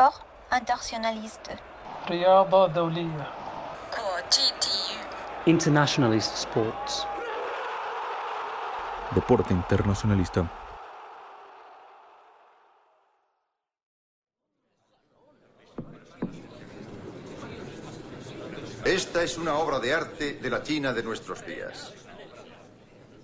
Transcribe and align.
sport 0.00 0.16
internationaliste. 0.52 1.58
رياضة 2.08 2.66
دولية 2.66 3.32
Internationalist 5.46 6.34
sports. 6.34 7.06
Deporte 9.14 9.52
internacionalista. 9.52 10.50
Esta 18.84 19.22
es 19.22 19.38
una 19.38 19.54
obra 19.58 19.78
de 19.78 19.94
arte 19.94 20.34
de 20.34 20.50
la 20.50 20.62
China 20.62 20.92
de 20.92 21.02
nuestros 21.02 21.46
días. 21.46 21.92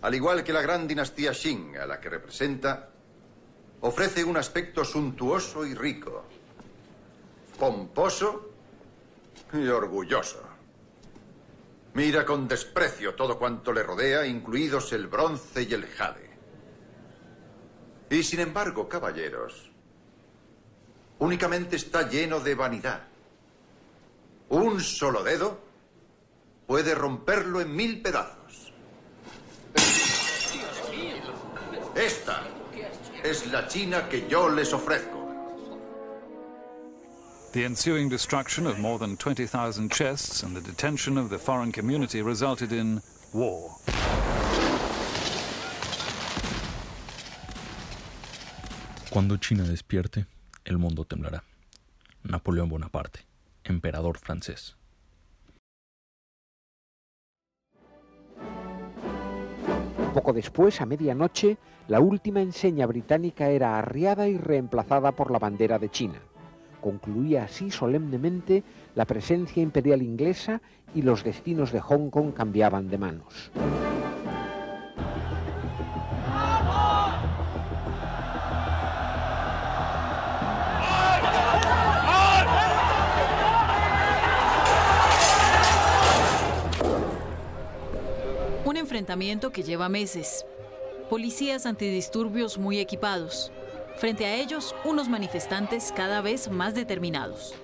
Al 0.02 0.14
igual 0.14 0.42
que 0.44 0.52
la 0.52 0.62
gran 0.62 0.86
dinastía 0.86 1.32
Qing, 1.32 1.76
a 1.76 1.86
la 1.86 2.00
que 2.00 2.08
representa, 2.08 2.88
ofrece 3.80 4.24
un 4.24 4.36
aspecto 4.36 4.84
suntuoso 4.84 5.66
y 5.66 5.74
rico, 5.74 6.24
pomposo 7.57 8.51
y 9.53 9.67
orgulloso. 9.67 10.43
Mira 11.93 12.25
con 12.25 12.47
desprecio 12.47 13.15
todo 13.15 13.39
cuanto 13.39 13.73
le 13.73 13.81
rodea, 13.81 14.25
incluidos 14.25 14.93
el 14.93 15.07
bronce 15.07 15.63
y 15.63 15.73
el 15.73 15.87
jade. 15.87 16.29
Y 18.09 18.23
sin 18.23 18.39
embargo, 18.39 18.87
caballeros, 18.87 19.71
únicamente 21.19 21.75
está 21.75 22.07
lleno 22.07 22.39
de 22.39 22.55
vanidad. 22.55 23.01
Un 24.49 24.79
solo 24.79 25.23
dedo 25.23 25.59
puede 26.67 26.93
romperlo 26.93 27.59
en 27.59 27.75
mil 27.75 28.01
pedazos. 28.01 28.71
Esta 31.95 32.43
es 33.23 33.51
la 33.51 33.67
China 33.67 34.07
que 34.07 34.27
yo 34.27 34.49
les 34.49 34.71
ofrezco. 34.71 35.16
The 37.53 37.63
ensuing 37.63 38.09
destruction 38.09 38.67
of 38.67 38.77
more 38.77 38.99
than 38.99 39.15
20,000 39.17 39.91
chests 39.91 40.43
and 40.43 40.55
the 40.55 40.61
detention 40.61 41.17
of 41.17 41.29
the 41.29 41.39
foreign 41.39 41.71
community 41.71 42.21
resulted 42.21 42.71
in 42.71 43.01
war. 43.33 43.71
Cuando 49.09 49.37
China 49.37 49.63
despierte, 49.63 50.27
el 50.65 50.77
mundo 50.77 51.05
temblará. 51.05 51.43
Napoleón 52.23 52.69
Bonaparte, 52.69 53.21
emperador 53.63 54.17
francés. 54.17 54.75
Poco 60.13 60.33
después, 60.33 60.81
a 60.81 60.85
medianoche, 60.85 61.57
la 61.87 61.99
última 62.01 62.41
enseña 62.41 62.85
británica 62.85 63.49
era 63.49 63.79
arriada 63.79 64.27
y 64.27 64.37
reemplazada 64.37 65.13
por 65.13 65.31
la 65.31 65.39
bandera 65.39 65.79
de 65.79 65.89
China. 65.89 66.19
Concluía 66.87 67.43
así 67.43 67.69
solemnemente 67.69 68.63
la 68.95 69.03
presencia 69.03 69.61
imperial 69.61 70.01
inglesa 70.01 70.61
y 70.95 71.01
los 71.01 71.21
destinos 71.21 71.73
de 71.73 71.81
Hong 71.81 72.09
Kong 72.09 72.31
cambiaban 72.33 72.87
de 72.87 72.97
manos. 72.97 73.51
Un 88.63 88.77
enfrentamiento 88.77 89.51
que 89.51 89.63
lleva 89.63 89.89
meses. 89.89 90.45
Policías 91.09 91.65
antidisturbios 91.65 92.57
muy 92.57 92.79
equipados. 92.79 93.51
Frente 93.97 94.27
a 94.27 94.35
ellos, 94.35 94.75
unos 94.83 95.09
manifestantes 95.09 95.91
cada 95.95 96.21
vez 96.21 96.51
más 96.51 96.75
determinados. 96.75 97.55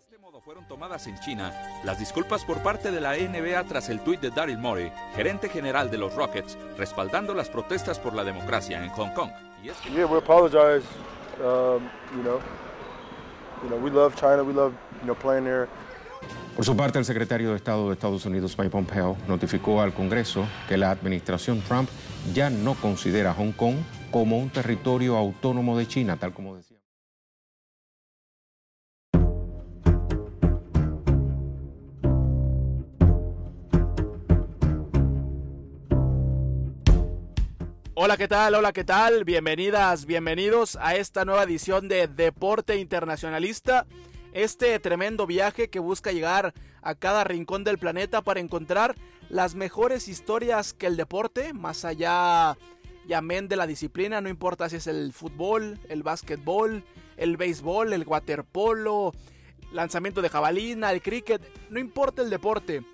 este 0.00 0.18
modo 0.18 0.40
fueron 0.40 0.66
tomadas 0.66 1.06
en 1.06 1.16
China 1.20 1.52
las 1.84 2.00
disculpas 2.00 2.44
por 2.44 2.60
parte 2.60 2.90
de 2.90 3.00
la 3.00 3.14
NBA 3.14 3.62
tras 3.68 3.88
el 3.88 4.00
tuit 4.00 4.20
de 4.20 4.30
Daryl 4.30 4.58
Morey, 4.58 4.90
gerente 5.14 5.48
general 5.48 5.88
de 5.88 5.98
los 5.98 6.12
Rockets, 6.16 6.58
respaldando 6.76 7.34
las 7.34 7.48
protestas 7.48 8.00
por 8.00 8.14
la 8.14 8.24
democracia 8.24 8.82
en 8.82 8.90
Hong 8.90 9.10
Kong. 9.14 9.30
Y 9.62 9.68
es 9.68 9.76
que 9.76 9.90
Yeah, 9.90 10.06
we 10.06 10.18
apologize. 10.18 10.84
Um, 11.38 11.88
you 12.16 12.22
know, 12.24 12.40
you 13.62 13.68
know, 13.68 13.78
we 13.78 13.90
love 13.90 14.16
China. 14.16 14.42
We 14.42 14.52
love 14.52 14.72
you 15.00 15.06
know 15.06 15.14
playing 15.14 15.44
there. 15.44 15.68
Por 16.56 16.64
su 16.64 16.76
parte, 16.76 16.98
el 16.98 17.04
secretario 17.04 17.50
de 17.50 17.56
Estado 17.56 17.86
de 17.86 17.94
Estados 17.94 18.26
Unidos, 18.26 18.56
Mike 18.58 18.70
Pompeo, 18.70 19.16
notificó 19.28 19.80
al 19.80 19.94
Congreso 19.94 20.46
que 20.68 20.76
la 20.76 20.90
administración 20.90 21.62
Trump 21.62 21.88
ya 22.34 22.50
no 22.50 22.74
considera 22.74 23.32
Hong 23.32 23.52
Kong 23.52 23.76
como 24.10 24.38
un 24.38 24.50
territorio 24.50 25.16
autónomo 25.16 25.78
de 25.78 25.86
China, 25.86 26.16
tal 26.16 26.34
como 26.34 26.56
decía. 26.56 26.78
Hola, 37.94 38.16
¿qué 38.16 38.28
tal? 38.28 38.54
Hola, 38.54 38.72
¿qué 38.72 38.82
tal? 38.82 39.24
Bienvenidas, 39.24 40.06
bienvenidos 40.06 40.76
a 40.80 40.96
esta 40.96 41.26
nueva 41.26 41.42
edición 41.42 41.86
de 41.86 42.08
Deporte 42.08 42.76
Internacionalista. 42.76 43.86
Este 44.32 44.78
tremendo 44.78 45.26
viaje 45.26 45.68
que 45.68 45.80
busca 45.80 46.10
llegar 46.10 46.54
a 46.82 46.94
cada 46.94 47.24
rincón 47.24 47.62
del 47.62 47.78
planeta 47.78 48.22
para 48.22 48.40
encontrar 48.40 48.96
las 49.28 49.54
mejores 49.54 50.08
historias 50.08 50.72
que 50.72 50.86
el 50.86 50.96
deporte, 50.96 51.52
más 51.52 51.84
allá 51.84 52.56
y 53.08 53.12
amén 53.12 53.48
de 53.48 53.56
la 53.56 53.66
disciplina, 53.66 54.20
no 54.20 54.28
importa 54.28 54.68
si 54.68 54.76
es 54.76 54.86
el 54.86 55.12
fútbol, 55.12 55.78
el 55.88 56.02
básquetbol, 56.02 56.84
el 57.16 57.36
béisbol, 57.36 57.92
el 57.92 58.06
waterpolo, 58.06 59.12
lanzamiento 59.72 60.22
de 60.22 60.28
jabalina, 60.28 60.92
el 60.92 61.02
cricket, 61.02 61.42
no 61.70 61.78
importa 61.78 62.22
el 62.22 62.30
deporte. 62.30 62.84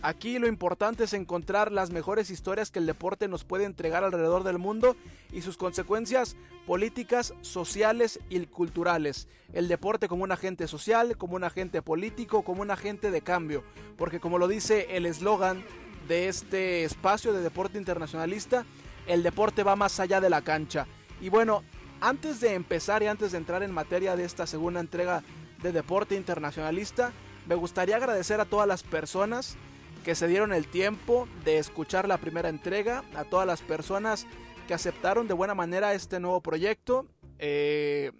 Aquí 0.00 0.38
lo 0.38 0.46
importante 0.46 1.04
es 1.04 1.12
encontrar 1.12 1.72
las 1.72 1.90
mejores 1.90 2.30
historias 2.30 2.70
que 2.70 2.78
el 2.78 2.86
deporte 2.86 3.26
nos 3.26 3.44
puede 3.44 3.64
entregar 3.64 4.04
alrededor 4.04 4.44
del 4.44 4.58
mundo 4.58 4.96
y 5.32 5.42
sus 5.42 5.56
consecuencias 5.56 6.36
políticas, 6.66 7.34
sociales 7.40 8.20
y 8.30 8.46
culturales. 8.46 9.26
El 9.52 9.66
deporte 9.66 10.06
como 10.06 10.22
un 10.22 10.30
agente 10.30 10.68
social, 10.68 11.16
como 11.16 11.34
un 11.34 11.42
agente 11.42 11.82
político, 11.82 12.44
como 12.44 12.62
un 12.62 12.70
agente 12.70 13.10
de 13.10 13.22
cambio. 13.22 13.64
Porque 13.96 14.20
como 14.20 14.38
lo 14.38 14.46
dice 14.46 14.86
el 14.96 15.04
eslogan 15.04 15.64
de 16.06 16.28
este 16.28 16.84
espacio 16.84 17.32
de 17.32 17.42
deporte 17.42 17.76
internacionalista, 17.76 18.64
el 19.08 19.22
deporte 19.22 19.64
va 19.64 19.74
más 19.74 19.98
allá 19.98 20.20
de 20.20 20.30
la 20.30 20.42
cancha. 20.42 20.86
Y 21.20 21.30
bueno, 21.30 21.64
antes 22.00 22.40
de 22.40 22.54
empezar 22.54 23.02
y 23.02 23.06
antes 23.06 23.32
de 23.32 23.38
entrar 23.38 23.62
en 23.62 23.72
materia 23.72 24.14
de 24.14 24.24
esta 24.24 24.46
segunda 24.46 24.80
entrega 24.80 25.22
de 25.62 25.72
deporte 25.72 26.14
internacionalista, 26.14 27.12
me 27.46 27.56
gustaría 27.56 27.96
agradecer 27.96 28.40
a 28.40 28.44
todas 28.44 28.68
las 28.68 28.82
personas 28.82 29.56
que 30.04 30.14
se 30.14 30.28
dieron 30.28 30.52
el 30.52 30.68
tiempo 30.68 31.26
de 31.44 31.58
escuchar 31.58 32.06
la 32.06 32.18
primera 32.18 32.50
entrega, 32.50 33.02
a 33.16 33.24
todas 33.24 33.46
las 33.46 33.62
personas 33.62 34.26
que 34.68 34.74
aceptaron 34.74 35.26
de 35.26 35.34
buena 35.34 35.54
manera 35.54 35.94
este 35.94 36.20
nuevo 36.20 36.42
proyecto. 36.42 37.06
Eh, 37.38 38.12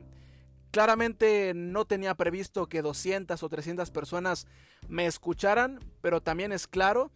claramente 0.71 1.53
no 1.55 1.85
tenía 1.85 2.15
previsto 2.15 2.67
que 2.67 2.83
200 2.83 3.41
o 3.43 3.49
300 3.49 3.91
personas 3.91 4.47
me 4.89 5.07
escucharan, 5.07 5.79
pero 6.01 6.23
también 6.23 6.51
es 6.53 6.67
claro 6.67 7.13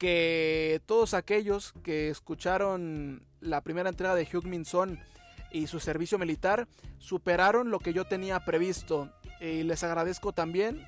que 0.00 0.80
todos 0.86 1.12
aquellos 1.12 1.74
que 1.84 2.08
escucharon 2.08 3.20
la 3.40 3.60
primera 3.60 3.90
entrega 3.90 4.14
de 4.14 4.26
Hugh 4.26 4.46
Min 4.46 4.64
Son 4.64 4.98
y 5.52 5.66
su 5.66 5.78
servicio 5.78 6.18
militar 6.18 6.66
superaron 6.98 7.70
lo 7.70 7.80
que 7.80 7.92
yo 7.92 8.06
tenía 8.06 8.42
previsto. 8.46 9.12
Y 9.42 9.62
les 9.62 9.84
agradezco 9.84 10.32
también 10.32 10.86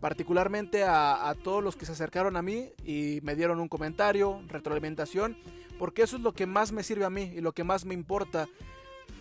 particularmente 0.00 0.84
a, 0.84 1.28
a, 1.28 1.34
todos 1.34 1.64
los 1.64 1.74
que 1.74 1.84
se 1.84 1.92
acercaron 1.92 2.36
a 2.36 2.42
mí 2.42 2.70
y 2.84 3.18
me 3.22 3.34
dieron 3.34 3.58
un 3.58 3.68
comentario, 3.68 4.40
retroalimentación, 4.46 5.36
porque 5.76 6.02
eso 6.02 6.16
es 6.16 6.22
lo 6.22 6.32
que 6.32 6.46
más 6.46 6.70
me 6.70 6.84
sirve 6.84 7.04
a 7.04 7.10
mí 7.10 7.32
y 7.34 7.40
lo 7.40 7.52
que 7.52 7.64
más 7.64 7.84
me 7.84 7.94
importa. 7.94 8.48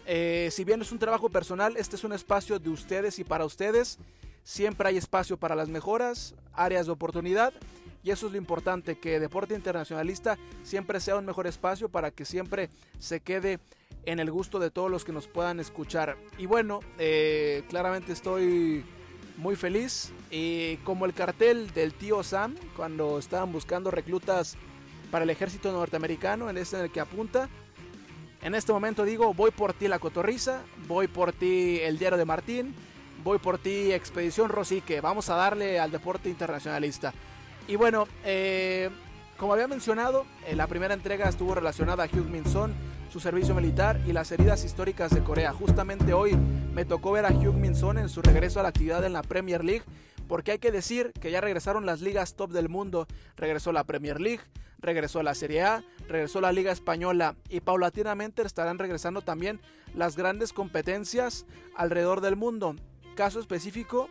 Eh, 0.06 0.50
si 0.52 0.64
bien 0.64 0.80
es 0.80 0.92
un 0.92 1.00
trabajo 1.00 1.30
personal, 1.30 1.76
este 1.76 1.96
es 1.96 2.04
un 2.04 2.14
espacio 2.14 2.60
de 2.60 2.70
ustedes 2.70 3.18
y 3.18 3.24
para 3.24 3.46
ustedes. 3.46 3.98
Siempre 4.44 4.90
hay 4.90 4.98
espacio 4.98 5.38
para 5.38 5.56
las 5.56 5.70
mejoras, 5.70 6.36
áreas 6.54 6.86
de 6.86 6.92
oportunidad 6.92 7.52
y 8.04 8.12
eso 8.12 8.28
es 8.28 8.32
lo 8.32 8.38
importante, 8.38 8.98
que 9.00 9.20
Deporte 9.20 9.56
Internacionalista 9.56 10.38
siempre 10.64 11.00
sea 11.00 11.18
un 11.18 11.26
mejor 11.26 11.48
espacio 11.48 11.90
para 11.90 12.12
que 12.12 12.26
siempre 12.26 12.70
se 13.00 13.20
quede 13.20 13.60
en 14.06 14.20
el 14.20 14.32
gusto 14.32 14.60
de 14.60 14.72
todos 14.72 14.90
los 14.90 15.06
que 15.06 15.12
nos 15.12 15.28
puedan 15.28 15.60
escuchar. 15.60 16.18
Y 16.38 16.46
bueno, 16.48 16.80
eh, 16.98 17.64
claramente 17.70 18.14
estoy 18.14 18.84
muy 19.38 19.56
feliz. 19.56 20.12
Y 20.30 20.78
como 20.78 21.06
el 21.06 21.14
cartel 21.14 21.72
del 21.72 21.94
tío 21.94 22.24
Sam, 22.24 22.56
cuando 22.76 23.20
estaban 23.20 23.52
buscando 23.52 23.92
reclutas 23.92 24.58
para 25.12 25.24
el 25.24 25.30
ejército 25.30 25.72
norteamericano, 25.72 26.50
en 26.50 26.58
este 26.58 26.78
en 26.78 26.84
el 26.84 26.92
que 26.92 27.02
apunta. 27.02 27.50
En 28.42 28.56
este 28.56 28.72
momento 28.72 29.04
digo, 29.04 29.34
voy 29.36 29.52
por 29.52 29.74
ti 29.74 29.88
la 29.88 30.00
cotorriza, 30.00 30.64
voy 30.88 31.08
por 31.08 31.32
ti 31.32 31.80
el 31.82 32.00
diario 32.00 32.18
de 32.18 32.26
Martín, 32.26 32.74
voy 33.24 33.38
por 33.38 33.60
ti 33.60 33.92
Expedición 33.92 34.50
Rosique, 34.50 35.00
vamos 35.00 35.30
a 35.30 35.36
darle 35.36 35.80
al 35.80 35.92
deporte 35.92 36.28
internacionalista. 36.28 37.14
Y 37.72 37.78
bueno, 37.78 38.06
eh, 38.26 38.90
como 39.38 39.54
había 39.54 39.66
mencionado, 39.66 40.26
en 40.46 40.58
la 40.58 40.68
primera 40.68 40.94
entrega 40.94 41.30
estuvo 41.30 41.56
relacionada 41.56 42.04
a 42.04 42.08
Hugh 42.08 42.28
Minson, 42.30 42.74
su 43.10 43.22
servicio 43.22 43.56
militar 43.56 43.98
y 44.06 44.12
las 44.12 44.30
heridas 44.34 44.66
históricas 44.66 45.12
de 45.12 45.24
Corea. 45.24 45.54
Justamente 45.54 46.12
hoy 46.12 46.36
me 46.74 46.84
tocó 46.84 47.14
ver 47.14 47.26
a 47.26 47.32
Hyuk 47.32 47.56
Min 47.56 47.74
Son 47.74 47.98
en 47.98 48.10
su 48.10 48.22
regreso 48.22 48.60
a 48.60 48.64
la 48.64 48.70
actividad 48.70 49.06
en 49.06 49.14
la 49.14 49.22
Premier 49.22 49.64
League, 49.64 49.86
porque 50.28 50.52
hay 50.52 50.60
que 50.60 50.74
decir 50.74 51.14
que 51.22 51.32
ya 51.32 51.40
regresaron 51.40 51.86
las 51.86 52.02
ligas 52.02 52.36
top 52.36 52.52
del 52.52 52.68
mundo. 52.68 53.08
Regresó 53.38 53.72
la 53.72 53.86
Premier 53.86 54.20
League, 54.20 54.44
regresó 54.80 55.24
la 55.24 55.34
Serie 55.34 55.64
A, 55.64 55.82
regresó 56.10 56.42
la 56.42 56.52
Liga 56.52 56.74
Española 56.74 57.38
y 57.48 57.62
paulatinamente 57.62 58.42
estarán 58.42 58.80
regresando 58.80 59.22
también 59.22 59.62
las 59.96 60.18
grandes 60.18 60.52
competencias 60.52 61.46
alrededor 61.74 62.20
del 62.20 62.36
mundo. 62.36 62.76
Caso 63.16 63.40
específico 63.40 64.10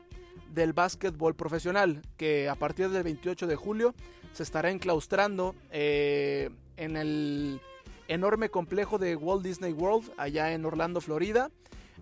del 0.50 0.72
básquetbol 0.72 1.34
profesional, 1.34 2.02
que 2.16 2.48
a 2.48 2.54
partir 2.54 2.90
del 2.90 3.02
28 3.02 3.46
de 3.46 3.56
julio 3.56 3.94
se 4.32 4.42
estará 4.42 4.70
enclaustrando 4.70 5.54
eh, 5.70 6.50
en 6.76 6.96
el 6.96 7.60
enorme 8.08 8.50
complejo 8.50 8.98
de 8.98 9.16
Walt 9.16 9.42
Disney 9.42 9.72
World, 9.72 10.12
allá 10.16 10.52
en 10.52 10.64
Orlando, 10.64 11.00
Florida 11.00 11.50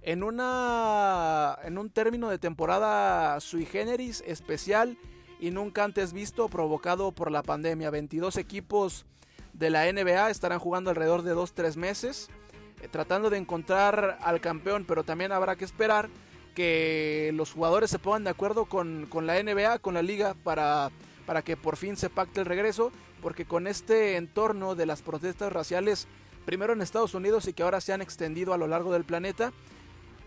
en, 0.03 0.23
una, 0.23 1.59
en 1.65 1.79
un 1.79 1.91
término 1.91 2.29
de 2.29 2.39
temporada 2.39 3.39
sui 3.41 3.67
generis 3.67 4.23
especial 4.27 4.97
y 5.41 5.51
nunca 5.51 5.85
antes 5.85 6.13
visto 6.13 6.49
provocado 6.49 7.13
por 7.13 7.31
la 7.31 7.43
pandemia. 7.43 7.91
22 7.91 8.37
equipos 8.37 9.07
de 9.53 9.71
la 9.71 9.91
NBA 9.91 10.31
estarán 10.31 10.59
jugando 10.59 10.91
alrededor 10.91 11.23
de 11.23 11.35
2-3 11.35 11.77
meses 11.77 12.29
eh, 12.81 12.89
tratando 12.91 13.31
de 13.31 13.39
encontrar 13.39 14.19
al 14.21 14.41
campeón, 14.41 14.85
pero 14.87 15.05
también 15.05 15.33
habrá 15.33 15.57
que 15.57 15.65
esperar 15.65 16.09
que 16.59 17.31
los 17.35 17.53
jugadores 17.53 17.89
se 17.89 18.01
pongan 18.01 18.25
de 18.25 18.31
acuerdo 18.31 18.65
con, 18.65 19.07
con 19.09 19.29
la 19.29 19.41
NBA, 19.41 19.79
con 19.79 19.95
la 19.95 20.03
liga, 20.03 20.35
para, 20.43 20.91
para 21.25 21.43
que 21.43 21.57
por 21.57 21.77
fin 21.77 21.97
se 21.97 22.11
pacte 22.11 22.41
el 22.41 22.47
regreso, 22.47 22.91
porque 23.23 23.45
con 23.45 23.69
este 23.69 24.17
entorno 24.17 24.75
de 24.75 24.85
las 24.85 25.01
protestas 25.01 25.53
raciales, 25.53 26.09
primero 26.47 26.73
en 26.73 26.83
Estados 26.83 27.15
Unidos 27.15 27.47
y 27.47 27.53
que 27.53 27.63
ahora 27.63 27.81
se 27.81 27.93
han 27.93 28.03
extendido 28.03 28.53
a 28.53 28.59
lo 28.59 28.67
largo 28.67 28.93
del 28.93 29.05
planeta, 29.05 29.53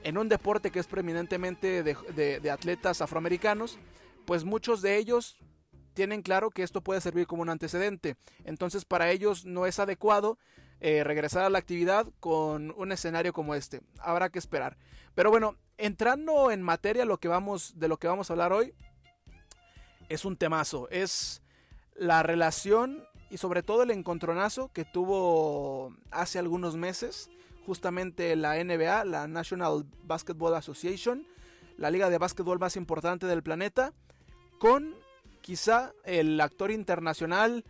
en 0.06 0.18
un 0.18 0.30
deporte 0.30 0.72
que 0.72 0.80
es 0.80 0.88
preeminentemente 0.88 1.84
de, 1.84 2.50
atletas 2.50 3.02
afroamericanos, 3.02 3.78
pues 4.24 4.46
muchos 4.46 4.82
de 4.82 5.00
ellos 5.00 5.38
tienen 5.94 6.22
claro 6.22 6.50
que 6.50 6.64
esto 6.64 6.80
puede 6.80 7.02
servir 7.02 7.28
como 7.28 7.42
un 7.42 7.50
antecedente. 7.50 8.16
Entonces 8.46 8.86
para 8.86 9.12
ellos 9.12 9.44
no 9.44 9.66
es 9.66 9.80
adecuado 9.80 10.38
eh, 10.80 11.04
regresar 11.04 11.44
a 11.44 11.50
la 11.50 11.60
actividad 11.60 12.08
con 12.22 12.74
un 12.78 12.94
escenario 12.94 13.34
como 13.34 13.54
este. 13.54 13.82
Habrá 14.00 14.30
que 14.30 14.40
esperar. 14.40 14.78
Pero 15.14 15.30
bueno, 15.30 15.58
entrando 15.82 16.52
en 16.52 16.62
materia 16.62 17.02
de 17.02 17.08
lo 17.08 17.18
que 17.18 17.28
vamos 17.28 17.74
a 18.30 18.34
hablar 18.34 18.54
hoy, 18.54 18.74
es 20.10 20.26
un 20.26 20.38
temazo. 20.38 20.88
Es 20.90 21.42
la 21.96 22.22
relación 22.24 23.04
y 23.30 23.38
sobre 23.38 23.64
todo 23.64 23.84
el 23.84 23.92
encontronazo 23.92 24.70
que 24.74 24.86
tuvo 24.86 25.96
hace 26.12 26.38
algunos 26.38 26.76
meses 26.76 27.30
justamente 27.66 28.36
la 28.36 28.62
NBA, 28.64 29.06
la 29.06 29.28
National 29.28 29.86
Basketball 30.04 30.56
Association, 30.56 31.26
la 31.78 31.92
liga 31.92 32.10
de 32.10 32.18
básquetbol 32.18 32.60
más 32.60 32.76
importante 32.76 33.26
del 33.28 33.44
planeta, 33.44 33.94
con 34.60 34.96
quizá 35.42 35.94
el 36.04 36.40
actor 36.42 36.72
internacional 36.72 37.64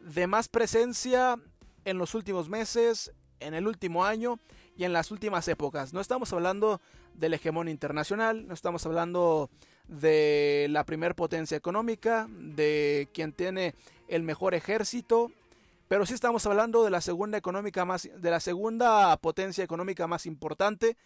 de 0.00 0.26
más 0.26 0.48
presencia 0.48 1.36
en 1.84 1.98
los 1.98 2.14
últimos 2.14 2.48
meses, 2.48 3.12
en 3.40 3.54
el 3.54 3.66
último 3.66 4.04
año 4.04 4.38
y 4.76 4.84
en 4.84 4.92
las 4.92 5.10
últimas 5.10 5.46
épocas. 5.48 5.92
No 5.92 6.00
estamos 6.00 6.32
hablando 6.32 6.80
del 7.14 7.34
hegemón 7.34 7.68
internacional, 7.68 8.46
no 8.46 8.54
estamos 8.54 8.84
hablando 8.86 9.50
de 9.88 10.66
la 10.70 10.84
primer 10.84 11.14
potencia 11.14 11.56
económica, 11.56 12.26
de 12.30 13.08
quien 13.12 13.32
tiene 13.32 13.74
el 14.08 14.22
mejor 14.22 14.54
ejército, 14.54 15.30
pero 15.88 16.06
sí 16.06 16.14
estamos 16.14 16.46
hablando 16.46 16.84
de 16.84 16.90
la 16.90 17.00
segunda 17.00 17.38
económica 17.38 17.84
más 17.84 18.08
de 18.16 18.30
la 18.30 18.40
segunda 18.40 19.16
potencia 19.18 19.62
económica 19.62 20.06
más 20.06 20.26
importante. 20.26 20.96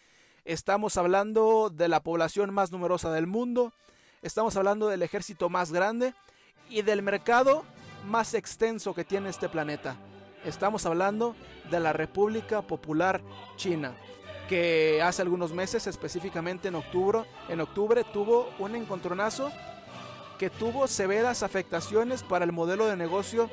Estamos 0.44 0.96
hablando 0.96 1.70
de 1.70 1.88
la 1.88 2.00
población 2.00 2.54
más 2.54 2.70
numerosa 2.70 3.12
del 3.12 3.26
mundo. 3.26 3.72
Estamos 4.22 4.56
hablando 4.56 4.88
del 4.88 5.02
ejército 5.02 5.48
más 5.50 5.72
grande 5.72 6.14
y 6.70 6.82
del 6.82 7.02
mercado 7.02 7.64
más 8.06 8.34
extenso 8.34 8.94
que 8.94 9.04
tiene 9.04 9.28
este 9.30 9.48
planeta. 9.48 9.96
Estamos 10.44 10.86
hablando 10.86 11.34
de 11.70 11.80
la 11.80 11.92
República 11.92 12.62
Popular 12.62 13.20
China, 13.56 13.92
que 14.48 15.02
hace 15.02 15.22
algunos 15.22 15.52
meses, 15.52 15.86
específicamente 15.86 16.68
en 16.68 16.76
octubre, 16.76 17.24
en 17.48 17.60
octubre 17.60 18.04
tuvo 18.04 18.48
un 18.58 18.74
encontronazo 18.74 19.50
que 20.38 20.48
tuvo 20.48 20.86
severas 20.86 21.42
afectaciones 21.42 22.22
para 22.22 22.44
el 22.44 22.52
modelo 22.52 22.86
de 22.86 22.96
negocio 22.96 23.50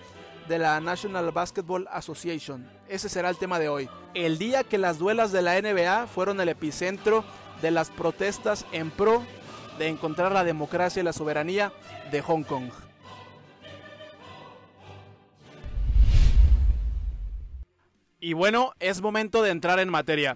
de 0.48 0.60
la 0.60 0.80
National 0.80 1.32
Basketball 1.32 1.88
Association. 1.92 2.70
Ese 2.88 3.10
será 3.10 3.30
el 3.30 3.38
tema 3.38 3.58
de 3.58 3.68
hoy. 3.68 3.90
El 4.14 4.38
día 4.38 4.64
que 4.64 4.78
las 4.78 5.00
duelas 5.00 5.32
de 5.32 5.42
la 5.42 5.60
NBA 5.60 6.06
fueron 6.08 6.40
el 6.40 6.50
epicentro 6.50 7.26
de 7.62 7.72
las 7.72 7.90
protestas 7.90 8.66
en 8.72 8.92
pro 8.92 9.24
de 9.80 9.88
encontrar 9.88 10.32
la 10.32 10.44
democracia 10.44 11.02
y 11.02 11.04
la 11.04 11.14
soberanía 11.14 11.74
de 12.12 12.22
Hong 12.22 12.44
Kong. 12.44 12.70
Y 18.26 18.34
bueno, 18.34 18.74
es 18.80 19.04
momento 19.04 19.44
de 19.44 19.52
entrar 19.52 19.78
en 19.78 19.88
materia. 19.88 20.36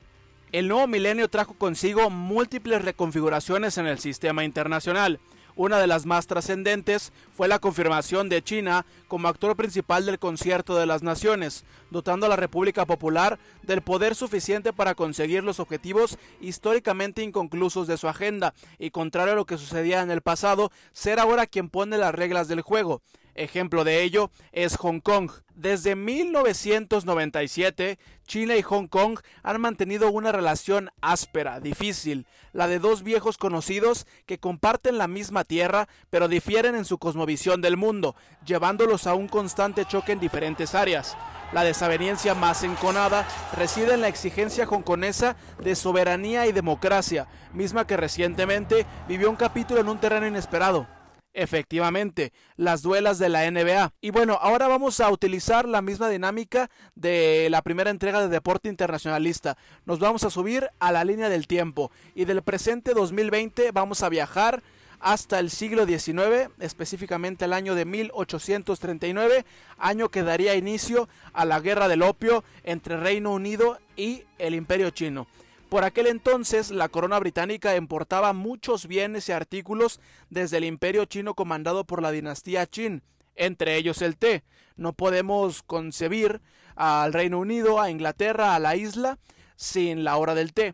El 0.52 0.68
nuevo 0.68 0.86
milenio 0.86 1.28
trajo 1.28 1.56
consigo 1.56 2.12
múltiples 2.12 2.86
reconfiguraciones 2.86 3.80
en 3.80 3.88
el 3.88 3.98
sistema 3.98 4.44
internacional. 4.44 5.20
Una 5.56 5.80
de 5.80 5.88
las 5.88 6.06
más 6.06 6.28
trascendentes 6.28 7.12
fue 7.36 7.48
la 7.48 7.58
confirmación 7.58 8.30
de 8.30 8.44
China 8.44 8.86
como 9.08 9.28
actor 9.28 9.56
principal 9.56 10.06
del 10.06 10.20
concierto 10.20 10.78
de 10.78 10.86
las 10.86 11.02
naciones, 11.02 11.66
dotando 11.90 12.28
a 12.28 12.30
la 12.30 12.36
República 12.36 12.86
Popular 12.86 13.40
del 13.64 13.82
poder 13.82 14.14
suficiente 14.14 14.72
para 14.72 14.94
conseguir 14.94 15.44
los 15.44 15.60
objetivos 15.60 16.20
históricamente 16.42 17.24
inconclusos 17.24 17.88
de 17.88 17.98
su 17.98 18.08
agenda 18.08 18.54
y 18.78 18.92
contrario 18.92 19.34
a 19.34 19.36
lo 19.36 19.46
que 19.46 19.58
sucedía 19.58 20.04
en 20.04 20.12
el 20.12 20.22
pasado, 20.22 20.72
ser 20.94 21.20
ahora 21.20 21.48
quien 21.48 21.70
pone 21.70 21.98
las 21.98 22.14
reglas 22.14 22.48
del 22.48 22.62
juego. 22.62 23.02
Ejemplo 23.40 23.86
de 23.86 24.04
ello 24.04 24.32
es 24.52 24.76
Hong 24.76 25.00
Kong. 25.00 25.32
Desde 25.56 25.96
1997, 25.96 27.98
China 28.28 28.58
y 28.58 28.62
Hong 28.62 28.88
Kong 28.88 29.20
han 29.44 29.62
mantenido 29.62 30.12
una 30.12 30.34
relación 30.34 30.90
áspera, 31.00 31.62
difícil, 31.62 32.26
la 32.52 32.68
de 32.68 32.80
dos 32.80 33.02
viejos 33.02 33.38
conocidos 33.38 34.08
que 34.26 34.40
comparten 34.40 34.98
la 34.98 35.08
misma 35.08 35.46
tierra, 35.46 35.88
pero 36.10 36.28
difieren 36.28 36.76
en 36.76 36.84
su 36.84 36.98
cosmovisión 36.98 37.62
del 37.62 37.78
mundo, 37.78 38.14
llevándolos 38.46 39.08
a 39.08 39.14
un 39.14 39.30
constante 39.30 39.86
choque 39.86 40.12
en 40.12 40.20
diferentes 40.20 40.76
áreas. 40.76 41.16
La 41.54 41.64
desaveniencia 41.64 42.36
más 42.36 42.64
enconada 42.64 43.26
reside 43.56 43.94
en 43.94 44.02
la 44.02 44.10
exigencia 44.10 44.68
hongkonesa 44.68 45.38
de 45.64 45.76
soberanía 45.76 46.46
y 46.46 46.52
democracia, 46.52 47.28
misma 47.54 47.88
que 47.88 47.96
recientemente 47.96 48.86
vivió 49.08 49.30
un 49.30 49.38
capítulo 49.38 49.80
en 49.80 49.88
un 49.88 49.98
terreno 49.98 50.28
inesperado. 50.28 50.99
Efectivamente, 51.34 52.34
las 52.58 52.82
duelas 52.82 53.20
de 53.20 53.30
la 53.30 53.50
NBA. 53.50 53.94
Y 54.02 54.10
bueno, 54.10 54.40
ahora 54.42 54.68
vamos 54.68 55.00
a 55.00 55.10
utilizar 55.12 55.68
la 55.68 55.82
misma 55.82 56.10
dinámica 56.10 56.70
de 56.96 57.48
la 57.52 57.62
primera 57.62 57.92
entrega 57.92 58.22
de 58.22 58.30
Deporte 58.30 58.68
Internacionalista. 58.68 59.56
Nos 59.86 60.00
vamos 60.00 60.24
a 60.24 60.32
subir 60.32 60.70
a 60.80 60.92
la 60.92 61.04
línea 61.04 61.30
del 61.30 61.48
tiempo 61.48 61.92
y 62.16 62.26
del 62.26 62.42
presente 62.42 62.94
2020 62.94 63.72
vamos 63.72 64.02
a 64.02 64.10
viajar 64.10 64.64
hasta 65.00 65.40
el 65.40 65.50
siglo 65.50 65.86
XIX, 65.86 66.50
específicamente 66.60 67.46
el 67.46 67.54
año 67.54 67.76
de 67.76 67.86
1839, 67.86 69.46
año 69.78 70.10
que 70.10 70.24
daría 70.24 70.56
inicio 70.56 71.08
a 71.34 71.46
la 71.46 71.60
guerra 71.60 71.88
del 71.88 72.02
opio 72.02 72.44
entre 72.64 72.98
Reino 72.98 73.32
Unido 73.32 73.80
y 73.96 74.24
el 74.38 74.56
Imperio 74.56 74.90
Chino. 74.90 75.28
Por 75.70 75.84
aquel 75.84 76.08
entonces, 76.08 76.72
la 76.72 76.90
corona 76.90 77.20
británica 77.20 77.76
importaba 77.76 78.34
muchos 78.34 78.88
bienes 78.88 79.30
y 79.30 79.34
artículos 79.34 80.00
desde 80.32 80.58
el 80.58 80.64
imperio 80.64 81.06
chino 81.06 81.36
comandado 81.36 81.84
por 81.84 82.02
la 82.02 82.10
dinastía 82.10 82.66
Qin, 82.66 83.04
entre 83.36 83.76
ellos 83.76 84.02
el 84.02 84.18
té. 84.18 84.44
No 84.78 84.94
podemos 84.94 85.62
concebir 85.62 86.42
al 86.76 87.14
Reino 87.14 87.38
Unido, 87.38 87.80
a 87.80 87.92
Inglaterra, 87.92 88.56
a 88.56 88.60
la 88.60 88.76
isla, 88.76 89.20
sin 89.56 90.04
la 90.04 90.18
hora 90.18 90.34
del 90.34 90.54
té. 90.54 90.74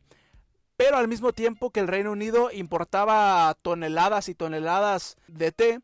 Pero 0.77 0.95
al 0.95 1.09
mismo 1.09 1.33
tiempo 1.33 1.71
que 1.71 1.81
el 1.81 1.89
Reino 1.89 2.13
Unido 2.13 2.49
importaba 2.53 3.53
toneladas 3.61 4.29
y 4.29 4.35
toneladas 4.35 5.17
de 5.27 5.51
té, 5.51 5.79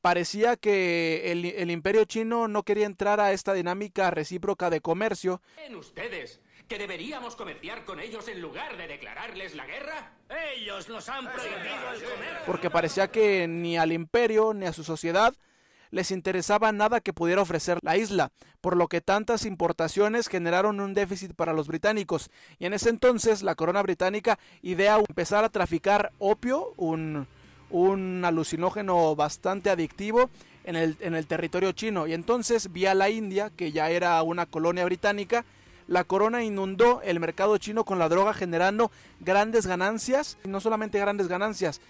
parecía 0.00 0.56
que 0.56 1.32
el, 1.32 1.70
imperio 1.72 2.04
chino 2.04 2.46
no 2.46 2.62
quería 2.62 2.86
entrar 2.86 3.18
a 3.18 3.32
esta 3.32 3.54
dinámica 3.54 4.12
recíproca 4.12 4.70
de 4.70 4.80
comercio. 4.80 5.42
ustedes 5.76 6.40
¿Que 6.68 6.78
deberíamos 6.78 7.36
comerciar 7.36 7.84
con 7.84 8.00
ellos 8.00 8.26
en 8.26 8.40
lugar 8.40 8.76
de 8.76 8.88
declararles 8.88 9.54
la 9.54 9.66
guerra? 9.66 10.10
Ellos 10.56 10.88
nos 10.88 11.08
han 11.08 11.24
prohibido 11.24 11.92
el 11.94 12.02
comer. 12.02 12.38
Porque 12.44 12.70
parecía 12.70 13.08
que 13.08 13.46
ni 13.46 13.76
al 13.76 13.92
imperio 13.92 14.52
ni 14.52 14.66
a 14.66 14.72
su 14.72 14.82
sociedad 14.82 15.32
les 15.90 16.10
interesaba 16.10 16.72
nada 16.72 17.00
que 17.00 17.12
pudiera 17.12 17.40
ofrecer 17.40 17.78
la 17.82 17.96
isla, 17.96 18.32
por 18.60 18.76
lo 18.76 18.88
que 18.88 19.00
tantas 19.00 19.44
importaciones 19.44 20.26
generaron 20.26 20.80
un 20.80 20.92
déficit 20.92 21.34
para 21.34 21.52
los 21.52 21.68
británicos. 21.68 22.30
Y 22.58 22.66
en 22.66 22.74
ese 22.74 22.90
entonces 22.90 23.44
la 23.44 23.54
corona 23.54 23.82
británica 23.82 24.38
idea 24.62 24.96
empezar 24.96 25.44
a 25.44 25.50
traficar 25.50 26.10
opio, 26.18 26.74
un, 26.76 27.28
un 27.70 28.24
alucinógeno 28.24 29.14
bastante 29.14 29.70
adictivo, 29.70 30.30
en 30.64 30.74
el, 30.74 30.96
en 30.98 31.14
el 31.14 31.28
territorio 31.28 31.70
chino. 31.72 32.08
Y 32.08 32.12
entonces 32.12 32.72
vía 32.72 32.94
la 32.94 33.08
India, 33.08 33.50
que 33.56 33.70
ya 33.70 33.88
era 33.88 34.20
una 34.22 34.46
colonia 34.46 34.84
británica, 34.84 35.44
la 35.86 36.04
corona 36.04 36.42
inundó 36.42 37.00
el 37.02 37.20
mercado 37.20 37.58
chino 37.58 37.84
con 37.84 37.98
la 37.98 38.08
droga 38.08 38.34
generando 38.34 38.90
grandes 39.20 39.66
ganancias, 39.66 40.38
no 40.44 40.60
solamente 40.60 40.98
grandes 40.98 41.28
ganancias, 41.28 41.80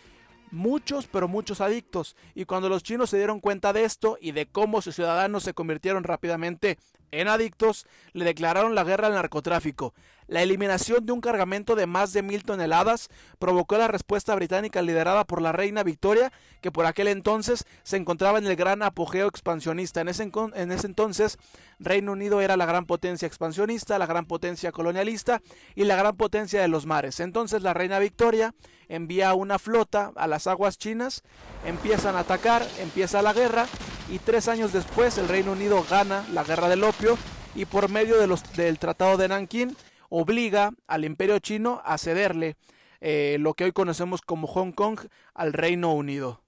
muchos, 0.50 1.06
pero 1.06 1.28
muchos 1.28 1.60
adictos. 1.60 2.16
Y 2.34 2.44
cuando 2.44 2.68
los 2.68 2.82
chinos 2.82 3.10
se 3.10 3.18
dieron 3.18 3.40
cuenta 3.40 3.72
de 3.72 3.84
esto 3.84 4.18
y 4.20 4.32
de 4.32 4.46
cómo 4.46 4.82
sus 4.82 4.94
ciudadanos 4.94 5.42
se 5.42 5.54
convirtieron 5.54 6.04
rápidamente 6.04 6.78
en 7.10 7.28
adictos, 7.28 7.86
le 8.12 8.24
declararon 8.24 8.74
la 8.74 8.84
guerra 8.84 9.06
al 9.06 9.14
narcotráfico. 9.14 9.94
La 10.28 10.42
eliminación 10.42 11.06
de 11.06 11.12
un 11.12 11.20
cargamento 11.20 11.76
de 11.76 11.86
más 11.86 12.12
de 12.12 12.22
mil 12.22 12.42
toneladas 12.42 13.08
provocó 13.38 13.78
la 13.78 13.88
respuesta 13.88 14.34
británica 14.34 14.82
liderada 14.82 15.24
por 15.24 15.40
la 15.40 15.52
reina 15.52 15.84
Victoria, 15.84 16.32
que 16.60 16.72
por 16.72 16.86
aquel 16.86 17.08
entonces 17.08 17.64
se 17.84 17.96
encontraba 17.96 18.38
en 18.38 18.46
el 18.46 18.56
gran 18.56 18.82
apogeo 18.82 19.28
expansionista. 19.28 20.00
En 20.00 20.08
ese, 20.08 20.30
en 20.54 20.72
ese 20.72 20.86
entonces, 20.86 21.38
Reino 21.78 22.12
Unido 22.12 22.40
era 22.40 22.56
la 22.56 22.66
gran 22.66 22.86
potencia 22.86 23.26
expansionista, 23.26 23.98
la 23.98 24.06
gran 24.06 24.26
potencia 24.26 24.72
colonialista 24.72 25.42
y 25.74 25.84
la 25.84 25.96
gran 25.96 26.16
potencia 26.16 26.60
de 26.60 26.68
los 26.68 26.86
mares. 26.86 27.20
Entonces 27.20 27.62
la 27.62 27.74
reina 27.74 27.98
Victoria 27.98 28.54
envía 28.88 29.34
una 29.34 29.58
flota 29.58 30.12
a 30.16 30.26
las 30.26 30.46
aguas 30.46 30.78
chinas, 30.78 31.22
empiezan 31.64 32.16
a 32.16 32.20
atacar, 32.20 32.66
empieza 32.80 33.22
la 33.22 33.32
guerra 33.32 33.66
y 34.10 34.18
tres 34.18 34.48
años 34.48 34.72
después 34.72 35.18
el 35.18 35.28
Reino 35.28 35.52
Unido 35.52 35.84
gana 35.88 36.24
la 36.32 36.44
guerra 36.44 36.68
del 36.68 36.84
opio 36.84 37.16
y 37.54 37.64
por 37.64 37.88
medio 37.88 38.16
del 38.18 38.78
Tratado 38.78 39.16
de 39.16 39.28
Nankín 39.28 39.76
obliga 40.08 40.72
al 40.86 41.04
imperio 41.04 41.38
chino 41.38 41.82
a 41.84 41.98
cederle 41.98 42.56
eh, 43.00 43.36
lo 43.40 43.54
que 43.54 43.64
hoy 43.64 43.72
conocemos 43.72 44.22
como 44.22 44.46
Hong 44.46 44.72
Kong 44.72 45.00
al 45.34 45.52
Reino 45.52 45.92
Unido. 45.92 46.42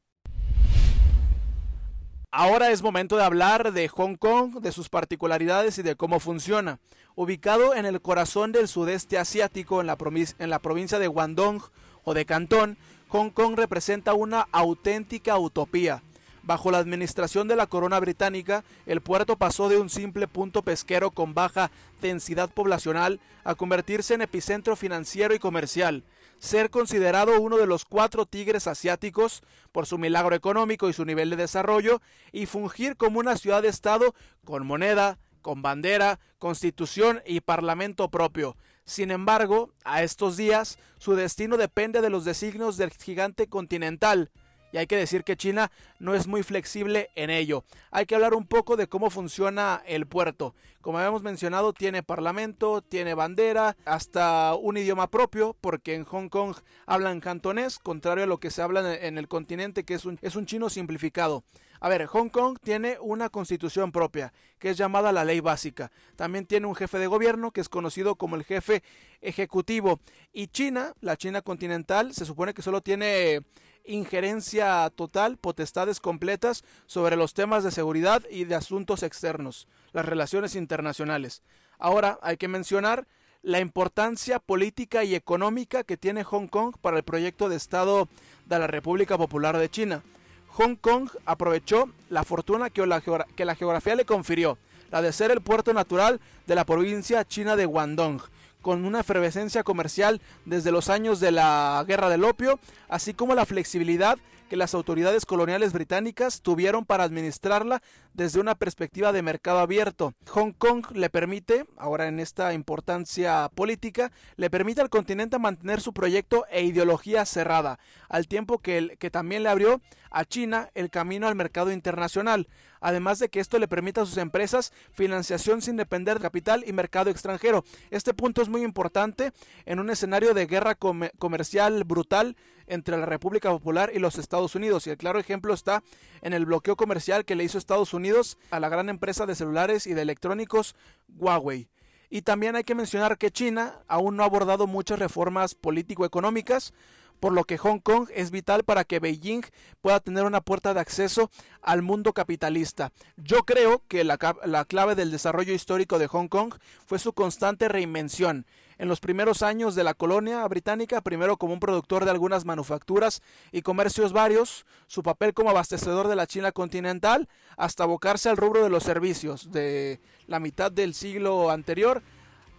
Ahora 2.31 2.71
es 2.71 2.83
momento 2.83 3.17
de 3.17 3.25
hablar 3.25 3.73
de 3.73 3.89
Hong 3.89 4.17
Kong, 4.17 4.61
de 4.61 4.71
sus 4.71 4.91
particularidades 4.91 5.79
y 5.79 5.83
de 5.83 5.97
cómo 5.97 6.21
funciona. 6.21 6.79
Ubicado 7.15 7.75
en 7.75 7.87
el 7.87 8.03
corazón 8.03 8.53
del 8.53 8.69
sudeste 8.69 9.19
asiático, 9.19 9.81
en 9.81 9.87
la, 9.87 9.97
en 10.39 10.51
la 10.51 10.59
provincia 10.59 10.99
de 10.99 11.07
Guangdong 11.07 11.63
o 12.05 12.13
de 12.13 12.27
Cantón, 12.27 12.77
Hong 13.09 13.31
Kong 13.31 13.55
representa 13.57 14.13
una 14.13 14.47
auténtica 14.53 15.39
utopía. 15.39 16.03
Bajo 16.49 16.71
la 16.71 16.79
administración 16.79 17.47
de 17.47 17.57
la 17.57 17.67
corona 17.67 18.01
británica, 18.01 18.65
el 18.87 19.03
puerto 19.03 19.37
pasó 19.37 19.69
de 19.69 19.77
un 19.77 19.91
simple 19.91 20.27
punto 20.27 20.63
pesquero 20.63 21.11
con 21.11 21.35
baja 21.35 21.71
densidad 22.01 22.49
poblacional 22.49 23.21
a 23.45 23.55
convertirse 23.55 24.15
en 24.15 24.23
epicentro 24.23 24.75
financiero 24.75 25.35
y 25.35 25.39
comercial, 25.39 26.05
ser 26.39 26.71
considerado 26.71 27.39
uno 27.39 27.59
de 27.59 27.67
los 27.67 27.85
cuatro 27.85 28.25
tigres 28.25 28.67
asiáticos 28.67 29.43
por 29.73 29.85
su 29.85 29.99
milagro 29.99 30.35
económico 30.35 30.89
y 30.89 30.95
su 30.95 31.05
nivel 31.05 31.29
de 31.29 31.37
desarrollo, 31.37 32.01
y 32.33 32.47
fungir 32.47 32.97
como 32.97 33.21
una 33.21 33.37
ciudad-estado 33.37 34.15
con 34.43 34.67
moneda, 34.67 35.19
con 35.43 35.61
bandera, 35.61 36.19
constitución 36.39 37.21
y 37.27 37.43
parlamento 37.43 38.09
propio. 38.09 38.57
Sin 38.87 39.11
embargo, 39.11 39.75
a 39.85 40.03
estos 40.03 40.39
días, 40.39 40.79
su 40.97 41.15
destino 41.15 41.59
depende 41.59 42.01
de 42.01 42.09
los 42.09 42.25
designios 42.25 42.79
del 42.79 42.91
gigante 42.91 43.49
continental, 43.49 44.31
y 44.73 44.79
hay 44.79 44.87
que 44.87 44.97
decir 44.97 45.25
que 45.25 45.37
China 45.37 45.71
no 45.99 46.15
es 46.15 46.27
muy 46.27 46.43
flexible 46.43 47.11
en 47.15 47.31
ello. 47.31 47.65
Hay 47.91 48.07
que 48.07 48.15
hablar 48.15 48.35
un 48.35 48.47
poco 48.47 48.77
de 48.77 48.89
cómo 48.89 49.11
funciona 49.11 49.83
el 49.87 50.07
puerto. 50.07 50.55
Como 50.81 50.99
habíamos 50.99 51.23
mencionado, 51.23 51.73
tiene 51.73 52.03
parlamento, 52.03 52.83
tiene 52.83 53.15
bandera, 53.15 53.77
hasta 53.85 54.55
un 54.55 54.77
idioma 54.77 55.11
propio, 55.11 55.57
porque 55.61 55.95
en 55.95 56.05
Hong 56.05 56.29
Kong 56.29 56.57
hablan 56.87 57.21
cantonés, 57.21 57.79
contrario 57.79 58.25
a 58.25 58.29
lo 58.29 58.39
que 58.39 58.51
se 58.51 58.63
habla 58.63 58.95
en 58.95 59.19
el 59.19 59.29
continente, 59.29 59.85
que 59.85 59.95
es 59.95 60.05
un, 60.05 60.19
es 60.23 60.37
un 60.37 60.47
chino 60.47 60.71
simplificado. 60.71 61.45
A 61.81 61.89
ver, 61.89 62.07
Hong 62.07 62.29
Kong 62.29 62.59
tiene 62.63 62.99
una 63.01 63.29
constitución 63.29 63.93
propia, 63.93 64.33
que 64.59 64.71
es 64.71 64.77
llamada 64.77 65.13
la 65.13 65.25
ley 65.25 65.41
básica. 65.41 65.93
También 66.17 66.45
tiene 66.47 66.67
un 66.67 66.75
jefe 66.75 66.99
de 66.99 67.07
gobierno, 67.07 67.53
que 67.53 67.61
es 67.61 67.69
conocido 67.69 68.17
como 68.17 68.37
el 68.37 68.45
jefe 68.45 68.83
ejecutivo. 69.21 70.01
Y 70.33 70.49
China, 70.49 70.93
la 71.01 71.17
China 71.17 71.43
continental, 71.43 72.15
se 72.15 72.25
supone 72.25 72.53
que 72.53 72.63
solo 72.63 72.81
tiene 72.81 73.43
injerencia 73.89 74.91
total, 74.95 75.37
potestades 75.37 76.01
completas 76.01 76.65
sobre 76.87 77.17
los 77.17 77.35
temas 77.35 77.65
de 77.65 77.71
seguridad 77.71 78.23
y 78.31 78.45
de 78.45 78.55
asuntos 78.55 79.03
externos, 79.03 79.67
las 79.93 80.07
relaciones 80.07 80.55
internacionales. 80.55 81.43
Ahora 81.79 82.19
hay 82.23 82.37
que 82.37 82.49
mencionar 82.49 83.07
la 83.43 83.61
importancia 83.61 84.39
política 84.39 85.05
y 85.05 85.15
económica 85.15 85.85
que 85.85 85.97
tiene 85.97 86.25
Hong 86.25 86.49
Kong 86.49 86.75
para 86.81 86.97
el 86.97 87.03
proyecto 87.03 87.49
de 87.49 87.57
Estado 87.57 88.09
de 88.47 88.59
la 88.59 88.67
República 88.67 89.17
Popular 89.17 89.57
de 89.59 89.69
China. 89.69 90.03
Hong 90.49 90.75
Kong 90.75 91.09
aprovechó 91.25 91.89
la 92.11 92.25
fortuna 92.25 92.71
que 92.71 92.87
la, 92.87 93.01
que 93.01 93.45
la 93.45 93.55
geografía 93.55 93.95
le 93.95 94.05
confirió, 94.05 94.59
la 94.91 95.03
de 95.03 95.13
ser 95.13 95.31
el 95.31 95.41
puerto 95.41 95.73
natural 95.73 96.21
de 96.47 96.55
la 96.55 96.65
provincia 96.65 97.25
china 97.25 97.55
de 97.55 97.67
Guangdong, 97.67 98.21
con 98.63 98.85
una 98.85 99.01
efervescencia 99.01 99.63
comercial 99.63 100.21
desde 100.45 100.73
los 100.73 100.91
años 100.91 101.21
de 101.21 101.33
la 101.33 101.85
Guerra 101.87 102.09
del 102.09 102.25
Opio, 102.25 102.59
así 102.89 103.15
como 103.15 103.35
la 103.35 103.47
flexibilidad 103.47 104.19
que 104.49 104.57
las 104.57 104.75
autoridades 104.75 105.27
coloniales 105.27 105.73
británicas 105.73 106.41
tuvieron 106.41 106.85
para 106.85 107.05
administrarla 107.05 107.83
desde 108.19 108.41
una 108.41 108.57
perspectiva 108.57 109.13
de 109.13 109.23
mercado 109.23 109.61
abierto. 109.61 110.13
Hong 110.31 110.51
Kong 110.51 110.85
le 110.93 111.09
permite, 111.09 111.67
ahora 111.77 112.09
en 112.09 112.19
esta 112.19 112.53
importancia 112.53 113.49
política, 113.55 114.11
le 114.35 114.51
permite 114.51 114.81
al 114.81 114.91
continente 114.91 115.39
mantener 115.39 115.81
su 115.81 115.93
proyecto 115.93 116.45
e 116.51 116.65
ideología 116.65 117.25
cerrada, 117.25 117.79
al 118.09 118.27
tiempo 118.27 118.59
que, 118.59 118.97
que 118.99 119.13
también 119.13 119.45
le 119.45 119.51
abrió 119.51 119.81
a 120.11 120.25
China 120.25 120.69
el 120.75 120.91
camino 120.91 121.29
al 121.29 121.37
mercado 121.37 121.71
internacional, 121.71 122.49
además 122.81 123.21
de 123.21 123.29
que 123.29 123.39
esto 123.39 123.61
le 123.61 123.69
permite 123.69 124.01
a 124.01 124.07
sus 124.07 124.17
empresas 124.17 124.73
financiación 124.93 125.63
sin 125.63 125.77
depender 125.77 126.17
de 126.17 126.23
capital 126.23 126.65
y 126.67 126.73
mercado 126.73 127.11
extranjero. 127.11 127.65
Este 127.91 128.15
punto 128.15 128.43
es 128.43 128.49
muy 128.49 128.65
importante 128.65 129.33
en 129.65 129.79
un 129.79 129.91
escenario 129.91 130.35
de 130.35 130.47
guerra 130.47 130.75
comercial 130.75 131.85
brutal 131.85 132.37
entre 132.69 132.97
la 132.97 133.07
República 133.07 133.51
Popular 133.51 133.91
y 133.95 133.99
los 133.99 134.19
Estados 134.19 134.55
Unidos. 134.55 134.87
Y 134.87 134.91
el 134.91 134.99
claro 134.99 135.19
ejemplo 135.19 135.55
está 135.55 135.83
en 136.21 136.33
el 136.33 136.47
bloqueo 136.47 136.77
comercial 136.77 137.25
que 137.25 137.35
le 137.35 137.45
hizo 137.45 137.59
Estados 137.59 137.95
Unidos 137.95 138.08
a 138.51 138.61
la 138.61 138.69
gran 138.69 138.89
empresa 138.89 139.27
de 139.27 139.35
celulares 139.35 139.87
y 139.87 139.95
de 139.95 140.03
electrónicos 140.03 140.75
Huawei. 141.19 141.69
Y 142.11 142.23
también 142.23 142.57
hay 142.57 142.65
que 142.65 142.75
mencionar 142.75 143.19
que 143.19 143.31
China 143.31 143.81
aún 143.87 144.17
no 144.17 144.23
ha 144.23 144.27
abordado 144.27 144.67
muchas 144.67 144.99
reformas 144.99 145.55
político-económicas, 145.55 146.73
por 147.21 147.33
lo 147.33 147.45
que 147.45 147.59
Hong 147.59 147.81
Kong 147.81 148.09
es 148.15 148.31
vital 148.31 148.65
para 148.65 148.85
que 148.85 149.01
Beijing 149.01 149.43
pueda 149.81 150.01
tener 150.01 150.25
una 150.25 150.41
puerta 150.41 150.73
de 150.73 150.81
acceso 150.81 151.31
al 151.63 151.83
mundo 151.83 152.13
capitalista. 152.13 152.93
Yo 153.17 153.45
creo 153.45 153.83
que 153.89 154.05
la, 154.05 154.19
la, 154.45 154.65
clave 154.65 154.95
del 154.95 155.11
desarrollo 155.11 155.53
histórico 155.53 155.99
de 155.99 156.07
Hong 156.07 156.29
Kong 156.29 156.55
fue 156.87 156.99
su 156.99 157.13
constante 157.13 157.69
reinvención 157.69 158.47
en 158.79 158.89
los 158.89 159.01
primeros 159.01 159.43
años 159.43 159.75
de 159.75 159.85
la 159.85 159.95
colonia 159.95 160.47
británica, 160.47 161.01
primero 161.01 161.37
como 161.37 161.53
un 161.53 161.61
productor 161.61 162.05
de 162.05 162.11
algunas 162.11 162.45
manufacturas 162.45 163.23
y 163.53 163.63
comercios 163.63 164.13
varios, 164.13 164.67
su 164.87 165.03
papel 165.03 165.35
como 165.35 165.51
abastecedor 165.51 166.09
de 166.09 166.17
la 166.17 166.27
China 166.27 166.53
continental, 166.53 167.29
hasta 167.57 167.83
abocarse 167.83 168.29
al 168.29 168.37
rubro 168.37 168.63
de 168.63 168.71
los 168.71 168.85
servicios 168.85 169.51
de 169.51 170.01
la 170.27 170.41
mitad 170.41 170.71
del 170.71 170.95
siglo 170.95 171.51
anterior 171.51 172.03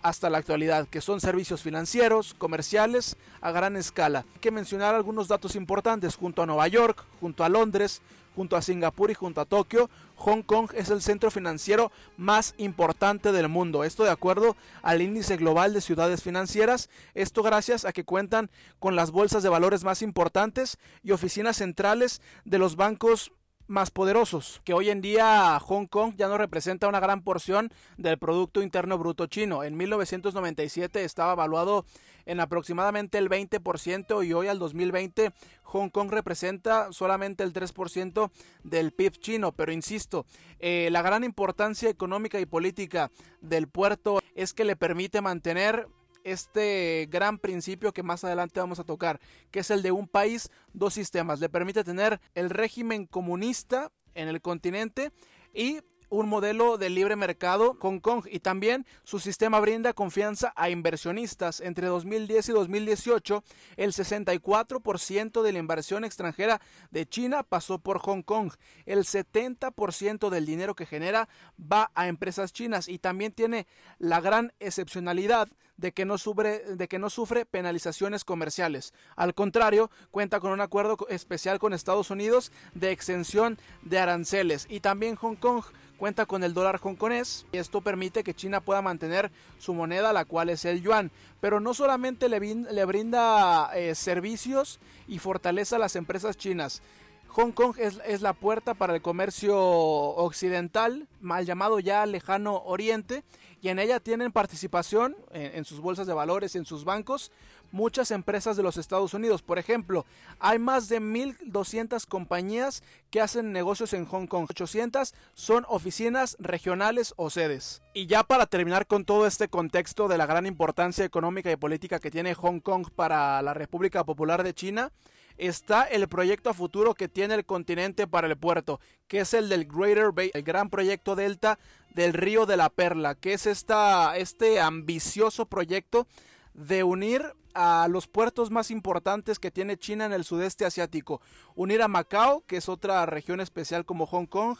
hasta 0.02 0.30
la 0.30 0.38
actualidad, 0.38 0.88
que 0.88 1.02
son 1.02 1.20
servicios 1.20 1.62
financieros, 1.62 2.34
comerciales, 2.34 3.18
a 3.42 3.52
gran 3.52 3.76
escala. 3.76 4.26
Hay 4.34 4.40
que 4.40 4.52
mencionar 4.52 4.96
algunos 4.96 5.28
datos 5.28 5.56
importantes, 5.56 6.16
junto 6.16 6.42
a 6.42 6.46
Nueva 6.46 6.68
York, 6.68 7.06
junto 7.20 7.44
a 7.44 7.50
Londres, 7.50 8.02
junto 8.36 8.56
a 8.56 8.62
Singapur 8.62 9.12
y 9.12 9.16
junto 9.16 9.42
a 9.42 9.46
Tokio, 9.46 9.90
Hong 10.16 10.44
Kong 10.44 10.70
es 10.74 10.90
el 10.90 11.02
centro 11.02 11.32
financiero 11.32 11.92
más 12.18 12.54
importante 12.58 13.32
del 13.32 13.50
mundo. 13.50 13.84
Esto 13.84 14.04
de 14.04 14.12
acuerdo 14.12 14.56
al 14.82 15.02
índice 15.02 15.38
global 15.38 15.74
de 15.74 15.82
ciudades 15.82 16.24
financieras. 16.24 16.90
Esto 17.16 17.42
gracias 17.44 17.86
a 17.86 17.94
que 17.94 18.04
cuentan 18.04 18.50
con 18.80 18.96
las 18.96 19.12
bolsas 19.12 19.44
de 19.44 19.50
valores 19.50 19.84
más 19.84 20.02
importantes 20.02 20.78
y 21.04 21.12
oficinas 21.12 21.58
centrales 21.58 22.22
de 22.46 22.60
los 22.60 22.76
bancos 22.76 23.32
más 23.70 23.92
poderosos, 23.92 24.62
que 24.66 24.74
hoy 24.74 24.90
en 24.90 25.00
día 25.00 25.58
Hong 25.60 25.86
Kong 25.86 26.16
ya 26.18 26.28
no 26.28 26.38
representa 26.38 26.88
una 26.88 27.00
gran 27.00 27.22
porción 27.22 27.72
del 27.98 28.18
Producto 28.18 28.64
Interno 28.64 28.98
Bruto 28.98 29.28
chino. 29.28 29.64
En 29.64 29.78
1997 29.78 31.04
estaba 31.04 31.34
evaluado 31.34 31.86
en 32.26 32.40
aproximadamente 32.40 33.20
el 33.20 33.30
20% 33.30 34.26
y 34.26 34.34
hoy 34.34 34.48
al 34.48 34.60
2020 34.60 35.32
Hong 35.64 35.90
Kong 35.90 36.12
representa 36.12 36.92
solamente 36.92 37.44
el 37.44 37.54
3% 37.54 38.32
del 38.64 38.92
PIB 38.92 39.20
chino. 39.20 39.52
Pero 39.52 39.72
insisto, 39.72 40.26
eh, 40.60 40.90
la 40.92 41.04
gran 41.04 41.24
importancia 41.24 41.90
económica 41.90 42.40
y 42.40 42.48
política 42.48 43.12
del 43.40 43.68
puerto 43.68 44.20
es 44.34 44.54
que 44.54 44.66
le 44.66 44.76
permite 44.76 45.22
mantener 45.22 45.88
este 46.32 47.08
gran 47.10 47.38
principio 47.38 47.94
que 47.94 48.04
más 48.04 48.24
adelante 48.24 48.60
vamos 48.60 48.80
a 48.80 48.84
tocar, 48.84 49.20
que 49.52 49.60
es 49.60 49.72
el 49.72 49.82
de 49.82 49.92
un 49.92 50.08
país, 50.08 50.50
dos 50.74 50.94
sistemas. 50.94 51.40
Le 51.40 51.50
permite 51.50 51.84
tener 51.84 52.20
el 52.36 52.50
régimen 52.50 53.06
comunista 53.06 53.92
en 54.16 54.28
el 54.28 54.42
continente 54.42 55.12
y 55.54 55.82
un 56.10 56.28
modelo 56.28 56.78
de 56.78 56.90
libre 56.90 57.16
mercado 57.16 57.78
Hong 57.80 58.00
Kong 58.00 58.26
y 58.30 58.40
también 58.40 58.86
su 59.04 59.20
sistema 59.20 59.60
brinda 59.60 59.94
confianza 59.94 60.54
a 60.56 60.70
inversionistas. 60.70 61.62
Entre 61.62 61.88
2010 61.88 62.50
y 62.50 62.52
2018, 62.52 63.44
el 63.78 63.94
64% 63.94 65.42
de 65.42 65.54
la 65.54 65.60
inversión 65.60 66.04
extranjera 66.04 66.62
de 66.92 67.08
China 67.08 67.44
pasó 67.44 67.80
por 67.80 68.00
Hong 68.00 68.24
Kong. 68.24 68.52
El 68.86 69.00
70% 69.00 70.30
del 70.30 70.46
dinero 70.46 70.76
que 70.76 70.86
genera 70.86 71.30
va 71.60 71.92
a 71.94 72.08
empresas 72.08 72.54
chinas 72.54 72.88
y 72.88 72.98
también 72.98 73.32
tiene 73.32 73.68
la 74.00 74.20
gran 74.20 74.54
excepcionalidad 74.60 75.50
de 75.80 75.94
que 75.94 76.06
no 76.06 76.18
sufre, 76.18 76.60
de 76.76 76.88
que 76.88 77.00
no 77.00 77.10
sufre 77.10 77.46
penalizaciones 77.46 78.26
comerciales. 78.26 78.94
Al 79.16 79.34
contrario, 79.34 79.90
cuenta 80.12 80.40
con 80.40 80.52
un 80.52 80.62
acuerdo 80.62 80.98
especial 81.10 81.60
con 81.60 81.74
Estados 81.74 82.10
Unidos 82.10 82.52
de 82.74 82.92
exención 82.92 83.58
de 83.84 84.00
aranceles 84.00 84.68
y 84.70 84.82
también 84.82 85.16
Hong 85.16 85.36
Kong 85.36 85.64
cuenta 85.98 86.26
con 86.26 86.44
el 86.44 86.54
dólar 86.54 86.80
hongkonés 86.82 87.46
y 87.52 87.58
esto 87.58 87.82
permite 87.82 88.24
que 88.24 88.34
China 88.34 88.62
pueda 88.62 88.82
mantener 88.82 89.32
su 89.58 89.74
moneda, 89.74 90.14
la 90.14 90.26
cual 90.26 90.50
es 90.50 90.66
el 90.66 90.82
yuan. 90.82 91.12
Pero 91.42 91.60
no 91.60 91.74
solamente 91.74 92.30
le, 92.30 92.86
brinda 92.86 93.72
eh, 93.76 93.96
servicios 93.96 94.80
y 95.08 95.20
fortaleza 95.20 95.78
a 95.78 95.80
las 95.80 95.96
empresas 95.96 96.38
chinas. 96.38 96.82
Hong 97.30 97.52
Kong 97.52 97.76
es, 97.78 98.22
la 98.22 98.34
puerta 98.34 98.74
para 98.74 98.96
el 98.96 99.02
comercio 99.02 99.58
occidental, 99.58 101.08
mal 101.22 101.46
llamado 101.46 101.80
ya 101.80 102.06
lejano 102.06 102.58
oriente, 102.66 103.24
y 103.62 103.70
en 103.70 103.80
ella 103.80 104.00
tienen 104.00 104.32
participación 104.32 105.16
en, 105.32 105.58
en 105.58 105.66
sus 105.66 105.80
bolsas 105.80 106.08
de 106.08 106.14
valores 106.14 106.56
en 106.56 106.66
sus 106.66 106.86
bancos 106.86 107.32
muchas 107.72 108.12
empresas 108.12 108.58
de 108.58 108.64
los 108.64 108.78
Estados 108.78 109.14
Unidos. 109.14 109.42
Por 109.42 109.60
ejemplo, 109.60 110.06
hay 110.40 110.60
más 110.60 110.90
de 110.90 111.02
1.200 111.02 112.06
compañías 112.08 112.84
que 113.10 113.22
hacen 113.22 113.52
negocios 113.52 113.94
en 113.94 114.06
Hong 114.06 114.28
Kong. 114.28 114.48
800 114.50 115.14
son 115.34 115.66
oficinas 115.68 116.36
regionales 116.40 117.14
o 117.18 117.30
sedes. 117.30 117.82
Y 117.94 118.08
ya 118.08 118.24
para 118.24 118.46
terminar 118.46 118.88
con 118.88 119.06
todo 119.06 119.28
este 119.28 119.48
contexto 119.48 120.08
de 120.08 120.18
la 120.18 120.26
gran 120.26 120.46
importancia 120.46 121.06
económica 121.06 121.52
y 121.52 121.56
política 121.56 122.00
que 122.00 122.12
tiene 122.12 122.34
Hong 122.36 122.60
Kong 122.60 122.88
para 122.96 123.42
la 123.42 123.54
República 123.54 124.04
Popular 124.04 124.44
de 124.44 124.54
China, 124.54 124.92
está 125.40 125.84
el 125.84 126.08
proyecto 126.08 126.50
a 126.50 126.54
futuro 126.54 126.94
que 126.94 127.08
tiene 127.08 127.36
el 127.36 127.46
continente 127.46 128.08
para 128.08 128.28
el 128.28 128.38
puerto, 128.38 128.80
que 129.08 129.22
es 129.22 129.34
el 129.34 129.50
del 129.50 129.66
Greater 129.66 130.12
Bay, 130.12 130.32
el 130.34 130.44
gran 130.44 130.70
proyecto 130.70 131.16
Delta 131.16 131.58
del 131.96 132.14
Río 132.14 132.46
de 132.46 132.58
la 132.58 132.70
Perla, 132.70 133.16
que 133.16 133.34
es 133.34 133.46
esta, 133.46 134.18
este 134.18 134.60
ambicioso 134.60 135.46
proyecto 135.46 136.08
de 136.54 136.84
unir 136.84 137.34
a 137.54 137.88
los 137.90 138.08
puertos 138.08 138.52
más 138.52 138.70
importantes 138.70 139.40
que 139.40 139.52
tiene 139.52 139.78
China 139.78 140.06
en 140.06 140.14
el 140.14 140.24
sudeste 140.24 140.66
asiático. 140.66 141.22
Unir 141.56 141.82
a 141.82 141.88
Macao, 141.88 142.44
que 142.46 142.58
es 142.58 142.70
otra 142.70 143.06
región 143.06 143.40
especial 143.40 143.86
como 143.86 144.06
Hong 144.06 144.28
Kong, 144.28 144.58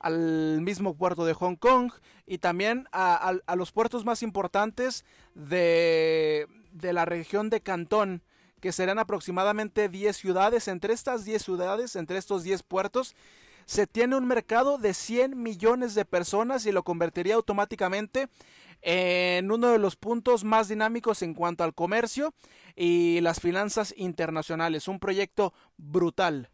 al 0.00 0.60
mismo 0.60 0.94
puerto 0.94 1.24
de 1.24 1.34
Hong 1.34 1.56
Kong 1.56 1.92
y 2.26 2.38
también 2.38 2.88
a, 2.92 3.34
los 3.56 3.72
puertos 3.72 4.04
más 4.04 4.22
importantes 4.22 5.04
de, 5.34 6.46
de, 6.72 6.92
la 6.92 7.04
región 7.04 7.50
de 7.50 7.60
Cantón, 7.60 8.22
que 8.60 8.72
serán 8.72 8.98
aproximadamente 8.98 9.88
10 9.88 10.16
ciudades. 10.16 10.68
Entre 10.68 10.92
estas 10.92 11.24
10 11.24 11.42
ciudades, 11.42 11.96
entre 11.96 12.18
estos 12.18 12.42
10 12.42 12.62
puertos, 12.62 13.14
se 13.66 13.86
tiene 13.86 14.16
un 14.16 14.26
mercado 14.26 14.78
de 14.78 14.94
100 14.94 15.40
millones 15.40 15.94
de 15.94 16.04
personas 16.04 16.64
y 16.66 16.72
lo 16.72 16.84
convertiría 16.84 17.34
automáticamente 17.34 18.28
en 18.82 19.50
uno 19.50 19.68
de 19.68 19.78
los 19.78 19.96
puntos 19.96 20.44
más 20.44 20.68
dinámicos 20.68 21.22
en 21.22 21.34
cuanto 21.34 21.64
al 21.64 21.74
comercio 21.74 22.32
y 22.76 23.20
las 23.20 23.40
finanzas 23.40 23.92
internacionales. 23.96 24.88
Un 24.88 25.00
proyecto 25.00 25.52
brutal. 25.76 26.50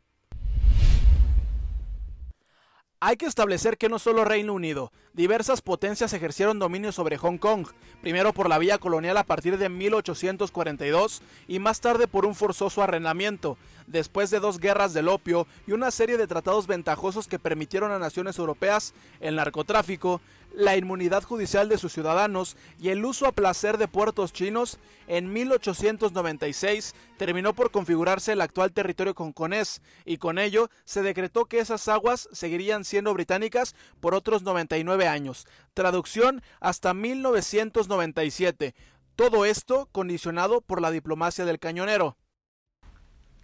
Hay 3.07 3.19
que 3.19 3.27
establecer 3.27 3.77
que 3.77 3.91
no 3.91 3.99
solo 3.99 4.25
Reino 4.25 4.55
Unido, 4.55 4.91
diversas 5.13 5.61
potencias 5.61 6.15
ejercieron 6.15 6.59
dominio 6.59 6.91
sobre 6.91 7.19
Hong 7.19 7.37
Kong, 7.37 7.67
primero 8.01 8.33
por 8.33 8.49
la 8.49 8.57
vía 8.57 8.79
colonial 8.79 9.19
a 9.19 9.25
partir 9.25 9.59
de 9.59 9.69
1842 9.69 11.21
y 11.47 11.59
más 11.59 11.83
tarde 11.83 12.09
por 12.09 12.25
un 12.25 12.35
forzoso 12.35 12.83
arrendamiento, 12.83 13.59
después 13.87 14.31
de 14.31 14.41
dos 14.41 14.59
guerras 14.59 14.95
del 14.95 15.09
opio 15.09 15.47
y 15.67 15.73
una 15.73 15.91
serie 15.91 16.17
de 16.17 16.27
tratados 16.27 16.67
ventajosos 16.67 17.29
que 17.29 17.39
permitieron 17.39 17.93
a 17.93 17.99
naciones 17.99 18.39
europeas 18.39 18.95
el 19.21 19.37
narcotráfico, 19.37 20.23
la 20.57 20.77
inmunidad 20.77 21.23
judicial 21.23 21.69
de 21.69 21.79
sus 21.79 21.93
ciudadanos 21.93 22.57
y 22.79 22.91
el 22.91 23.05
uso 23.05 23.27
a 23.27 23.33
placer 23.33 23.79
de 23.79 23.89
puertos 23.89 24.33
chinos, 24.33 24.79
en 25.07 25.33
1896 25.33 26.95
terminó 27.17 27.55
por 27.55 27.71
configurarse 27.71 28.33
el 28.33 28.41
actual 28.41 28.73
territorio 28.73 29.15
hongkonés 29.17 29.83
y 30.05 30.19
con 30.19 30.39
ello 30.39 30.71
se 30.85 31.03
decretó 31.03 31.47
que 31.47 31.59
esas 31.59 31.89
aguas 31.89 32.29
seguirían 32.33 32.85
siendo 32.85 33.13
británicas 33.15 33.75
por 34.01 34.15
otros 34.15 34.43
99 34.43 35.09
años. 35.09 35.47
Traducción 35.75 36.43
hasta 36.61 36.95
1997. 36.95 38.75
Todo 39.17 39.45
esto 39.45 39.89
condicionado 39.93 40.61
por 40.61 40.81
la 40.81 40.91
diplomacia 40.91 41.45
del 41.45 41.59
cañonero. 41.59 42.17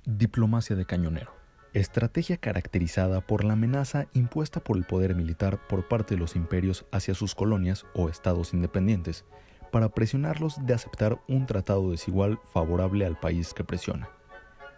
Diplomacia 0.04 0.76
de 0.76 0.86
cañonero 0.86 1.39
estrategia 1.72 2.36
caracterizada 2.36 3.20
por 3.20 3.44
la 3.44 3.52
amenaza 3.52 4.06
impuesta 4.12 4.60
por 4.60 4.76
el 4.76 4.84
poder 4.84 5.14
militar 5.14 5.60
por 5.68 5.86
parte 5.86 6.14
de 6.14 6.20
los 6.20 6.34
imperios 6.34 6.84
hacia 6.90 7.14
sus 7.14 7.34
colonias 7.34 7.86
o 7.94 8.08
estados 8.08 8.52
independientes, 8.54 9.24
para 9.70 9.88
presionarlos 9.90 10.64
de 10.66 10.74
aceptar 10.74 11.20
un 11.28 11.46
tratado 11.46 11.90
desigual 11.90 12.40
favorable 12.52 13.06
al 13.06 13.18
país 13.18 13.54
que 13.54 13.62
presiona. 13.62 14.08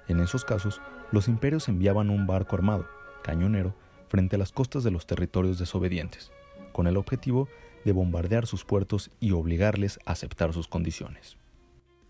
En 0.09 0.21
esos 0.21 0.45
casos, 0.45 0.83
los 1.13 1.29
imperios 1.29 1.69
enviaban 1.69 2.11
un 2.11 2.27
barco 2.27 2.57
armado, 2.57 2.87
cañonero, 3.23 3.75
frente 4.09 4.37
a 4.37 4.39
las 4.39 4.53
costas 4.53 4.85
de 4.85 4.91
los 4.91 5.07
territorios 5.07 5.59
desobedientes, 5.59 6.31
con 6.73 6.87
el 6.87 6.99
objetivo 6.99 7.49
de 7.85 7.93
bombardear 7.93 8.47
sus 8.47 8.65
puertos 8.65 9.11
y 9.19 9.33
obligarles 9.33 9.99
a 10.05 10.13
aceptar 10.13 10.53
sus 10.53 10.69
condiciones. 10.69 11.39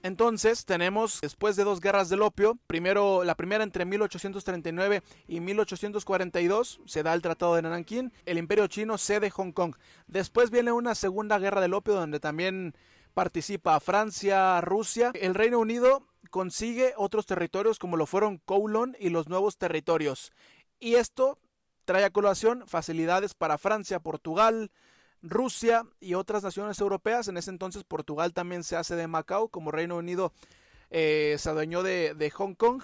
Entonces 0.02 0.64
tenemos, 0.64 1.20
después 1.22 1.54
de 1.54 1.62
dos 1.62 1.80
guerras 1.80 2.08
del 2.08 2.22
opio, 2.22 2.58
primero 2.66 3.22
la 3.22 3.36
primera 3.36 3.62
entre 3.62 3.84
1839 3.84 5.02
y 5.28 5.40
1842, 5.40 6.80
se 6.84 7.02
da 7.04 7.14
el 7.14 7.22
Tratado 7.22 7.54
de 7.54 7.62
Nanking, 7.62 8.12
el 8.26 8.38
Imperio 8.38 8.66
Chino 8.66 8.98
cede 8.98 9.30
Hong 9.30 9.52
Kong. 9.52 9.76
Después 10.08 10.50
viene 10.50 10.72
una 10.72 10.96
segunda 10.96 11.38
guerra 11.38 11.60
del 11.60 11.74
opio 11.74 11.94
donde 11.94 12.18
también 12.18 12.74
participa 13.14 13.78
Francia, 13.78 14.60
Rusia. 14.60 15.12
El 15.14 15.34
Reino 15.34 15.60
Unido 15.60 16.08
consigue 16.30 16.94
otros 16.96 17.26
territorios 17.26 17.78
como 17.78 17.96
lo 17.96 18.06
fueron 18.06 18.38
Kowloon 18.38 18.96
y 18.98 19.10
los 19.10 19.28
nuevos 19.28 19.56
territorios. 19.56 20.32
Y 20.80 20.96
esto 20.96 21.38
trae 21.84 22.04
a 22.04 22.10
colación 22.10 22.64
facilidades 22.66 23.34
para 23.34 23.58
Francia, 23.58 24.00
Portugal, 24.00 24.72
Rusia 25.22 25.86
y 26.00 26.14
otras 26.14 26.42
naciones 26.42 26.78
europeas. 26.80 27.28
En 27.28 27.36
ese 27.36 27.50
entonces 27.50 27.84
Portugal 27.84 28.32
también 28.32 28.64
se 28.64 28.76
hace 28.76 28.96
de 28.96 29.06
Macao, 29.06 29.48
como 29.48 29.70
Reino 29.70 29.96
Unido 29.96 30.32
eh, 30.90 31.36
se 31.38 31.48
adueñó 31.48 31.82
de, 31.82 32.32
Hong 32.34 32.54
Kong. 32.54 32.82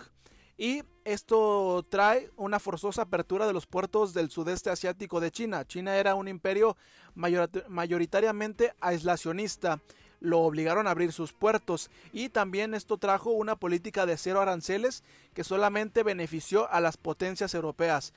Y 0.56 0.82
esto 1.04 1.86
trae 1.88 2.30
una 2.36 2.58
forzosa 2.58 3.02
apertura 3.02 3.46
de 3.46 3.52
los 3.52 3.66
puertos 3.66 4.12
del 4.12 4.30
sudeste 4.30 4.70
asiático 4.70 5.20
de 5.20 5.30
China. 5.30 5.64
China 5.66 5.96
era 5.96 6.14
un 6.16 6.26
imperio 6.26 6.76
mayoritariamente 7.14 8.74
aislacionista. 8.80 9.80
Lo 10.20 10.40
obligaron 10.40 10.88
a 10.88 10.90
abrir 10.90 11.12
sus 11.12 11.32
puertos 11.32 11.90
y 12.12 12.30
también 12.30 12.74
esto 12.74 12.98
trajo 12.98 13.30
una 13.30 13.54
política 13.54 14.04
de 14.04 14.16
cero 14.16 14.40
aranceles 14.40 15.04
que 15.32 15.44
solamente 15.44 16.02
benefició 16.02 16.68
a 16.72 16.80
las 16.80 16.96
potencias 16.96 17.54
europeas 17.54 18.12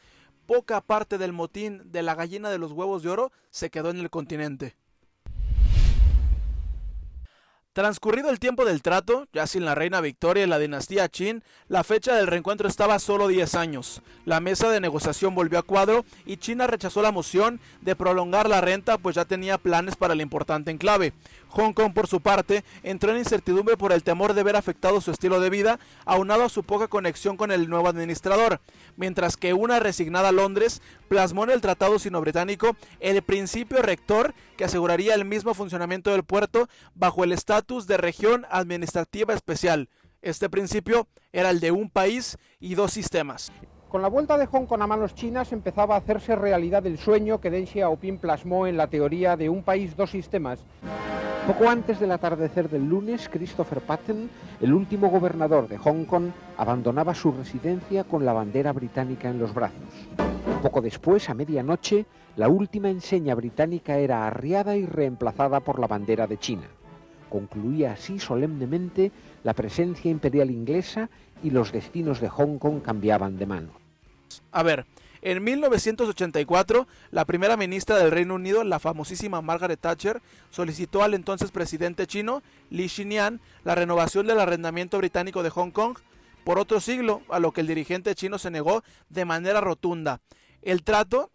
poca 0.46 0.82
parte 0.82 1.18
del 1.18 1.34
motín 1.34 1.82
de 1.92 2.04
la 2.04 2.16
gallina 2.16 2.50
de 2.50 2.58
los 2.58 2.72
huevos 2.72 3.04
de 3.04 3.10
oro 3.10 3.32
se 3.50 3.70
quedó 3.70 3.90
en 3.90 4.00
el 4.00 4.10
continente. 4.10 4.76
Transcurrido 7.74 8.30
el 8.30 8.40
tiempo 8.40 8.66
del 8.66 8.82
trato, 8.82 9.30
ya 9.32 9.48
sin 9.48 9.64
la 9.64 9.76
reina 9.76 10.02
Victoria 10.02 10.44
y 10.44 10.48
la 10.48 10.60
dinastía 10.60 11.08
Qin, 11.08 11.42
la 11.70 11.86
fecha 11.86 12.14
del 12.14 12.28
reencuentro 12.28 12.68
estaba 12.68 13.00
solo 13.00 13.30
10 13.30 13.56
años. 13.56 14.02
La 14.26 14.42
mesa 14.42 14.70
de 14.70 14.82
negociación 14.82 15.36
volvió 15.36 15.58
a 15.58 15.64
cuadro 15.64 16.04
y 16.26 16.36
China 16.36 16.68
rechazó 16.68 17.02
la 17.02 17.14
moción 17.14 17.62
de 17.80 17.96
prolongar 17.96 18.50
la 18.50 18.60
renta 18.60 18.98
pues 18.98 19.16
ya 19.16 19.24
tenía 19.24 19.58
planes 19.58 19.96
para 19.96 20.14
el 20.14 20.20
importante 20.20 20.70
enclave. 20.70 21.14
Hong 21.52 21.74
Kong, 21.74 21.94
por 21.94 22.08
su 22.08 22.22
parte, 22.22 22.64
entró 22.82 23.12
en 23.12 23.18
incertidumbre 23.18 23.78
por 23.78 23.92
el 23.92 24.04
temor 24.04 24.34
de 24.34 24.44
ver 24.44 24.56
afectado 24.56 25.02
su 25.02 25.12
estilo 25.12 25.40
de 25.40 25.50
vida, 25.50 25.80
aunado 26.06 26.46
a 26.46 26.50
su 26.50 26.64
poca 26.64 26.88
conexión 26.88 27.36
con 27.36 27.52
el 27.52 27.70
nuevo 27.70 27.90
administrador, 27.90 28.62
mientras 28.96 29.36
que 29.36 29.54
una 29.54 29.80
resignada 29.80 30.32
Londres 30.32 30.82
plasmó 31.10 31.44
en 31.44 31.52
el 31.52 31.62
Tratado 31.62 32.00
Sino-Británico 32.00 32.76
el 33.00 33.22
principio 33.22 33.82
rector 33.82 34.34
que 34.56 34.66
aseguraría 34.66 35.14
el 35.14 35.26
mismo 35.26 35.54
funcionamiento 35.54 36.12
del 36.12 36.24
puerto 36.24 36.70
bajo 36.96 37.24
el 37.24 37.34
estatus 37.34 37.86
de 37.86 37.98
región 37.98 38.46
administrativa 38.50 39.34
especial. 39.34 39.90
Este 40.22 40.50
principio 40.50 41.08
era 41.34 41.50
el 41.50 41.60
de 41.60 41.72
un 41.72 41.90
país 41.90 42.38
y 42.60 42.76
dos 42.76 42.94
sistemas. 42.94 43.52
Con 43.90 44.02
la 44.02 44.08
vuelta 44.08 44.38
de 44.38 44.46
Hong 44.46 44.68
Kong 44.68 44.82
a 44.82 44.88
manos 44.88 45.16
chinas 45.16 45.52
empezaba 45.52 45.96
a 45.96 45.98
hacerse 45.98 46.34
realidad 46.38 46.86
el 46.86 46.98
sueño 46.98 47.42
que 47.42 47.50
Deng 47.50 47.68
Xiaoping 47.68 48.20
plasmó 48.20 48.66
en 48.66 48.78
la 48.78 48.88
teoría 48.88 49.36
de 49.36 49.50
un 49.50 49.64
país, 49.64 49.98
dos 49.98 50.12
sistemas. 50.12 50.64
Poco 51.48 51.68
antes 51.68 52.00
del 52.00 52.12
atardecer 52.12 52.70
del 52.70 52.88
lunes, 52.88 53.28
Christopher 53.28 53.82
Patton, 53.82 54.30
el 54.62 54.74
último 54.74 55.10
gobernador 55.10 55.68
de 55.68 55.78
Hong 55.80 56.06
Kong, 56.06 56.30
abandonaba 56.56 57.16
su 57.16 57.32
residencia 57.32 58.04
con 58.04 58.24
la 58.24 58.32
bandera 58.32 58.72
británica 58.72 59.28
en 59.28 59.40
los 59.40 59.52
brazos. 59.52 59.80
Poco 60.62 60.82
después, 60.82 61.30
a 61.30 61.34
medianoche, 61.34 62.06
la 62.36 62.48
última 62.48 62.92
enseña 62.92 63.34
británica 63.34 63.98
era 63.98 64.28
arriada 64.28 64.78
y 64.78 64.86
reemplazada 64.86 65.62
por 65.62 65.80
la 65.80 65.88
bandera 65.88 66.28
de 66.28 66.38
China. 66.38 66.68
Concluía 67.28 67.94
así 67.94 68.20
solemnemente 68.20 69.12
la 69.44 69.54
presencia 69.54 70.12
imperial 70.12 70.52
inglesa 70.52 71.10
y 71.42 71.50
los 71.50 71.72
destinos 71.72 72.22
de 72.22 72.30
Hong 72.30 72.60
Kong 72.60 72.82
cambiaban 72.84 73.38
de 73.38 73.48
mano. 73.48 73.72
A 74.52 74.62
ver, 74.62 74.86
en 75.22 75.44
1984, 75.44 76.88
la 77.12 77.26
primera 77.26 77.58
ministra 77.58 77.98
del 77.98 78.12
Reino 78.12 78.36
Unido, 78.36 78.64
la 78.64 78.80
famosísima 78.80 79.42
Margaret 79.42 79.80
Thatcher, 79.80 80.22
solicitó 80.50 81.04
al 81.04 81.14
entonces 81.14 81.52
presidente 81.52 82.08
chino, 82.08 82.42
Li 82.70 82.88
Xinyan, 82.88 83.40
la 83.64 83.76
renovación 83.76 84.28
del 84.28 84.40
arrendamiento 84.40 84.98
británico 84.98 85.44
de 85.44 85.50
Hong 85.50 85.72
Kong 85.72 85.98
por 86.44 86.58
otro 86.58 86.80
siglo, 86.80 87.22
a 87.30 87.40
lo 87.40 87.52
que 87.52 87.62
el 87.62 87.68
dirigente 87.68 88.16
chino 88.16 88.40
se 88.40 88.52
negó 88.52 88.84
de 89.10 89.26
manera 89.26 89.62
rotunda. 89.62 90.22
El 90.62 90.84
trato, 90.84 91.32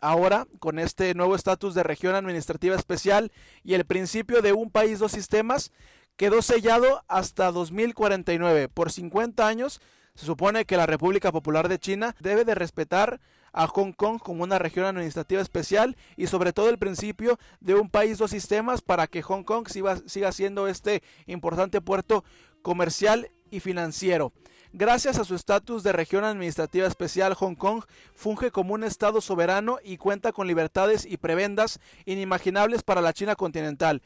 ahora, 0.00 0.46
con 0.60 0.78
este 0.78 1.14
nuevo 1.14 1.34
estatus 1.34 1.74
de 1.74 1.82
región 1.82 2.14
administrativa 2.14 2.76
especial 2.76 3.32
y 3.64 3.74
el 3.74 3.84
principio 3.84 4.42
de 4.42 4.52
un 4.52 4.70
país, 4.70 4.98
dos 5.00 5.12
sistemas, 5.12 5.72
quedó 6.16 6.42
sellado 6.42 7.02
hasta 7.08 7.50
2049. 7.50 8.68
Por 8.68 8.92
50 8.92 9.46
años, 9.46 9.80
se 10.16 10.26
supone 10.26 10.64
que 10.64 10.76
la 10.76 10.86
República 10.86 11.30
Popular 11.30 11.68
de 11.68 11.78
China 11.78 12.16
debe 12.18 12.44
de 12.44 12.54
respetar 12.54 13.20
a 13.52 13.66
Hong 13.68 13.92
Kong 13.92 14.18
como 14.18 14.42
una 14.42 14.58
región 14.58 14.84
administrativa 14.84 15.40
especial 15.40 15.96
y 16.16 16.26
sobre 16.26 16.52
todo 16.52 16.68
el 16.68 16.78
principio 16.78 17.38
de 17.60 17.74
un 17.74 17.88
país, 17.88 18.18
dos 18.18 18.30
sistemas 18.30 18.82
para 18.82 19.06
que 19.06 19.22
Hong 19.22 19.44
Kong 19.44 19.68
siga, 19.68 19.96
siga 20.06 20.32
siendo 20.32 20.68
este 20.68 21.02
importante 21.26 21.80
puerto 21.80 22.24
comercial 22.62 23.30
y 23.50 23.60
financiero. 23.60 24.32
Gracias 24.72 25.18
a 25.18 25.24
su 25.24 25.34
estatus 25.34 25.82
de 25.82 25.92
región 25.92 26.24
administrativa 26.24 26.86
especial, 26.86 27.34
Hong 27.34 27.54
Kong 27.54 27.84
funge 28.14 28.50
como 28.50 28.74
un 28.74 28.84
estado 28.84 29.20
soberano 29.20 29.78
y 29.82 29.96
cuenta 29.96 30.32
con 30.32 30.46
libertades 30.46 31.06
y 31.06 31.16
prebendas 31.16 31.80
inimaginables 32.04 32.82
para 32.82 33.00
la 33.00 33.14
China 33.14 33.36
continental. 33.36 34.02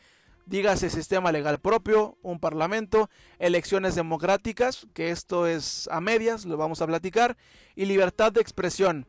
Dígase 0.50 0.90
sistema 0.90 1.30
legal 1.30 1.60
propio, 1.60 2.18
un 2.22 2.40
parlamento, 2.40 3.08
elecciones 3.38 3.94
democráticas, 3.94 4.88
que 4.94 5.12
esto 5.12 5.46
es 5.46 5.88
a 5.92 6.00
medias, 6.00 6.44
lo 6.44 6.56
vamos 6.56 6.82
a 6.82 6.88
platicar, 6.88 7.36
y 7.76 7.84
libertad 7.84 8.32
de 8.32 8.40
expresión. 8.40 9.06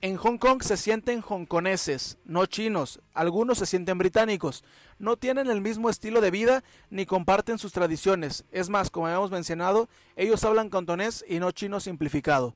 En 0.00 0.16
Hong 0.16 0.38
Kong 0.38 0.62
se 0.62 0.76
sienten 0.76 1.24
hongkoneses, 1.28 2.18
no 2.24 2.46
chinos. 2.46 3.00
Algunos 3.14 3.58
se 3.58 3.66
sienten 3.66 3.98
británicos. 3.98 4.62
No 5.00 5.16
tienen 5.16 5.50
el 5.50 5.60
mismo 5.60 5.90
estilo 5.90 6.20
de 6.20 6.30
vida 6.30 6.62
ni 6.88 7.04
comparten 7.04 7.58
sus 7.58 7.72
tradiciones. 7.72 8.44
Es 8.52 8.68
más, 8.68 8.90
como 8.90 9.08
habíamos 9.08 9.32
mencionado, 9.32 9.88
ellos 10.14 10.44
hablan 10.44 10.70
cantonés 10.70 11.24
y 11.28 11.40
no 11.40 11.50
chino 11.50 11.80
simplificado. 11.80 12.54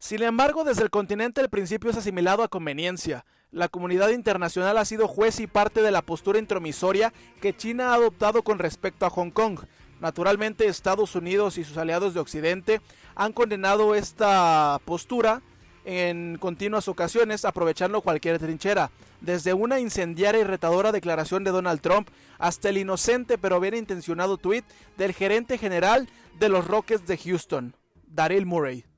Sin 0.00 0.22
embargo, 0.22 0.64
desde 0.64 0.82
el 0.82 0.88
continente 0.88 1.42
el 1.42 1.50
principio 1.50 1.90
es 1.90 1.96
asimilado 1.98 2.42
a 2.42 2.48
conveniencia. 2.48 3.26
La 3.52 3.68
comunidad 3.68 4.08
internacional 4.08 4.78
ha 4.78 4.86
sido 4.86 5.06
juez 5.06 5.40
y 5.40 5.46
parte 5.46 5.82
de 5.82 5.90
la 5.90 6.00
postura 6.00 6.38
intromisoria 6.38 7.12
que 7.42 7.54
China 7.54 7.90
ha 7.90 7.96
adoptado 7.96 8.42
con 8.42 8.58
respecto 8.58 9.04
a 9.04 9.10
Hong 9.10 9.30
Kong. 9.30 9.60
Naturalmente 10.00 10.66
Estados 10.66 11.14
Unidos 11.14 11.58
y 11.58 11.64
sus 11.64 11.76
aliados 11.76 12.14
de 12.14 12.20
Occidente 12.20 12.80
han 13.14 13.34
condenado 13.34 13.94
esta 13.94 14.80
postura 14.86 15.42
en 15.84 16.38
continuas 16.40 16.88
ocasiones 16.88 17.44
aprovechando 17.44 18.00
cualquier 18.00 18.38
trinchera, 18.38 18.90
desde 19.20 19.52
una 19.52 19.80
incendiaria 19.80 20.40
y 20.40 20.44
retadora 20.44 20.92
declaración 20.92 21.44
de 21.44 21.50
Donald 21.50 21.82
Trump 21.82 22.08
hasta 22.38 22.70
el 22.70 22.78
inocente 22.78 23.36
pero 23.36 23.60
bien 23.60 23.74
intencionado 23.74 24.38
tuit 24.38 24.64
del 24.96 25.12
gerente 25.12 25.58
general 25.58 26.08
de 26.38 26.48
los 26.48 26.66
Rockets 26.66 27.06
de 27.06 27.18
Houston, 27.18 27.76
Daryl 28.06 28.46
Murray. 28.46 28.89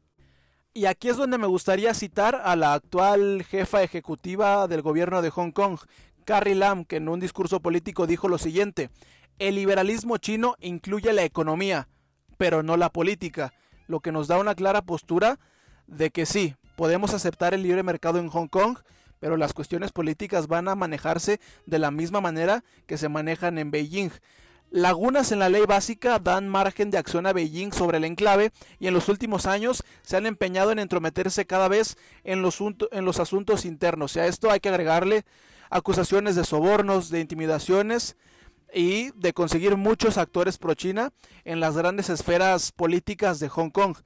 Y 0.74 0.87
aquí 0.87 1.11
es 1.11 1.18
donde 1.18 1.37
me 1.37 1.46
gustaría 1.46 1.92
citar 1.92 2.40
a 2.42 2.56
la 2.56 2.72
actual 2.72 3.44
jefa 3.44 3.82
ejecutiva 3.82 4.66
del 4.68 4.80
gobierno 4.80 5.20
de 5.20 5.28
Hong 5.28 5.50
Kong, 5.50 5.78
Carrie 6.24 6.54
Lam, 6.54 6.87
que 6.87 6.96
en 6.96 7.11
un 7.11 7.20
discurso 7.20 7.61
político 7.61 8.06
dijo 8.06 8.26
lo 8.26 8.38
siguiente, 8.38 8.88
el 9.38 9.56
liberalismo 9.56 10.16
chino 10.16 10.56
incluye 10.61 11.12
la 11.12 11.24
economía, 11.24 11.88
pero 12.38 12.62
no 12.62 12.78
la 12.78 12.88
política, 12.88 13.52
lo 13.87 14.00
que 14.00 14.12
nos 14.12 14.28
da 14.28 14.38
una 14.38 14.54
clara 14.54 14.80
postura 14.80 15.38
de 15.87 16.11
que 16.11 16.24
sí, 16.24 16.54
podemos 16.74 17.12
aceptar 17.12 17.52
el 17.52 17.62
libre 17.62 17.82
mercado 17.82 18.18
en 18.18 18.28
Hong 18.28 18.48
Kong, 18.48 18.78
pero 19.20 19.37
las 19.37 19.52
cuestiones 19.52 19.92
políticas 19.92 20.46
van 20.46 20.68
a 20.68 20.74
manejarse 20.74 21.38
de 21.66 21.78
la 21.78 21.90
misma 21.90 22.22
manera 22.22 22.64
que 22.87 22.96
se 22.96 23.11
manejan 23.11 23.58
en 23.58 23.70
Beijing. 23.70 24.11
Lagunas 24.72 25.32
en 25.32 25.38
la 25.38 25.50
ley 25.50 25.66
básica 25.68 26.18
dan 26.18 26.48
margen 26.48 26.90
de 26.90 26.96
acción 26.96 27.26
a 27.26 27.35
Beijing 27.35 27.74
sobre 27.74 27.98
el 27.98 28.04
enclave 28.04 28.52
y 28.80 28.87
en 28.87 28.94
los 28.94 29.11
últimos 29.11 29.44
años 29.44 29.85
se 30.00 30.16
han 30.16 30.24
empeñado 30.24 30.72
en 30.72 30.78
entrometerse 30.78 31.44
cada 31.44 31.68
vez 31.68 31.98
en 32.24 32.40
los, 32.40 32.58
en 32.90 33.04
los 33.04 33.20
asuntos 33.20 33.66
internos. 33.66 34.16
Y 34.16 34.20
a 34.20 34.26
esto 34.26 34.50
hay 34.50 34.61
que 34.61 34.70
agregarle 34.70 35.26
acusaciones 35.68 36.37
de 36.37 36.44
sobornos, 36.44 37.11
de 37.11 37.20
intimidaciones 37.20 38.16
y 38.72 39.11
de 39.11 39.35
conseguir 39.35 39.76
muchos 39.76 40.16
actores 40.16 40.56
pro 40.56 40.72
China 40.72 41.12
en 41.44 41.61
las 41.61 41.76
grandes 41.76 42.08
esferas 42.08 42.72
políticas 42.72 43.40
de 43.40 43.50
Hong 43.50 43.68
Kong. 43.68 43.98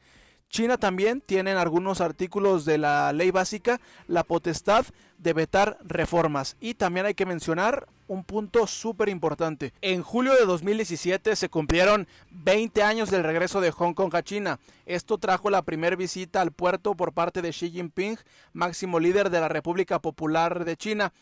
China 0.48 0.78
también 0.78 1.20
tiene 1.20 1.52
en 1.52 1.56
algunos 1.56 2.00
artículos 2.00 2.64
de 2.64 2.78
la 2.78 3.12
ley 3.12 3.30
básica 3.30 3.80
la 4.06 4.24
potestad 4.24 4.86
de 5.18 5.32
vetar 5.32 5.78
reformas. 5.84 6.56
Y 6.60 6.74
también 6.74 7.06
hay 7.06 7.14
que 7.14 7.26
mencionar 7.26 7.88
un 8.06 8.24
punto 8.24 8.66
súper 8.66 9.08
importante. 9.08 9.72
En 9.80 10.02
julio 10.02 10.34
de 10.34 10.46
2017 10.46 11.34
se 11.36 11.48
cumplieron 11.48 12.06
20 12.30 12.82
años 12.82 13.10
del 13.10 13.24
regreso 13.24 13.60
de 13.60 13.72
Hong 13.72 13.94
Kong 13.94 14.14
a 14.14 14.22
China. 14.22 14.60
Esto 14.86 15.18
trajo 15.18 15.50
la 15.50 15.62
primera 15.62 15.96
visita 15.96 16.40
al 16.40 16.52
puerto 16.52 16.94
por 16.94 17.12
parte 17.12 17.42
de 17.42 17.50
Xi 17.50 17.70
Jinping, 17.70 18.18
máximo 18.52 19.00
líder 19.00 19.30
de 19.30 19.40
la 19.40 19.48
República 19.48 20.00
Popular 20.00 20.64
de 20.64 20.76
China 20.76 21.12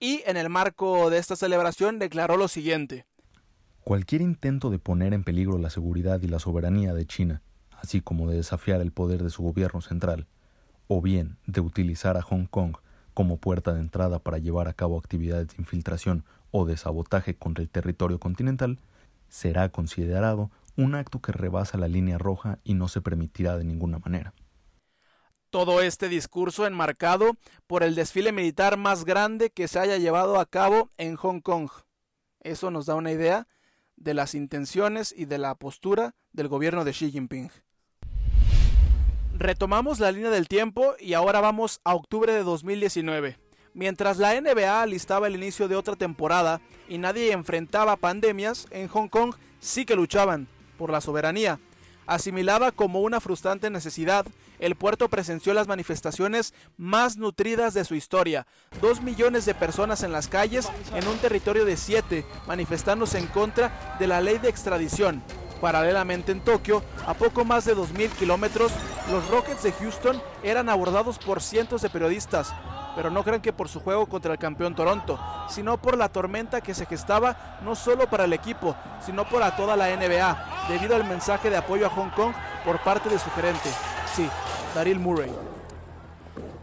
y 0.00 0.22
en 0.26 0.36
el 0.36 0.50
marco 0.50 1.08
de 1.10 1.18
esta 1.18 1.36
celebración 1.36 1.98
declaró 1.98 2.36
lo 2.36 2.48
siguiente. 2.48 3.06
Cualquier 3.82 4.22
intento 4.22 4.70
de 4.70 4.78
poner 4.78 5.14
en 5.14 5.24
peligro 5.24 5.58
la 5.58 5.70
seguridad 5.70 6.20
y 6.22 6.28
la 6.28 6.38
soberanía 6.38 6.94
de 6.94 7.06
China, 7.06 7.42
así 7.84 8.00
como 8.00 8.28
de 8.28 8.36
desafiar 8.36 8.80
el 8.80 8.92
poder 8.92 9.22
de 9.22 9.30
su 9.30 9.42
gobierno 9.42 9.80
central, 9.80 10.26
o 10.88 11.00
bien 11.00 11.36
de 11.46 11.60
utilizar 11.60 12.16
a 12.16 12.22
Hong 12.22 12.46
Kong 12.46 12.76
como 13.12 13.36
puerta 13.36 13.72
de 13.72 13.80
entrada 13.80 14.18
para 14.18 14.38
llevar 14.38 14.68
a 14.68 14.72
cabo 14.72 14.98
actividades 14.98 15.48
de 15.48 15.54
infiltración 15.58 16.24
o 16.50 16.64
de 16.64 16.76
sabotaje 16.76 17.36
contra 17.36 17.62
el 17.62 17.70
territorio 17.70 18.18
continental, 18.18 18.78
será 19.28 19.68
considerado 19.68 20.50
un 20.76 20.94
acto 20.94 21.20
que 21.20 21.32
rebasa 21.32 21.78
la 21.78 21.88
línea 21.88 22.18
roja 22.18 22.58
y 22.64 22.74
no 22.74 22.88
se 22.88 23.00
permitirá 23.00 23.56
de 23.56 23.64
ninguna 23.64 23.98
manera 23.98 24.34
todo 25.50 25.82
este 25.82 26.08
discurso 26.08 26.66
enmarcado 26.66 27.36
por 27.68 27.84
el 27.84 27.94
desfile 27.94 28.32
militar 28.32 28.76
más 28.76 29.04
grande 29.04 29.50
que 29.50 29.68
se 29.68 29.78
haya 29.78 29.98
llevado 29.98 30.40
a 30.40 30.46
cabo 30.46 30.90
en 30.98 31.14
Hong 31.14 31.38
Kong. 31.38 31.70
Eso 32.40 32.72
nos 32.72 32.86
da 32.86 32.96
una 32.96 33.12
idea 33.12 33.46
de 33.94 34.14
las 34.14 34.34
intenciones 34.34 35.14
y 35.16 35.26
de 35.26 35.38
la 35.38 35.54
postura 35.54 36.16
del 36.32 36.48
gobierno 36.48 36.84
de 36.84 36.90
Xi 36.90 37.12
Jinping. 37.12 37.52
Retomamos 39.36 39.98
la 39.98 40.12
línea 40.12 40.30
del 40.30 40.46
tiempo 40.46 40.94
y 41.00 41.14
ahora 41.14 41.40
vamos 41.40 41.80
a 41.82 41.96
octubre 41.96 42.32
de 42.32 42.44
2019. 42.44 43.36
Mientras 43.74 44.18
la 44.18 44.40
NBA 44.40 44.80
alistaba 44.80 45.26
el 45.26 45.34
inicio 45.34 45.66
de 45.66 45.74
otra 45.74 45.96
temporada 45.96 46.60
y 46.88 46.98
nadie 46.98 47.32
enfrentaba 47.32 47.96
pandemias, 47.96 48.68
en 48.70 48.86
Hong 48.86 49.08
Kong 49.08 49.34
sí 49.58 49.84
que 49.84 49.96
luchaban 49.96 50.46
por 50.78 50.90
la 50.90 51.00
soberanía. 51.00 51.58
Asimilada 52.06 52.70
como 52.70 53.00
una 53.00 53.20
frustrante 53.20 53.70
necesidad, 53.70 54.24
el 54.60 54.76
puerto 54.76 55.08
presenció 55.08 55.52
las 55.52 55.66
manifestaciones 55.66 56.54
más 56.76 57.16
nutridas 57.16 57.74
de 57.74 57.84
su 57.84 57.96
historia. 57.96 58.46
Dos 58.80 59.02
millones 59.02 59.46
de 59.46 59.54
personas 59.56 60.04
en 60.04 60.12
las 60.12 60.28
calles 60.28 60.68
en 60.94 61.08
un 61.08 61.18
territorio 61.18 61.64
de 61.64 61.76
siete, 61.76 62.24
manifestándose 62.46 63.18
en 63.18 63.26
contra 63.26 63.96
de 63.98 64.06
la 64.06 64.20
ley 64.20 64.38
de 64.38 64.48
extradición. 64.48 65.24
Paralelamente 65.60 66.32
en 66.32 66.40
Tokio, 66.40 66.82
a 67.06 67.14
poco 67.14 67.44
más 67.44 67.64
de 67.64 67.76
2.000 67.76 68.10
kilómetros, 68.10 68.72
los 69.10 69.28
Rockets 69.28 69.62
de 69.62 69.72
Houston 69.72 70.20
eran 70.42 70.68
abordados 70.68 71.18
por 71.18 71.40
cientos 71.40 71.82
de 71.82 71.90
periodistas, 71.90 72.52
pero 72.94 73.10
no 73.10 73.24
crean 73.24 73.40
que 73.40 73.52
por 73.52 73.68
su 73.68 73.80
juego 73.80 74.06
contra 74.06 74.32
el 74.32 74.38
campeón 74.38 74.74
Toronto, 74.74 75.18
sino 75.48 75.78
por 75.78 75.96
la 75.96 76.08
tormenta 76.08 76.60
que 76.60 76.74
se 76.74 76.86
gestaba 76.86 77.58
no 77.62 77.74
solo 77.74 78.08
para 78.08 78.24
el 78.24 78.32
equipo, 78.32 78.76
sino 79.04 79.28
para 79.28 79.56
toda 79.56 79.76
la 79.76 79.94
NBA, 79.96 80.66
debido 80.68 80.96
al 80.96 81.04
mensaje 81.04 81.50
de 81.50 81.56
apoyo 81.56 81.86
a 81.86 81.90
Hong 81.90 82.10
Kong 82.10 82.32
por 82.64 82.80
parte 82.80 83.08
de 83.08 83.18
su 83.18 83.30
gerente. 83.30 83.70
Sí, 84.14 84.28
Daryl 84.74 84.98
Murray. 84.98 85.32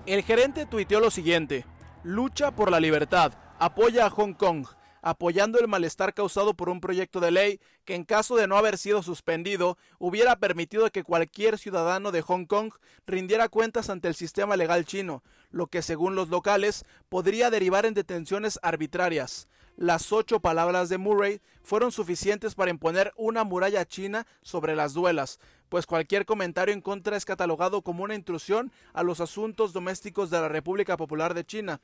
El 0.05 0.23
gerente 0.23 0.65
tuiteó 0.65 0.99
lo 0.99 1.11
siguiente, 1.11 1.65
lucha 2.03 2.51
por 2.51 2.71
la 2.71 2.79
libertad, 2.79 3.33
apoya 3.59 4.05
a 4.05 4.09
Hong 4.09 4.33
Kong, 4.33 4.65
apoyando 5.01 5.59
el 5.59 5.67
malestar 5.67 6.13
causado 6.13 6.53
por 6.53 6.69
un 6.69 6.79
proyecto 6.79 7.19
de 7.19 7.31
ley 7.31 7.59
que 7.85 7.95
en 7.95 8.03
caso 8.03 8.35
de 8.35 8.47
no 8.47 8.57
haber 8.57 8.77
sido 8.77 9.03
suspendido 9.03 9.77
hubiera 9.99 10.35
permitido 10.37 10.89
que 10.91 11.03
cualquier 11.03 11.57
ciudadano 11.57 12.11
de 12.11 12.21
Hong 12.21 12.45
Kong 12.45 12.73
rindiera 13.05 13.49
cuentas 13.49 13.89
ante 13.89 14.07
el 14.07 14.15
sistema 14.15 14.55
legal 14.55 14.85
chino, 14.85 15.23
lo 15.49 15.67
que 15.67 15.81
según 15.81 16.15
los 16.15 16.29
locales 16.29 16.85
podría 17.09 17.49
derivar 17.49 17.85
en 17.85 17.93
detenciones 17.93 18.59
arbitrarias. 18.61 19.47
las 19.77 20.11
ocho 20.11 20.41
palabras 20.41 20.89
de 20.89 20.97
Murray 20.97 21.41
fueron 21.63 21.91
suficientes 21.91 22.55
para 22.55 22.71
imponer 22.71 23.13
una 23.15 23.43
muralla 23.43 23.85
china 23.85 24.27
sobre 24.43 24.75
las 24.75 24.93
duelas, 24.93 25.39
pues 25.71 25.85
cualquier 25.85 26.25
comentario 26.25 26.73
en 26.73 26.81
contra 26.81 27.15
es 27.15 27.23
catalogado 27.23 27.81
como 27.81 28.03
una 28.03 28.13
intrusión 28.13 28.73
a 28.91 29.03
los 29.03 29.21
asuntos 29.21 29.71
domésticos 29.71 30.29
de 30.29 30.37
la 30.37 30.49
República 30.49 30.97
Popular 30.97 31.33
de 31.33 31.45
China. 31.45 31.79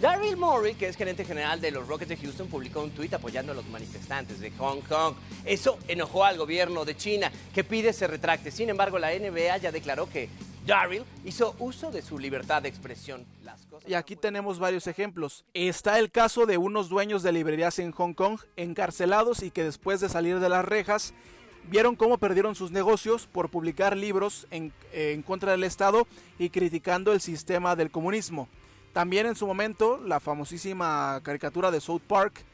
Daryl 0.00 0.36
Morey, 0.36 0.76
que 0.76 0.86
es 0.86 0.94
gerente 0.94 1.24
general 1.24 1.60
de 1.60 1.72
los 1.72 1.88
Rockets 1.88 2.10
de 2.10 2.16
Houston, 2.16 2.46
publicó 2.46 2.80
un 2.80 2.92
tuit 2.92 3.12
apoyando 3.12 3.50
a 3.50 3.56
los 3.56 3.66
manifestantes 3.70 4.38
de 4.38 4.52
Hong 4.52 4.82
Kong. 4.82 5.16
Eso 5.44 5.80
enojó 5.88 6.24
al 6.24 6.38
gobierno 6.38 6.84
de 6.84 6.96
China, 6.96 7.32
que 7.52 7.64
pide 7.64 7.92
se 7.92 8.06
retracte. 8.06 8.52
Sin 8.52 8.68
embargo, 8.68 9.00
la 9.00 9.10
NBA 9.10 9.56
ya 9.56 9.72
declaró 9.72 10.08
que 10.08 10.28
Daryl 10.64 11.02
hizo 11.24 11.56
uso 11.58 11.90
de 11.90 12.02
su 12.02 12.20
libertad 12.20 12.62
de 12.62 12.68
expresión. 12.68 13.26
y 13.84 13.94
aquí 13.94 14.14
tenemos 14.14 14.60
varios 14.60 14.86
ejemplos. 14.86 15.44
Está 15.54 15.98
el 15.98 16.12
caso 16.12 16.46
de 16.46 16.56
unos 16.56 16.88
dueños 16.88 17.24
de 17.24 17.32
librerías 17.32 17.80
en 17.80 17.90
Hong 17.90 18.14
Kong 18.14 18.38
encarcelados 18.54 19.42
y 19.42 19.50
que 19.50 19.64
después 19.64 20.00
de 20.00 20.08
salir 20.08 20.38
de 20.38 20.48
las 20.48 20.64
rejas 20.64 21.14
vieron 21.64 21.96
cómo 21.96 22.18
perdieron 22.18 22.54
sus 22.54 22.70
negocios 22.70 23.26
por 23.26 23.50
publicar 23.50 23.96
libros 23.96 24.46
en, 24.50 24.72
en, 24.92 25.22
contra 25.22 25.52
del 25.52 25.64
Estado 25.64 26.06
y 26.38 26.50
criticando 26.50 27.12
el 27.12 27.20
sistema 27.20 27.76
del 27.76 27.90
comunismo. 27.90 28.48
También 28.92 29.26
en 29.26 29.36
su 29.36 29.46
momento, 29.46 29.98
la 29.98 30.20
famosísima 30.20 31.20
caricatura 31.22 31.70
de 31.70 31.80
South 31.80 32.02
Park, 32.06 32.44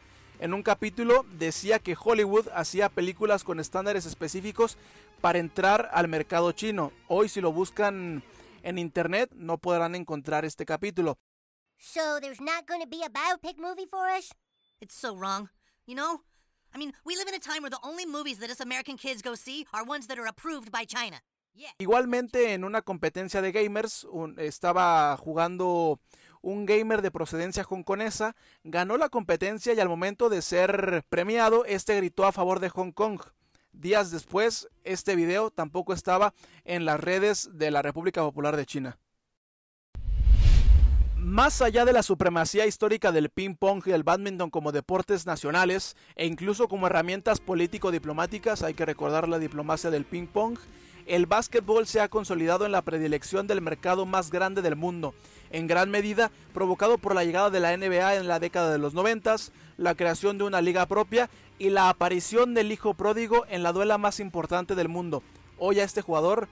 en 0.41 0.53
un 0.53 0.63
capítulo 0.63 1.25
decía 1.39 1.79
que 1.79 1.97
Hollywood 1.99 2.49
hacía 2.55 2.89
películas 2.89 3.45
con 3.45 3.61
estándares 3.61 4.05
específicos 4.05 4.77
para 5.21 5.39
entrar 5.39 5.89
al 5.93 6.09
mercado 6.09 6.53
chino. 6.53 6.93
Hoy 7.09 7.29
si 7.29 7.41
lo 7.41 7.53
buscan 7.53 8.23
en 8.63 8.79
internet 8.79 9.31
no 9.35 9.59
podrán 9.59 9.95
encontrar 9.95 10.45
este 10.45 10.67
capítulo. 10.67 11.17
So 11.79 12.21
there's 12.21 12.41
not 12.41 12.67
going 12.67 12.81
to 12.81 12.87
be 12.87 13.03
a 13.05 13.09
biopic 13.09 13.59
movie 13.59 13.87
for 13.87 14.09
us? 14.09 14.33
It's 14.81 14.95
so 14.95 15.15
wrong. 15.15 15.49
You 15.87 15.95
know, 15.95 16.23
I 16.75 16.79
mean, 16.79 16.93
we 17.05 17.15
live 17.15 17.29
in 17.29 17.35
a 17.35 17.39
time 17.39 17.63
where 17.63 17.71
the 17.71 17.79
only 17.85 18.05
movies 18.05 18.39
that 18.39 18.51
us 18.51 18.61
American 18.61 18.97
kids 18.97 19.23
go 19.23 19.37
see 19.37 19.65
are 19.73 19.85
ones 19.85 20.09
that 20.09 20.19
are 20.19 20.27
approved 20.27 20.73
by 20.73 20.85
China. 20.85 21.23
Igualmente 21.79 22.53
en 22.53 22.65
una 22.65 22.83
competencia 22.83 23.41
de 23.41 23.53
gamers 23.53 24.05
estaba 24.39 25.17
jugando 25.17 26.01
un 26.43 26.67
gamer 26.67 27.01
de 27.01 27.13
procedencia 27.13 27.65
hongkonesa, 27.65 28.35
ganó 28.65 28.97
la 28.97 29.09
competencia 29.09 29.73
y 29.73 29.79
al 29.79 29.89
momento 29.89 30.29
de 30.29 30.43
ser 30.43 31.05
premiado, 31.09 31.65
este 31.65 31.95
gritó 31.95 32.27
a 32.27 32.33
favor 32.33 32.59
de 32.59 32.71
Hong 32.71 32.91
Kong. 32.91 33.21
Días 33.73 34.11
después, 34.11 34.69
este 34.83 35.15
video 35.15 35.53
tampoco 35.53 35.93
estaba 35.93 36.35
en 36.65 36.85
las 36.85 36.99
redes 36.99 37.51
de 37.53 37.71
la 37.71 37.83
República 37.83 38.21
Popular 38.23 38.57
de 38.57 38.67
China. 38.67 38.99
Más 41.25 41.63
allá 41.63 41.87
de 41.87 41.95
la 41.95 42.03
supremacía 42.03 42.67
histórica 42.67 43.11
del 43.11 43.31
ping-pong 43.31 43.83
y 43.87 43.93
el 43.93 44.03
badminton 44.03 44.51
como 44.51 44.73
deportes 44.73 45.25
nacionales 45.25 45.97
e 46.17 46.27
incluso 46.27 46.69
como 46.69 46.87
herramientas 46.87 47.41
político-diplomáticas, 47.41 48.63
hay 48.63 48.75
que 48.75 48.85
recordar 48.85 49.27
la 49.27 49.39
diplomacia 49.39 49.89
del 49.89 50.05
ping-pong, 50.05 50.59
el 51.07 51.25
básquetbol 51.25 51.87
se 51.87 52.03
ha 52.03 52.09
consolidado 52.09 52.67
en 52.67 52.73
la 52.73 52.83
predilección 52.83 53.47
del 53.47 53.63
mercado 53.63 54.05
más 54.05 54.31
grande 54.31 54.61
del 54.61 54.77
mundo, 54.77 55.15
en 55.51 55.67
gran 55.67 55.91
medida 55.91 56.31
provocado 56.53 56.99
por 56.99 57.15
la 57.15 57.25
llegada 57.25 57.49
de 57.49 57.61
la 57.61 57.75
NBA 57.75 58.17
en 58.17 58.29
la 58.29 58.39
década 58.39 58.71
de 58.71 58.79
los 58.79 58.93
90, 58.93 59.35
la 59.79 59.95
creación 59.95 60.37
de 60.37 60.45
una 60.45 60.61
liga 60.61 60.85
propia 60.85 61.31
y 61.59 61.71
la 61.71 61.89
aparición 61.89 62.53
del 62.53 62.71
hijo 62.71 62.93
pródigo 62.93 63.47
en 63.49 63.63
la 63.63 63.73
duela 63.73 63.97
más 63.97 64.21
importante 64.21 64.75
del 64.75 64.91
mundo. 64.91 65.23
Hoy 65.57 65.81
a 65.81 65.85
este 65.85 66.03
jugador 66.03 66.49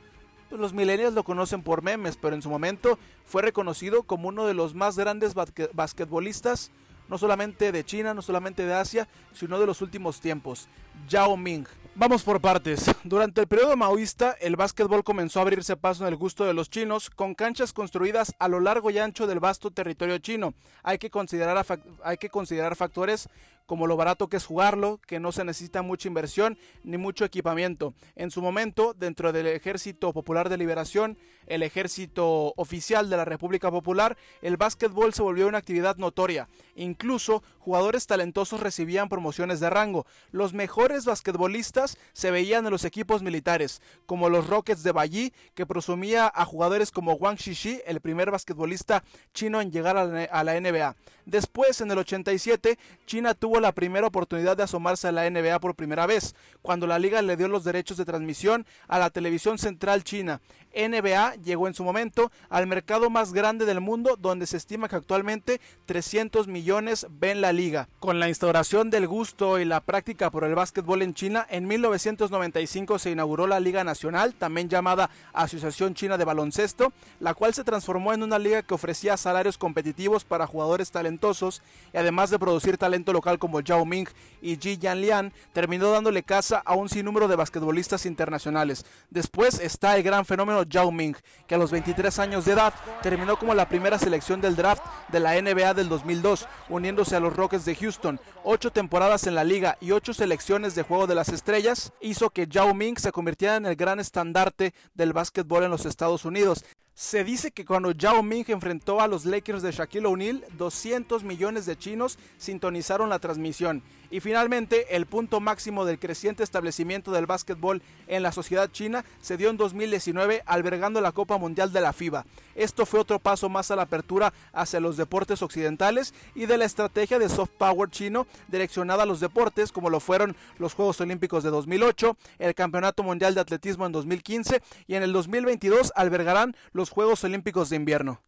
pues, 0.53 0.61
los 0.61 0.75
millennials 0.75 1.15
lo 1.15 1.25
conocen 1.25 1.63
por 1.63 1.83
memes, 1.83 2.19
pero 2.19 2.37
en 2.37 2.43
su 2.43 2.51
momento 2.51 2.99
fue 3.25 3.41
reconocido 3.41 4.03
como 4.03 4.29
uno 4.29 4.47
de 4.47 4.53
los 4.53 4.75
más 4.75 4.99
grandes 4.99 5.33
basquetbolistas, 5.35 6.71
no 7.09 7.17
solamente 7.17 7.73
de 7.73 7.85
China, 7.85 8.13
no 8.13 8.21
solamente 8.21 8.67
de 8.67 8.75
Asia, 8.75 9.09
sino 9.33 9.59
de 9.59 9.65
los 9.65 9.81
últimos 9.81 10.21
tiempos, 10.21 10.69
Yao 11.09 11.39
Ming. 11.39 11.65
Vamos 11.95 12.23
por 12.23 12.39
partes. 12.43 12.85
Durante 13.03 13.41
el 13.41 13.47
periodo 13.47 13.79
maoísta, 13.79 14.37
el 14.43 14.57
básquetbol 14.57 15.05
comenzó 15.05 15.39
a 15.39 15.43
abrirse 15.43 15.75
paso 15.75 16.05
en 16.05 16.13
el 16.13 16.17
gusto 16.17 16.45
de 16.45 16.53
los 16.53 16.69
chinos, 16.69 17.09
con 17.09 17.35
canchas 17.35 17.73
construidas 17.73 18.35
a 18.39 18.49
lo 18.49 18.61
largo 18.61 18.91
y 18.91 18.99
ancho 18.99 19.27
del 19.27 19.41
vasto 19.41 19.71
territorio 19.71 20.19
chino. 20.19 20.53
Hay 20.83 20.99
que 20.99 21.09
considerar, 21.09 21.65
hay 22.05 22.19
que 22.19 22.29
considerar 22.29 22.77
factores 22.77 23.31
como 23.67 23.87
lo 23.87 23.97
barato 23.97 24.29
que 24.29 24.37
es 24.37 24.47
jugarlo, 24.47 25.01
que 25.07 25.21
no 25.21 25.33
se 25.33 25.45
necesita 25.45 25.83
mucha 25.83 26.09
inversión 26.09 26.59
ni 26.85 26.99
mucho 26.99 27.25
equipamiento. 27.25 27.95
En 28.17 28.31
su 28.31 28.43
momento, 28.43 28.95
dentro 28.95 29.33
del 29.33 29.47
Ejército 29.47 30.13
Popular 30.13 30.49
de 30.49 30.59
Liberación, 30.59 31.17
el 31.47 31.63
ejército 31.63 32.55
oficial 32.57 33.11
de 33.11 33.17
la 33.17 33.25
República 33.25 33.71
Popular, 33.71 34.17
el 34.43 34.57
básquetbol 34.57 35.13
se 35.13 35.23
volvió 35.23 35.49
una 35.49 35.59
actividad 35.59 35.97
notoria. 35.97 36.49
Incluso 36.77 37.43
jugadores 37.59 38.07
talentosos 38.07 38.61
recibían 38.61 39.09
promociones 39.09 39.61
de 39.61 39.71
rango. 39.71 40.07
Los 40.31 40.53
mejores 40.55 41.05
basquetbolistas 41.05 41.99
se 42.13 42.31
veían 42.31 42.65
en 42.65 42.73
los 42.73 42.85
equipos 42.85 43.23
militares, 43.23 43.83
como 44.07 44.29
los 44.29 44.47
Rockets 44.47 44.83
de 44.83 44.93
Bayi, 44.93 45.33
que 45.55 45.67
presumía 45.67 46.31
a 46.33 46.45
jugadores 46.45 46.91
como 46.91 47.15
Wang 47.15 47.37
Shishi, 47.37 47.81
el 47.87 48.01
primer 48.01 48.31
basquetbolista 48.31 49.05
chino 49.35 49.61
en 49.61 49.71
llegar 49.71 49.97
a 49.97 50.45
la 50.45 50.61
NBA. 50.61 50.97
Después, 51.25 51.81
en 51.81 51.91
el 51.91 51.99
87, 51.99 52.79
China 53.07 53.35
tuvo 53.35 53.52
la 53.61 53.73
primera 53.73 54.07
oportunidad 54.07 54.57
de 54.57 54.63
asomarse 54.63 55.09
a 55.09 55.13
la 55.13 55.29
NBA 55.29 55.59
por 55.61 55.75
primera 55.75 56.07
vez, 56.07 56.35
cuando 56.63 56.87
la 56.87 56.99
liga 56.99 57.23
le 57.23 57.37
dio 57.37 57.49
los 57.49 57.65
derechos 57.65 57.97
de 57.97 58.05
transmisión 58.05 58.67
a 58.89 58.99
la 58.99 59.11
televisión 59.11 59.59
central 59.59 60.05
china. 60.05 60.41
NBA 60.75 61.35
llegó 61.37 61.69
en 61.69 61.75
su 61.75 61.85
momento 61.85 62.31
al 62.49 62.67
mercado 62.67 63.11
más 63.11 63.33
grande 63.33 63.67
del 63.67 63.81
mundo, 63.81 64.17
donde 64.19 64.47
se 64.47 64.57
estima 64.57 64.89
que 64.89 64.97
actualmente 64.97 65.61
300 65.87 66.49
millones 66.49 67.07
ven 67.11 67.41
la 67.41 67.53
liga. 67.53 67.89
Con 68.01 68.19
la 68.19 68.29
instauración 68.29 68.91
del 68.91 69.07
gusto 69.07 69.59
y 69.59 69.65
la 69.65 69.81
práctica 69.81 70.31
por 70.31 70.45
el 70.45 70.55
básquetbol 70.55 71.03
en 71.03 71.15
China, 71.15 71.47
en 71.51 71.67
1995 71.67 72.99
se 72.99 73.11
inauguró 73.11 73.47
la 73.47 73.61
Liga 73.61 73.85
Nacional, 73.85 74.35
también 74.35 74.69
llamada 74.69 75.11
Asociación 75.33 75.95
China 75.95 76.17
de 76.17 76.25
Baloncesto, 76.25 76.93
la 77.21 77.35
cual 77.35 77.55
se 77.55 77.65
transformó 77.65 78.13
en 78.13 78.23
una 78.23 78.39
liga 78.39 78.63
que 78.63 78.75
ofrecía 78.75 79.17
salarios 79.17 79.59
competitivos 79.59 80.25
para 80.25 80.47
jugadores 80.47 80.91
talentosos 80.91 81.63
y 81.93 81.99
además 81.99 82.31
de 82.31 82.39
producir 82.39 82.79
talento 82.79 83.13
local 83.13 83.39
como 83.43 83.61
Zhao 83.61 83.85
Ming 83.85 84.07
y 84.41 84.57
Ji 84.57 84.79
Yanlian, 84.79 85.33
terminó 85.53 85.91
dándole 85.91 86.23
casa 86.23 86.63
a 86.65 86.77
un 86.77 86.89
sinnúmero 86.89 87.27
de 87.27 87.35
basquetbolistas 87.35 88.07
internacionales. 88.07 88.87
Después 89.11 89.59
está 89.59 89.97
el 89.97 90.05
gran 90.05 90.25
fenómeno 90.25 90.63
Zhao 90.63 90.93
Ming, 90.93 91.17
que 91.49 91.57
a 91.57 91.59
los 91.59 91.73
23 91.73 92.21
años 92.21 92.45
de 92.45 92.53
edad 92.53 92.73
terminó 93.03 93.37
como 93.37 93.53
la 93.53 93.69
primera 93.69 93.99
selección 93.99 94.41
del 94.41 94.55
draft 94.55 94.85
de 95.09 95.19
la 95.19 95.35
NBA 95.43 95.75
del 95.75 95.89
2002, 95.89 96.47
uniéndose 96.69 97.17
a 97.17 97.21
los 97.21 97.35
Rockets 97.35 97.65
de 97.65 97.75
Houston. 97.75 98.21
Ocho 98.45 98.71
temporadas 98.71 99.27
en 99.27 99.35
la 99.35 99.43
liga 99.43 99.77
y 99.81 99.91
ocho 99.91 100.15
selecciones 100.15 100.77
de 100.77 100.85
Juego 100.85 101.09
de 101.09 101.17
las 101.17 101.31
Estrellas 101.31 101.93
hizo 102.01 102.31
que 102.31 102.47
Zhao 102.47 102.75
Ming 102.75 102.97
se 102.97 103.11
convirtiera 103.11 103.57
en 103.57 103.67
el 103.67 103.75
gran 103.75 103.99
estandarte 103.99 104.73
del 104.95 105.13
básquetbol 105.13 105.65
en 105.65 105.71
los 105.73 105.85
Estados 105.85 106.25
Unidos. 106.25 106.65
Se 106.95 107.25
dice 107.25 107.53
que 107.53 107.65
cuando 107.65 107.93
Yao 107.93 108.23
Ming 108.23 108.45
enfrentó 108.49 109.01
a 109.01 109.09
los 109.09 109.25
Lakers 109.25 109.63
de 109.63 109.73
Shaquille 109.73 110.07
O'Neal, 110.07 110.45
200 110.59 111.25
millones 111.25 111.65
de 111.65 111.79
chinos 111.79 112.19
sintonizaron 112.37 113.09
la 113.09 113.19
transmisión. 113.19 113.83
Y 114.11 114.21
finalmente, 114.21 114.95
el 114.95 115.07
punto 115.07 115.41
máximo 115.41 115.87
del 115.87 115.99
creciente 115.99 116.43
establecimiento 116.43 117.13
del 117.13 117.25
básquetbol 117.25 117.81
en 118.09 118.23
la 118.23 118.31
sociedad 118.31 118.71
china 118.71 119.07
se 119.23 119.39
dio 119.39 119.49
en 119.49 119.57
2019 119.57 120.43
albergando 120.45 121.01
la 121.01 121.13
Copa 121.13 121.39
Mundial 121.39 121.73
de 121.73 121.81
la 121.81 121.95
FIBA. 121.95 122.27
Esto 122.55 122.85
fue 122.85 123.01
otro 123.01 123.19
paso 123.19 123.49
más 123.49 123.71
a 123.71 123.77
la 123.77 123.85
apertura 123.85 124.35
hacia 124.53 124.81
los 124.81 124.99
deportes 124.99 125.41
occidentales 125.41 126.13
y 126.35 126.45
de 126.45 126.59
la 126.59 126.67
estrategia 126.67 127.19
de 127.19 127.31
soft 127.31 127.53
power 127.57 127.89
chino 127.89 128.27
direccionada 128.49 129.05
a 129.05 129.07
los 129.07 129.21
deportes 129.21 129.73
como 129.73 129.89
lo 129.89 129.99
fueron 129.99 130.37
los 130.59 130.75
Juegos 130.75 131.01
Olímpicos 131.01 131.43
de 131.43 131.49
2008, 131.49 132.15
el 132.39 132.55
Campeonato 132.55 133.03
Mundial 133.03 133.35
de 133.35 133.41
Atletismo 133.41 133.87
en 133.87 133.93
2015 133.93 134.61
y 134.87 134.95
en 134.95 135.03
el 135.03 135.15
2022 135.15 135.91
albergarán 135.97 136.55
los 136.75 136.82
Juegos 136.91 137.25
Olímpicos 137.25 137.71
de 137.71 137.77
Invierno. 137.77 138.23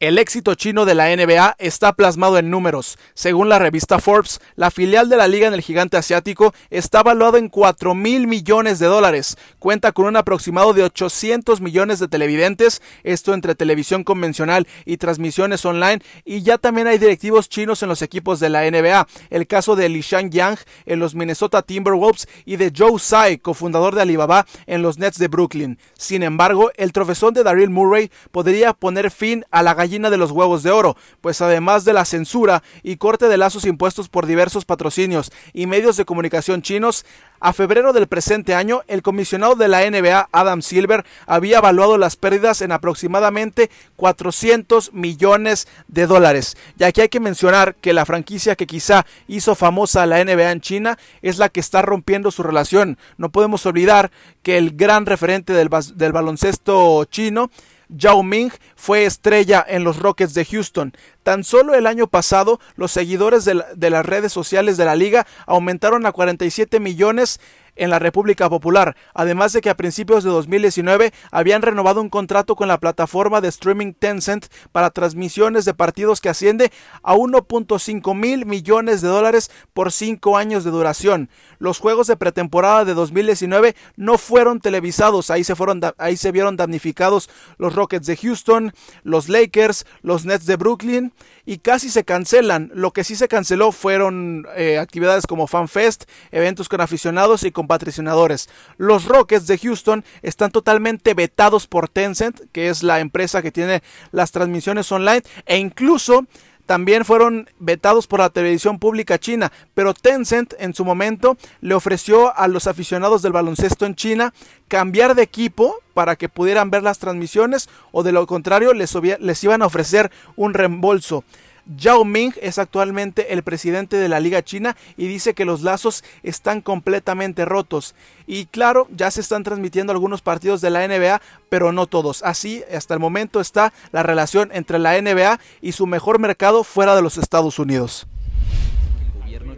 El 0.00 0.18
éxito 0.18 0.56
chino 0.56 0.86
de 0.86 0.96
la 0.96 1.14
NBA 1.14 1.54
está 1.60 1.92
plasmado 1.92 2.36
en 2.36 2.50
números. 2.50 2.98
Según 3.14 3.48
la 3.48 3.60
revista 3.60 4.00
Forbes, 4.00 4.40
la 4.56 4.72
filial 4.72 5.08
de 5.08 5.16
la 5.16 5.28
liga 5.28 5.46
en 5.46 5.54
el 5.54 5.60
gigante 5.60 5.96
asiático 5.96 6.52
está 6.68 7.04
valuado 7.04 7.36
en 7.36 7.48
4 7.48 7.94
mil 7.94 8.26
millones 8.26 8.80
de 8.80 8.86
dólares. 8.86 9.38
Cuenta 9.60 9.92
con 9.92 10.06
un 10.06 10.16
aproximado 10.16 10.74
de 10.74 10.82
800 10.82 11.60
millones 11.60 12.00
de 12.00 12.08
televidentes, 12.08 12.82
esto 13.04 13.34
entre 13.34 13.54
televisión 13.54 14.02
convencional 14.02 14.66
y 14.84 14.96
transmisiones 14.96 15.64
online. 15.64 16.02
Y 16.24 16.42
ya 16.42 16.58
también 16.58 16.88
hay 16.88 16.98
directivos 16.98 17.48
chinos 17.48 17.80
en 17.84 17.88
los 17.88 18.02
equipos 18.02 18.40
de 18.40 18.50
la 18.50 18.68
NBA. 18.68 19.06
El 19.30 19.46
caso 19.46 19.76
de 19.76 19.88
Li 19.88 20.02
Yang 20.02 20.58
en 20.86 20.98
los 20.98 21.14
Minnesota 21.14 21.62
Timberwolves 21.62 22.28
y 22.44 22.56
de 22.56 22.72
Joe 22.76 22.96
Tsai, 22.96 23.38
cofundador 23.38 23.94
de 23.94 24.02
Alibaba, 24.02 24.44
en 24.66 24.82
los 24.82 24.98
Nets 24.98 25.18
de 25.18 25.28
Brooklyn. 25.28 25.78
Sin 25.96 26.24
embargo, 26.24 26.72
el 26.74 26.90
de 26.90 27.42
Daryl 27.44 27.70
Murray 27.70 28.10
podría 28.32 28.72
poner 28.72 29.12
fin 29.12 29.44
a 29.52 29.62
la 29.62 29.74
gallina 29.74 29.93
de 30.02 30.16
los 30.16 30.30
huevos 30.30 30.62
de 30.62 30.70
oro, 30.70 30.96
pues 31.20 31.40
además 31.40 31.84
de 31.84 31.92
la 31.92 32.04
censura 32.04 32.62
y 32.82 32.96
corte 32.96 33.28
de 33.28 33.36
lazos 33.36 33.64
impuestos 33.64 34.08
por 34.08 34.26
diversos 34.26 34.64
patrocinios 34.64 35.30
y 35.52 35.66
medios 35.66 35.96
de 35.96 36.04
comunicación 36.04 36.62
chinos, 36.62 37.04
a 37.40 37.52
febrero 37.52 37.92
del 37.92 38.06
presente 38.06 38.54
año, 38.54 38.82
el 38.88 39.02
comisionado 39.02 39.54
de 39.54 39.68
la 39.68 39.88
NBA, 39.88 40.30
Adam 40.32 40.62
Silver, 40.62 41.04
había 41.26 41.58
evaluado 41.58 41.98
las 41.98 42.16
pérdidas 42.16 42.62
en 42.62 42.72
aproximadamente 42.72 43.70
400 43.96 44.94
millones 44.94 45.68
de 45.86 46.06
dólares. 46.06 46.56
Y 46.78 46.84
aquí 46.84 47.02
hay 47.02 47.10
que 47.10 47.20
mencionar 47.20 47.74
que 47.74 47.92
la 47.92 48.06
franquicia 48.06 48.56
que 48.56 48.66
quizá 48.66 49.04
hizo 49.28 49.54
famosa 49.54 50.02
a 50.02 50.06
la 50.06 50.24
NBA 50.24 50.52
en 50.52 50.60
China 50.62 50.98
es 51.20 51.36
la 51.36 51.50
que 51.50 51.60
está 51.60 51.82
rompiendo 51.82 52.30
su 52.30 52.42
relación. 52.42 52.98
No 53.18 53.28
podemos 53.28 53.66
olvidar 53.66 54.10
que 54.42 54.56
el 54.56 54.74
gran 54.74 55.04
referente 55.04 55.52
del 55.52 56.12
baloncesto 56.12 57.04
chino 57.04 57.50
Yao 57.88 58.22
Ming 58.22 58.50
fue 58.76 59.04
estrella 59.04 59.64
en 59.66 59.84
los 59.84 59.98
Rockets 59.98 60.34
de 60.34 60.44
Houston. 60.44 60.92
Tan 61.22 61.44
solo 61.44 61.74
el 61.74 61.86
año 61.86 62.06
pasado, 62.06 62.60
los 62.76 62.92
seguidores 62.92 63.44
de, 63.44 63.62
de, 63.74 63.90
las 63.90 64.04
redes 64.04 64.32
sociales 64.32 64.76
de 64.76 64.84
la 64.84 64.96
liga 64.96 65.26
aumentaron 65.46 66.06
a 66.06 66.12
47 66.12 66.80
millones 66.80 67.40
en 67.76 67.90
la 67.90 67.98
República 67.98 68.48
Popular, 68.48 68.96
además 69.14 69.52
de 69.52 69.60
que 69.60 69.70
a 69.70 69.76
principios 69.76 70.24
de 70.24 70.30
2019 70.30 71.12
habían 71.30 71.62
renovado 71.62 72.00
un 72.00 72.08
contrato 72.08 72.56
con 72.56 72.68
la 72.68 72.78
plataforma 72.78 73.40
de 73.40 73.48
streaming 73.48 73.92
Tencent 73.92 74.46
para 74.72 74.90
transmisiones 74.90 75.64
de 75.64 75.74
partidos 75.74 76.20
que 76.20 76.28
asciende 76.28 76.72
a 77.02 77.14
1.5 77.14 78.14
mil 78.14 78.46
millones 78.46 79.00
de 79.00 79.08
dólares 79.08 79.50
por 79.72 79.92
cinco 79.92 80.36
años 80.36 80.64
de 80.64 80.70
duración. 80.70 81.28
Los 81.58 81.78
juegos 81.78 82.06
de 82.06 82.16
pretemporada 82.16 82.84
de 82.84 82.94
2019 82.94 83.74
no 83.96 84.18
fueron 84.18 84.60
televisados, 84.60 85.30
ahí 85.30 85.44
se, 85.44 85.54
fueron, 85.54 85.80
ahí 85.98 86.16
se 86.16 86.32
vieron 86.32 86.56
damnificados 86.56 87.30
los 87.58 87.74
Rockets 87.74 88.06
de 88.06 88.16
Houston, 88.16 88.72
los 89.02 89.28
Lakers, 89.28 89.86
los 90.02 90.24
Nets 90.24 90.46
de 90.46 90.56
Brooklyn 90.56 91.12
y 91.46 91.58
casi 91.58 91.90
se 91.90 92.04
cancelan. 92.04 92.70
Lo 92.74 92.92
que 92.92 93.04
sí 93.04 93.16
se 93.16 93.28
canceló 93.28 93.72
fueron 93.72 94.46
eh, 94.56 94.78
actividades 94.78 95.26
como 95.26 95.46
FanFest, 95.46 96.04
eventos 96.30 96.68
con 96.68 96.80
aficionados 96.80 97.44
y 97.44 97.50
patrocinadores. 97.66 98.48
Los 98.76 99.04
Rockets 99.04 99.46
de 99.46 99.58
Houston 99.58 100.04
están 100.22 100.50
totalmente 100.50 101.14
vetados 101.14 101.66
por 101.66 101.88
Tencent, 101.88 102.40
que 102.52 102.68
es 102.68 102.82
la 102.82 103.00
empresa 103.00 103.42
que 103.42 103.52
tiene 103.52 103.82
las 104.12 104.32
transmisiones 104.32 104.90
online, 104.92 105.22
e 105.46 105.58
incluso 105.58 106.26
también 106.66 107.04
fueron 107.04 107.50
vetados 107.58 108.06
por 108.06 108.20
la 108.20 108.30
televisión 108.30 108.78
pública 108.78 109.18
china, 109.18 109.52
pero 109.74 109.92
Tencent 109.92 110.54
en 110.58 110.74
su 110.74 110.84
momento 110.84 111.36
le 111.60 111.74
ofreció 111.74 112.36
a 112.36 112.48
los 112.48 112.66
aficionados 112.66 113.20
del 113.20 113.32
baloncesto 113.32 113.84
en 113.84 113.94
China 113.94 114.32
cambiar 114.68 115.14
de 115.14 115.22
equipo 115.22 115.76
para 115.92 116.16
que 116.16 116.30
pudieran 116.30 116.70
ver 116.70 116.82
las 116.82 116.98
transmisiones 116.98 117.68
o 117.92 118.02
de 118.02 118.12
lo 118.12 118.26
contrario 118.26 118.72
les 118.72 119.44
iban 119.44 119.62
a 119.62 119.66
ofrecer 119.66 120.10
un 120.36 120.54
reembolso. 120.54 121.24
Yao 121.66 122.04
Ming 122.04 122.32
es 122.40 122.58
actualmente 122.58 123.32
el 123.32 123.42
presidente 123.42 123.96
de 123.96 124.08
la 124.08 124.20
Liga 124.20 124.42
China 124.42 124.76
y 124.96 125.06
dice 125.06 125.34
que 125.34 125.44
los 125.44 125.62
lazos 125.62 126.04
están 126.22 126.60
completamente 126.60 127.44
rotos. 127.44 127.94
Y 128.26 128.46
claro, 128.46 128.86
ya 128.90 129.10
se 129.10 129.20
están 129.20 129.42
transmitiendo 129.42 129.92
algunos 129.92 130.22
partidos 130.22 130.60
de 130.60 130.70
la 130.70 130.86
NBA, 130.86 131.20
pero 131.48 131.72
no 131.72 131.86
todos. 131.86 132.22
Así, 132.22 132.62
hasta 132.74 132.94
el 132.94 133.00
momento 133.00 133.40
está 133.40 133.72
la 133.92 134.02
relación 134.02 134.50
entre 134.52 134.78
la 134.78 135.00
NBA 135.00 135.40
y 135.60 135.72
su 135.72 135.86
mejor 135.86 136.18
mercado 136.18 136.64
fuera 136.64 136.94
de 136.94 137.02
los 137.02 137.16
Estados 137.18 137.58
Unidos 137.58 138.06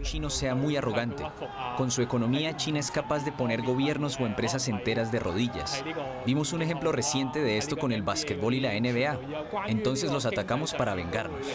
chino 0.07 0.29
sea 0.29 0.55
muy 0.55 0.77
arrogante. 0.77 1.23
Con 1.75 1.91
su 1.91 2.01
economía, 2.01 2.55
China 2.55 2.79
es 2.79 2.91
capaz 2.91 3.25
de 3.25 3.33
poner 3.33 3.61
gobiernos 3.61 4.17
o 4.19 4.25
empresas 4.25 4.69
enteras 4.69 5.11
de 5.11 5.19
rodillas. 5.19 5.83
Vimos 6.25 6.53
un 6.53 6.61
ejemplo 6.61 6.93
reciente 6.93 7.41
de 7.41 7.57
esto 7.57 7.77
con 7.77 7.91
el 7.91 8.03
básquetbol 8.03 8.53
y 8.53 8.61
la 8.61 8.71
NBA. 8.79 9.19
Entonces 9.67 10.09
los 10.09 10.25
atacamos 10.25 10.73
para 10.73 10.95
vengarnos. 10.95 11.45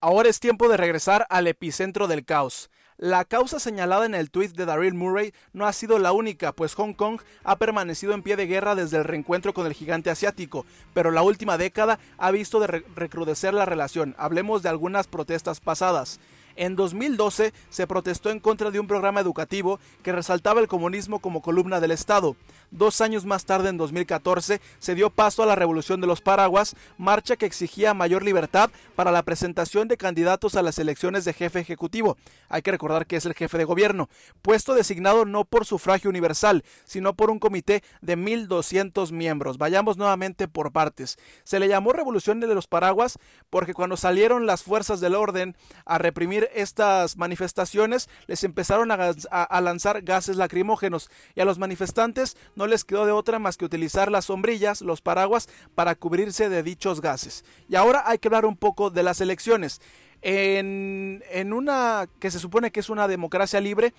Ahora 0.00 0.30
es 0.30 0.40
tiempo 0.40 0.68
de 0.68 0.78
regresar 0.78 1.26
al 1.28 1.46
epicentro 1.46 2.08
del 2.08 2.24
caos. 2.24 2.70
La 3.02 3.24
causa 3.24 3.58
señalada 3.58 4.06
en 4.06 4.14
el 4.14 4.30
tuit 4.30 4.54
de 4.54 4.64
Daryl 4.64 4.94
Murray 4.94 5.34
no 5.52 5.66
ha 5.66 5.72
sido 5.72 5.98
la 5.98 6.12
única, 6.12 6.52
pues 6.52 6.74
Hong 6.74 6.92
Kong 6.92 7.20
ha 7.42 7.56
permanecido 7.56 8.12
en 8.12 8.22
pie 8.22 8.36
de 8.36 8.46
guerra 8.46 8.76
desde 8.76 8.98
el 8.98 9.02
reencuentro 9.02 9.52
con 9.52 9.66
el 9.66 9.72
gigante 9.72 10.08
asiático, 10.08 10.64
pero 10.94 11.10
la 11.10 11.24
última 11.24 11.58
década 11.58 11.98
ha 12.16 12.30
visto 12.30 12.60
de 12.60 12.68
recrudecer 12.94 13.54
la 13.54 13.64
relación. 13.64 14.14
Hablemos 14.18 14.62
de 14.62 14.68
algunas 14.68 15.08
protestas 15.08 15.58
pasadas. 15.58 16.20
En 16.56 16.76
2012 16.76 17.52
se 17.70 17.86
protestó 17.86 18.30
en 18.30 18.40
contra 18.40 18.70
de 18.70 18.80
un 18.80 18.86
programa 18.86 19.20
educativo 19.20 19.80
que 20.02 20.12
resaltaba 20.12 20.60
el 20.60 20.68
comunismo 20.68 21.20
como 21.20 21.42
columna 21.42 21.80
del 21.80 21.90
Estado. 21.90 22.36
Dos 22.70 23.00
años 23.00 23.26
más 23.26 23.44
tarde, 23.44 23.68
en 23.68 23.76
2014, 23.76 24.60
se 24.78 24.94
dio 24.94 25.10
paso 25.10 25.42
a 25.42 25.46
la 25.46 25.54
Revolución 25.54 26.00
de 26.00 26.06
los 26.06 26.20
Paraguas, 26.20 26.74
marcha 26.96 27.36
que 27.36 27.46
exigía 27.46 27.94
mayor 27.94 28.22
libertad 28.22 28.70
para 28.96 29.12
la 29.12 29.22
presentación 29.22 29.88
de 29.88 29.96
candidatos 29.96 30.54
a 30.54 30.62
las 30.62 30.78
elecciones 30.78 31.24
de 31.24 31.34
jefe 31.34 31.60
ejecutivo. 31.60 32.16
Hay 32.48 32.62
que 32.62 32.70
recordar 32.70 33.06
que 33.06 33.16
es 33.16 33.26
el 33.26 33.34
jefe 33.34 33.58
de 33.58 33.64
gobierno, 33.64 34.08
puesto 34.40 34.74
designado 34.74 35.24
no 35.24 35.44
por 35.44 35.66
sufragio 35.66 36.08
universal, 36.08 36.64
sino 36.84 37.14
por 37.14 37.30
un 37.30 37.38
comité 37.38 37.82
de 38.00 38.16
1.200 38.16 39.12
miembros. 39.12 39.58
Vayamos 39.58 39.96
nuevamente 39.96 40.48
por 40.48 40.72
partes. 40.72 41.18
Se 41.44 41.60
le 41.60 41.68
llamó 41.68 41.92
Revolución 41.92 42.40
de 42.40 42.54
los 42.54 42.66
Paraguas 42.66 43.18
porque 43.50 43.74
cuando 43.74 43.96
salieron 43.96 44.46
las 44.46 44.62
fuerzas 44.62 45.00
del 45.00 45.14
orden 45.14 45.56
a 45.84 45.98
reprimir 45.98 46.41
estas 46.54 47.16
manifestaciones, 47.16 48.08
les 48.26 48.44
empezaron 48.44 48.90
a, 48.90 49.60
lanzar 49.60 50.02
gases 50.02 50.36
lacrimógenos 50.36 51.10
y 51.34 51.40
a 51.40 51.44
los 51.44 51.58
manifestantes 51.58 52.36
no 52.56 52.66
les 52.66 52.84
quedó 52.84 53.06
de 53.06 53.12
otra 53.12 53.38
más 53.38 53.56
que 53.56 53.64
utilizar 53.64 54.10
las 54.10 54.26
sombrillas, 54.26 54.80
los 54.80 55.00
paraguas, 55.00 55.48
para 55.74 55.94
cubrirse 55.94 56.48
de 56.48 56.62
dichos 56.62 57.00
gases. 57.00 57.44
Y 57.68 57.76
ahora 57.76 58.04
hay 58.06 58.18
que 58.18 58.28
hablar 58.28 58.46
un 58.46 58.56
poco 58.56 58.90
de 58.90 59.02
las 59.02 59.20
elecciones. 59.20 59.80
En, 60.22 61.22
en 61.30 61.52
una 61.52 62.08
que 62.20 62.30
se 62.30 62.38
supone 62.38 62.70
que 62.70 62.80
es 62.80 62.90
una 62.90 63.08
democracia 63.08 63.60
libre, 63.60 63.92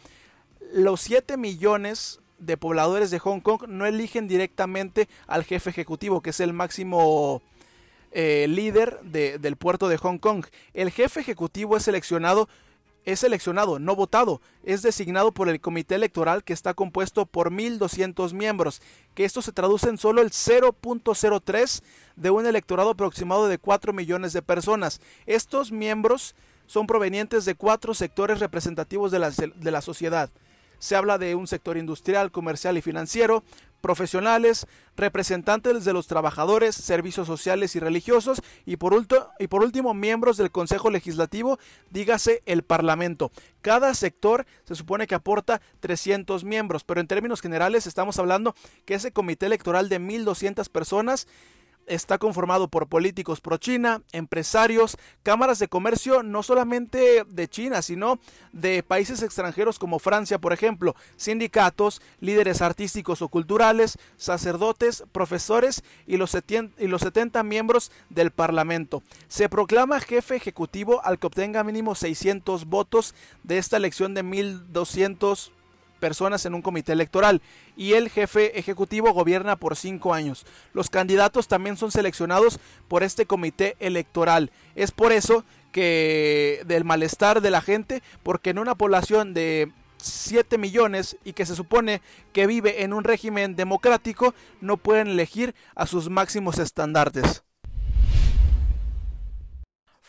los 0.73 1.01
7 1.01 1.37
millones 1.37 2.21
de 2.39 2.57
pobladores 2.57 3.11
de 3.11 3.19
Hong 3.19 3.39
Kong 3.39 3.67
no 3.67 3.85
eligen 3.85 4.27
directamente 4.27 5.07
al 5.27 5.43
jefe 5.43 5.69
ejecutivo, 5.69 6.21
que 6.21 6.31
es 6.31 6.39
el 6.39 6.53
máximo 6.53 7.41
eh, 8.13 8.45
líder 8.49 8.99
del 9.01 9.57
puerto 9.57 9.87
de 9.87 9.97
Hong 9.97 10.17
Kong. 10.17 10.45
El 10.73 10.91
jefe 10.91 11.19
ejecutivo 11.19 11.77
es 11.77 11.83
seleccionado 11.83 12.47
es 13.05 13.19
seleccionado, 13.19 13.79
no 13.79 13.95
votado, 13.95 14.41
es 14.63 14.81
designado 14.81 15.33
por 15.33 15.49
el 15.49 15.59
comité 15.59 15.95
electoral 15.95 16.43
que 16.43 16.53
está 16.53 16.73
compuesto 16.73 17.25
por 17.25 17.51
1.200 17.51 18.33
miembros, 18.33 18.81
que 19.13 19.25
esto 19.25 19.41
se 19.41 19.51
traduce 19.51 19.89
en 19.89 19.97
solo 19.97 20.21
el 20.21 20.31
0.03 20.31 21.83
de 22.15 22.29
un 22.29 22.45
electorado 22.45 22.91
aproximado 22.91 23.47
de 23.47 23.57
4 23.57 23.93
millones 23.93 24.33
de 24.33 24.41
personas. 24.41 25.01
Estos 25.25 25.71
miembros 25.71 26.35
son 26.65 26.87
provenientes 26.87 27.43
de 27.45 27.55
cuatro 27.55 27.93
sectores 27.93 28.39
representativos 28.39 29.11
de 29.11 29.19
la, 29.19 29.31
de 29.31 29.71
la 29.71 29.81
sociedad. 29.81 30.29
Se 30.79 30.95
habla 30.95 31.17
de 31.17 31.35
un 31.35 31.47
sector 31.47 31.77
industrial, 31.77 32.31
comercial 32.31 32.77
y 32.77 32.81
financiero, 32.81 33.43
profesionales, 33.83 34.65
representantes 34.95 35.83
de 35.83 35.91
los 35.91 36.07
trabajadores, 36.07 36.73
servicios 36.73 37.27
sociales 37.27 37.75
y 37.75 37.81
religiosos 37.81 38.41
y 38.65 38.77
por, 38.77 38.95
y 39.39 39.47
por 39.47 39.61
último 39.61 39.93
miembros 39.93 40.37
del 40.37 40.51
Consejo 40.51 40.89
Legislativo, 40.89 41.59
dígase 41.91 42.41
el 42.45 42.63
Parlamento. 42.63 43.29
Cada 43.61 43.93
sector 43.93 44.45
se 44.63 44.75
supone 44.75 45.05
que 45.05 45.15
aporta 45.15 45.61
300 45.81 46.45
miembros, 46.45 46.85
pero 46.85 47.01
en 47.01 47.07
términos 47.07 47.41
generales 47.41 47.85
estamos 47.85 48.17
hablando 48.19 48.55
que 48.85 48.93
ese 48.93 49.11
comité 49.11 49.47
electoral 49.47 49.89
de 49.89 49.99
1.200 49.99 50.69
personas 50.69 51.27
está 51.87 52.17
conformado 52.17 52.67
por 52.67 52.87
políticos 52.87 53.41
pro 53.41 53.57
China, 53.57 54.01
empresarios, 54.11 54.97
cámaras 55.23 55.59
de 55.59 55.67
comercio 55.67 56.23
no 56.23 56.43
solamente 56.43 57.23
de 57.27 57.47
China, 57.47 57.81
sino 57.81 58.19
de 58.51 58.83
países 58.83 59.21
extranjeros 59.21 59.79
como 59.79 59.99
Francia, 59.99 60.39
por 60.39 60.53
ejemplo, 60.53 60.95
sindicatos, 61.15 62.01
líderes 62.19 62.61
artísticos 62.61 63.21
o 63.21 63.27
culturales, 63.27 63.97
sacerdotes, 64.17 65.03
profesores 65.11 65.83
y 66.07 66.17
los, 66.17 66.37
y 66.77 66.87
los 66.87 67.01
70 67.01 67.43
miembros 67.43 67.91
del 68.09 68.31
Parlamento. 68.31 69.03
Se 69.27 69.49
proclama 69.49 69.99
jefe 69.99 70.35
ejecutivo 70.35 71.01
al 71.03 71.19
que 71.19 71.27
obtenga 71.27 71.63
mínimo 71.63 71.95
600 71.95 72.65
votos 72.65 73.15
de 73.43 73.57
esta 73.57 73.77
elección 73.77 74.13
de 74.13 74.23
1200 74.23 75.51
personas 76.03 76.45
en 76.45 76.53
un 76.53 76.61
comité 76.61 76.91
electoral 76.91 77.41
y 77.77 77.93
el 77.93 78.09
jefe 78.09 78.59
ejecutivo 78.59 79.13
gobierna 79.13 79.55
por 79.55 79.77
cinco 79.77 80.13
años. 80.13 80.45
Los 80.73 80.89
candidatos 80.89 81.47
también 81.47 81.77
son 81.77 81.91
seleccionados 81.91 82.59
por 82.89 83.03
este 83.03 83.25
comité 83.25 83.77
electoral. 83.79 84.51
Es 84.75 84.91
por 84.91 85.13
eso 85.13 85.45
que 85.71 86.61
del 86.65 86.83
malestar 86.83 87.39
de 87.39 87.51
la 87.51 87.61
gente, 87.61 88.03
porque 88.21 88.49
en 88.49 88.59
una 88.59 88.75
población 88.75 89.33
de 89.33 89.71
7 89.95 90.57
millones 90.57 91.15
y 91.23 91.31
que 91.31 91.45
se 91.45 91.55
supone 91.55 92.01
que 92.33 92.47
vive 92.47 92.83
en 92.83 92.91
un 92.91 93.05
régimen 93.05 93.55
democrático, 93.55 94.35
no 94.59 94.75
pueden 94.75 95.07
elegir 95.07 95.55
a 95.73 95.87
sus 95.87 96.09
máximos 96.09 96.59
estandartes. 96.59 97.43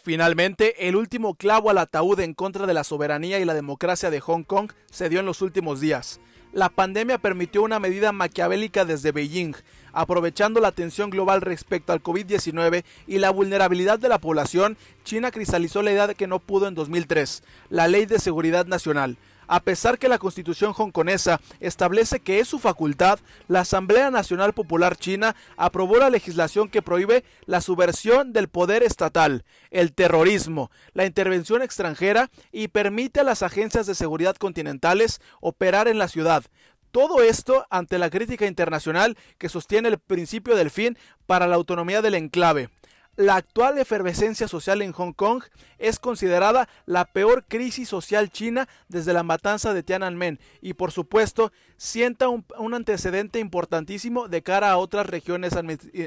Finalmente, 0.04 0.86
el 0.86 0.96
último 0.96 1.34
clavo 1.34 1.70
al 1.70 1.78
ataúd 1.78 2.20
en 2.20 2.34
contra 2.34 2.66
de 2.66 2.74
la 2.74 2.84
soberanía 2.84 3.38
y 3.38 3.46
la 3.46 3.54
democracia 3.54 4.10
de 4.10 4.20
Hong 4.20 4.42
Kong 4.42 4.70
se 4.90 5.08
dio 5.08 5.20
en 5.20 5.24
los 5.24 5.40
últimos 5.40 5.80
días. 5.80 6.20
la 6.52 6.68
pandemia 6.68 7.16
permitió 7.16 7.62
una 7.62 7.80
medida 7.80 8.12
maquiavélica 8.12 8.84
desde 8.84 9.12
Beijing, 9.12 9.54
aprovechando 9.94 10.60
la 10.60 10.72
tensión 10.72 11.08
global 11.08 11.40
respecto 11.40 11.92
al 11.92 12.02
COVID-19 12.02 12.84
y 13.06 13.18
la 13.18 13.30
vulnerabilidad 13.30 13.98
de 13.98 14.10
la 14.10 14.18
población, 14.18 14.76
China 15.04 15.30
cristalizó 15.30 15.82
la 15.82 15.90
idea 15.90 16.06
de 16.06 16.14
que 16.14 16.26
no 16.26 16.38
pudo 16.38 16.68
en 16.68 16.74
2003, 16.74 17.42
la 17.70 17.88
Ley 17.88 18.04
de 18.04 18.18
Seguridad 18.18 18.66
Nacional. 18.66 19.16
A 19.46 19.60
pesar 19.60 19.98
que 19.98 20.08
la 20.08 20.18
constitución 20.18 20.72
hongkonesa 20.76 21.40
establece 21.60 22.20
que 22.20 22.40
es 22.40 22.48
su 22.48 22.58
facultad, 22.58 23.18
la 23.48 23.60
Asamblea 23.60 24.10
Nacional 24.10 24.52
Popular 24.52 24.96
China 24.96 25.36
aprobó 25.56 25.96
la 25.98 26.10
legislación 26.10 26.68
que 26.68 26.82
prohíbe 26.82 27.24
la 27.46 27.60
subversión 27.60 28.32
del 28.32 28.48
poder 28.48 28.82
estatal, 28.82 29.44
el 29.70 29.92
terrorismo, 29.92 30.70
la 30.92 31.06
intervención 31.06 31.62
extranjera 31.62 32.30
y 32.52 32.68
permite 32.68 33.20
a 33.20 33.24
las 33.24 33.42
agencias 33.42 33.86
de 33.86 33.94
seguridad 33.94 34.36
continentales 34.36 35.20
operar 35.40 35.88
en 35.88 35.98
la 35.98 36.08
ciudad. 36.08 36.44
Todo 36.90 37.22
esto 37.22 37.66
ante 37.70 37.98
la 37.98 38.08
crítica 38.08 38.46
internacional 38.46 39.16
que 39.38 39.48
sostiene 39.48 39.88
el 39.88 39.98
principio 39.98 40.54
del 40.54 40.70
fin 40.70 40.96
para 41.26 41.48
la 41.48 41.56
autonomía 41.56 42.02
del 42.02 42.14
enclave. 42.14 42.70
La 43.16 43.36
actual 43.36 43.78
efervescencia 43.78 44.48
social 44.48 44.82
en 44.82 44.90
Hong 44.90 45.12
Kong 45.12 45.44
es 45.78 46.00
considerada 46.00 46.68
la 46.84 47.04
peor 47.04 47.44
crisis 47.46 47.88
social 47.88 48.28
china 48.28 48.68
desde 48.88 49.12
la 49.12 49.22
matanza 49.22 49.72
de 49.72 49.84
Tiananmen 49.84 50.40
y 50.60 50.74
por 50.74 50.90
supuesto 50.90 51.52
sienta 51.76 52.28
un, 52.28 52.74
antecedente 52.74 53.38
importantísimo 53.38 54.26
de 54.26 54.42
cara 54.42 54.72
a 54.72 54.78
otras 54.78 55.06
regiones 55.06 55.52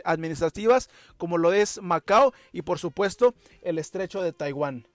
administrativas 0.04 0.90
como 1.16 1.38
lo 1.38 1.54
es 1.54 1.82
Macao 1.82 2.34
y 2.52 2.64
por 2.64 2.78
supuesto 2.78 3.36
el 3.62 3.80
estrecho 3.80 4.22
de 4.22 4.34
Taiwán. 4.34 4.86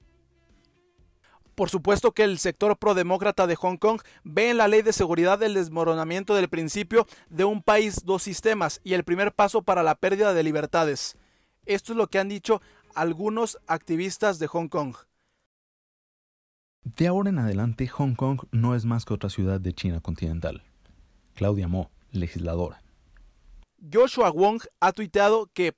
Por 1.54 1.70
supuesto 1.70 2.12
que 2.12 2.24
el 2.24 2.38
sector 2.38 2.76
prodemócrata 2.76 3.46
de 3.46 3.56
Hong 3.56 3.78
Kong 3.78 4.02
ve 4.22 4.50
en 4.50 4.58
la 4.58 4.68
ley 4.68 4.82
de 4.82 4.92
seguridad 4.92 5.42
el 5.42 5.54
desmoronamiento 5.54 6.34
del 6.34 6.50
principio 6.50 7.06
de 7.30 7.44
un 7.44 7.62
país, 7.62 8.04
dos 8.04 8.22
sistemas 8.22 8.82
y 8.84 8.92
el 8.92 9.04
primer 9.04 9.32
paso 9.32 9.62
para 9.62 9.82
la 9.82 9.94
pérdida 9.94 10.34
de 10.34 10.42
libertades. 10.42 11.16
Esto 11.64 11.92
es 11.92 11.96
lo 11.96 12.08
que 12.08 12.18
han 12.18 12.28
dicho 12.28 12.60
algunos 12.94 13.58
activistas 13.66 14.38
de 14.38 14.48
Hong 14.48 14.68
Kong. 14.68 14.96
De 16.84 17.06
ahora 17.06 17.30
en 17.30 17.38
adelante, 17.38 17.86
Hong 17.86 18.14
Kong 18.14 18.42
no 18.50 18.74
es 18.74 18.84
más 18.84 19.04
que 19.04 19.14
otra 19.14 19.30
ciudad 19.30 19.60
de 19.60 19.72
China 19.72 20.00
continental. 20.00 20.64
Claudia 21.34 21.68
Mo, 21.68 21.90
legisladora. 22.10 22.82
Joshua 23.92 24.30
Wong 24.30 24.62
ha 24.80 24.92
tuiteado 24.92 25.46
que 25.52 25.72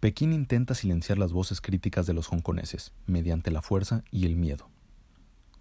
Pekín 0.00 0.32
intenta 0.32 0.74
silenciar 0.74 1.18
las 1.18 1.32
voces 1.32 1.60
críticas 1.60 2.06
de 2.06 2.14
los 2.14 2.28
hongkoneses 2.28 2.92
mediante 3.06 3.50
la 3.50 3.62
fuerza 3.62 4.04
y 4.12 4.26
el 4.26 4.36
miedo. 4.36 4.70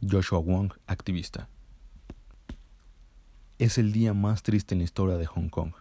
Joshua 0.02 0.40
Wong, 0.40 0.74
activista. 0.86 1.50
Es 3.58 3.80
el 3.80 3.92
día 3.92 4.14
más 4.14 4.44
triste 4.44 4.76
en 4.76 4.80
la 4.80 4.84
historia 4.84 5.18
de 5.18 5.26
Hong 5.26 5.50
Kong. 5.50 5.74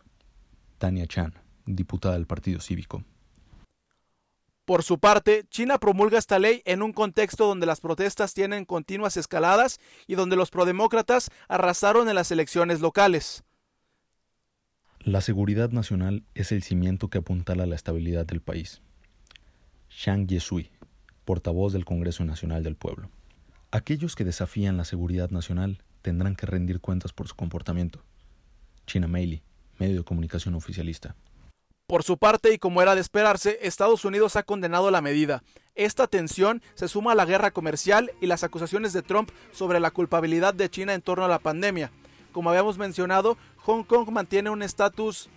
Tania 0.78 1.06
Chan, 1.06 1.34
diputada 1.66 2.14
del 2.14 2.26
Partido 2.26 2.60
Cívico. 2.60 3.04
Por 4.66 4.82
su 4.82 4.98
parte, 4.98 5.46
China 5.48 5.78
promulga 5.78 6.18
esta 6.18 6.40
ley 6.40 6.60
en 6.64 6.82
un 6.82 6.92
contexto 6.92 7.46
donde 7.46 7.66
las 7.66 7.80
protestas 7.80 8.34
tienen 8.34 8.64
continuas 8.64 9.16
escaladas 9.16 9.78
y 10.08 10.16
donde 10.16 10.34
los 10.34 10.50
prodemócratas 10.50 11.30
arrasaron 11.46 12.08
en 12.08 12.16
las 12.16 12.32
elecciones 12.32 12.80
locales. 12.80 13.44
La 14.98 15.20
seguridad 15.20 15.70
nacional 15.70 16.24
es 16.34 16.50
el 16.50 16.64
cimiento 16.64 17.08
que 17.08 17.18
apuntala 17.18 17.62
a 17.62 17.66
la 17.66 17.76
estabilidad 17.76 18.26
del 18.26 18.40
país. 18.40 18.82
Shang 19.88 20.26
Yesui, 20.26 20.72
portavoz 21.24 21.72
del 21.72 21.84
Congreso 21.84 22.24
Nacional 22.24 22.64
del 22.64 22.74
Pueblo. 22.74 23.08
Aquellos 23.70 24.16
que 24.16 24.24
desafían 24.24 24.76
la 24.76 24.84
seguridad 24.84 25.30
nacional 25.30 25.80
tendrán 26.02 26.34
que 26.34 26.46
rendir 26.46 26.80
cuentas 26.80 27.12
por 27.12 27.28
su 27.28 27.36
comportamiento. 27.36 28.02
China 28.84 29.06
Meili, 29.06 29.44
medio 29.78 29.98
de 29.98 30.04
comunicación 30.04 30.56
oficialista. 30.56 31.14
Por 31.86 32.02
su 32.02 32.18
parte, 32.18 32.52
y 32.52 32.58
como 32.58 32.82
era 32.82 32.96
de 32.96 33.00
esperarse, 33.00 33.60
Estados 33.62 34.04
Unidos 34.04 34.34
ha 34.34 34.42
condenado 34.42 34.90
la 34.90 35.00
medida. 35.00 35.44
Esta 35.76 36.08
tensión 36.08 36.60
se 36.74 36.88
suma 36.88 37.12
a 37.12 37.14
la 37.14 37.26
guerra 37.26 37.52
comercial 37.52 38.10
y 38.20 38.26
las 38.26 38.42
acusaciones 38.42 38.92
de 38.92 39.02
Trump 39.02 39.30
sobre 39.52 39.78
la 39.78 39.92
culpabilidad 39.92 40.52
de 40.52 40.68
China 40.68 40.94
en 40.94 41.02
torno 41.02 41.24
a 41.24 41.28
la 41.28 41.38
pandemia. 41.38 41.92
Como 42.32 42.50
habíamos 42.50 42.76
mencionado, 42.76 43.38
Hong 43.58 43.84
Kong 43.84 44.10
mantiene 44.10 44.50
un 44.50 44.64
estatus 44.64 45.28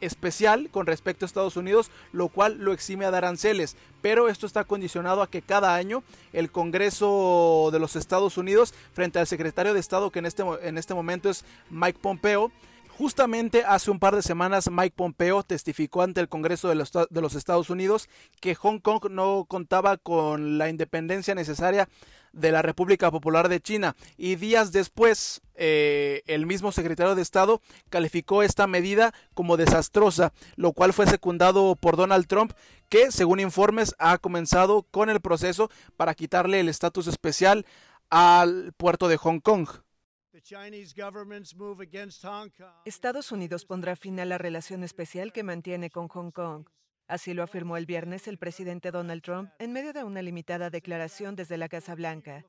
especial 0.00 0.70
con 0.70 0.86
respecto 0.86 1.24
a 1.24 1.26
Estados 1.26 1.58
Unidos, 1.58 1.90
lo 2.12 2.28
cual 2.28 2.56
lo 2.58 2.72
exime 2.72 3.04
a 3.04 3.10
dar 3.10 3.26
aranceles, 3.26 3.76
pero 4.00 4.30
esto 4.30 4.46
está 4.46 4.64
condicionado 4.64 5.20
a 5.20 5.28
que 5.28 5.42
cada 5.42 5.74
año 5.74 6.02
el 6.32 6.50
Congreso 6.50 7.68
de 7.70 7.80
los 7.80 7.96
Estados 7.96 8.38
Unidos, 8.38 8.72
frente 8.94 9.18
al 9.18 9.26
secretario 9.26 9.74
de 9.74 9.80
Estado 9.80 10.10
que 10.10 10.20
en 10.20 10.26
este, 10.26 10.42
en 10.62 10.78
este 10.78 10.94
momento 10.94 11.28
es 11.28 11.44
Mike 11.68 11.98
Pompeo, 12.00 12.50
Justamente 12.98 13.62
hace 13.64 13.92
un 13.92 14.00
par 14.00 14.16
de 14.16 14.22
semanas 14.22 14.68
Mike 14.72 14.96
Pompeo 14.96 15.44
testificó 15.44 16.02
ante 16.02 16.20
el 16.20 16.28
Congreso 16.28 16.66
de 16.66 16.74
los, 16.74 17.34
Estados 17.36 17.70
Unidos 17.70 18.08
que 18.40 18.56
Hong 18.56 18.80
Kong 18.80 19.08
no 19.08 19.44
contaba 19.46 19.98
con 19.98 20.58
la 20.58 20.68
independencia 20.68 21.36
necesaria 21.36 21.88
de 22.32 22.50
la 22.50 22.60
República 22.60 23.12
Popular 23.12 23.48
de 23.48 23.60
China 23.60 23.94
y 24.16 24.34
días 24.34 24.72
después 24.72 25.42
eh, 25.54 26.22
el 26.26 26.44
mismo 26.44 26.72
secretario 26.72 27.14
de 27.14 27.22
Estado 27.22 27.60
calificó 27.88 28.42
esta 28.42 28.66
medida 28.66 29.14
como 29.32 29.56
desastrosa, 29.56 30.32
lo 30.56 30.72
cual 30.72 30.92
fue 30.92 31.06
secundado 31.06 31.76
por 31.76 31.96
Donald 31.96 32.26
Trump 32.26 32.50
que 32.88 33.12
según 33.12 33.38
informes 33.38 33.94
ha 34.00 34.18
comenzado 34.18 34.82
con 34.90 35.08
el 35.08 35.20
proceso 35.20 35.70
para 35.96 36.16
quitarle 36.16 36.58
el 36.58 36.68
estatus 36.68 37.06
especial 37.06 37.64
al 38.10 38.72
puerto 38.76 39.06
de 39.06 39.18
Hong 39.18 39.38
Kong. 39.38 39.68
Estados 42.84 43.32
Unidos 43.32 43.64
pondrá 43.64 43.96
fin 43.96 44.20
a 44.20 44.24
la 44.24 44.38
relación 44.38 44.84
especial 44.84 45.32
que 45.32 45.42
mantiene 45.42 45.90
con 45.90 46.08
Hong 46.08 46.30
Kong. 46.30 46.66
Así 47.08 47.32
lo 47.34 47.42
afirmó 47.42 47.76
el 47.76 47.86
viernes 47.86 48.28
el 48.28 48.38
presidente 48.38 48.90
Donald 48.90 49.22
Trump 49.22 49.50
en 49.58 49.72
medio 49.72 49.92
de 49.92 50.04
una 50.04 50.20
limitada 50.22 50.70
declaración 50.70 51.36
desde 51.36 51.56
la 51.56 51.68
Casa 51.68 51.94
Blanca. 51.94 52.44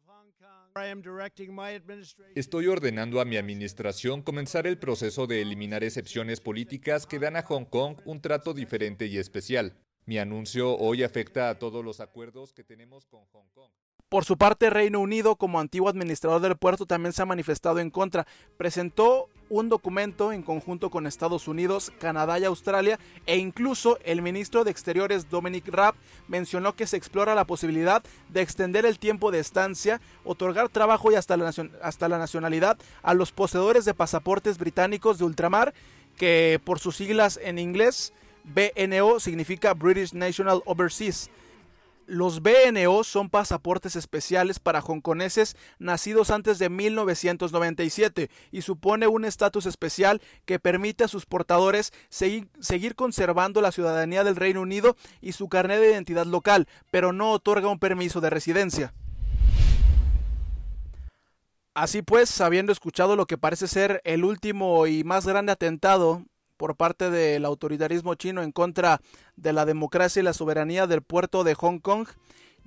Estoy 2.36 2.68
ordenando 2.68 3.22
a 3.22 3.26
mi 3.26 3.38
administración 3.38 4.22
comenzar 4.22 4.68
el 4.68 4.78
proceso 4.78 5.28
de 5.28 5.42
eliminar 5.42 5.84
excepciones 5.84 6.42
políticas 6.42 7.06
que 7.06 7.20
dan 7.20 7.38
a 7.38 7.44
Hong 7.44 7.66
Kong 7.66 8.00
un 8.06 8.22
trato 8.22 8.54
diferente 8.54 9.08
y 9.08 9.18
especial. 9.18 9.78
Mi 10.06 10.18
anuncio 10.18 10.76
hoy 10.78 11.04
afecta 11.04 11.50
a 11.50 11.58
todos 11.58 11.84
los 11.84 12.00
acuerdos 12.00 12.54
que 12.54 12.64
tenemos 12.64 13.06
con 13.06 13.26
Hong 13.28 13.50
Kong. 13.54 13.72
Por 14.10 14.26
su 14.26 14.38
parte, 14.38 14.72
Reino 14.72 15.00
Unido, 15.00 15.36
como 15.36 15.60
antiguo 15.60 15.88
administrador 15.88 16.42
del 16.42 16.58
puerto, 16.58 16.88
también 16.88 17.14
se 17.14 17.22
ha 17.22 17.28
manifestado 17.28 17.78
en 17.78 17.92
contra. 17.92 18.26
Presentó 18.58 19.30
un 19.50 19.70
documento 19.70 20.34
en 20.34 20.42
conjunto 20.42 20.90
con 20.90 21.06
Estados 21.06 21.48
Unidos, 21.48 21.92
Canadá 22.00 22.40
y 22.40 22.44
Australia, 22.44 23.00
e 23.28 23.38
incluso 23.38 24.00
el 24.04 24.24
ministro 24.24 24.64
de 24.64 24.72
Exteriores 24.72 25.30
Dominic 25.30 25.68
Raab 25.68 25.94
mencionó 26.28 26.76
que 26.76 26.88
se 26.88 26.98
explora 26.98 27.36
la 27.36 27.46
posibilidad 27.46 28.02
de 28.30 28.42
extender 28.42 28.88
el 28.88 28.98
tiempo 28.98 29.30
de 29.30 29.40
estancia, 29.40 30.02
otorgar 30.24 30.70
trabajo 30.70 31.12
y 31.12 31.16
hasta 31.16 31.38
la, 31.38 31.54
hasta 31.84 32.10
la 32.10 32.18
nacionalidad 32.18 32.80
a 33.04 33.14
los 33.14 33.32
poseedores 33.32 33.86
de 33.86 33.94
pasaportes 33.94 34.58
británicos 34.58 35.20
de 35.20 35.26
ultramar, 35.26 35.76
que 36.18 36.60
por 36.64 36.80
sus 36.80 36.96
siglas 36.96 37.40
en 37.44 37.60
inglés, 37.60 38.12
BNO 38.44 39.20
significa 39.20 39.76
British 39.76 40.14
National 40.14 40.64
Overseas 40.66 41.30
los 42.10 42.42
BNO 42.42 43.04
son 43.04 43.30
pasaportes 43.30 43.96
especiales 43.96 44.60
para 44.60 44.82
hongkoneses 44.82 45.56
nacidos 45.78 46.32
antes 46.32 46.60
de 46.60 46.70
1997 46.70 48.30
y 48.52 48.62
supone 48.64 49.08
un 49.08 49.26
estatus 49.26 49.66
especial 49.66 50.22
que 50.46 50.60
permite 50.60 51.04
a 51.04 51.08
sus 51.08 51.26
portadores 51.26 51.94
seguir, 52.10 52.96
conservando 52.96 53.62
la 53.62 53.72
ciudadanía 53.72 54.24
del 54.24 54.36
Reino 54.36 54.62
Unido 54.62 54.98
y 55.22 55.34
su 55.34 55.50
carnet 55.50 55.80
de 55.80 55.92
identidad 55.92 56.26
local, 56.26 56.68
pero 56.92 57.14
no 57.14 57.32
otorga 57.32 57.70
un 57.70 57.80
permiso 57.80 58.22
de 58.22 58.30
residencia. 58.30 58.94
Así 61.76 62.02
pues, 62.02 62.42
habiendo 62.42 62.72
escuchado 62.72 63.16
lo 63.16 63.28
que 63.28 63.38
parece 63.38 63.68
ser 63.68 64.02
el 64.04 64.26
último 64.26 64.88
y 64.88 65.04
más 65.04 65.26
grande 65.26 65.52
atentado 65.52 66.26
por 66.60 66.76
parte 66.76 67.10
del 67.10 67.46
autoritarismo 67.46 68.16
chino 68.16 68.44
en 68.44 68.52
contra 68.52 69.00
de 69.38 69.54
la 69.54 69.66
democracia 69.66 70.20
y 70.20 70.24
la 70.24 70.34
soberanía 70.34 70.88
del 70.88 71.02
puerto 71.02 71.46
de 71.46 71.56
Hong 71.56 71.80
Kong, 71.80 72.10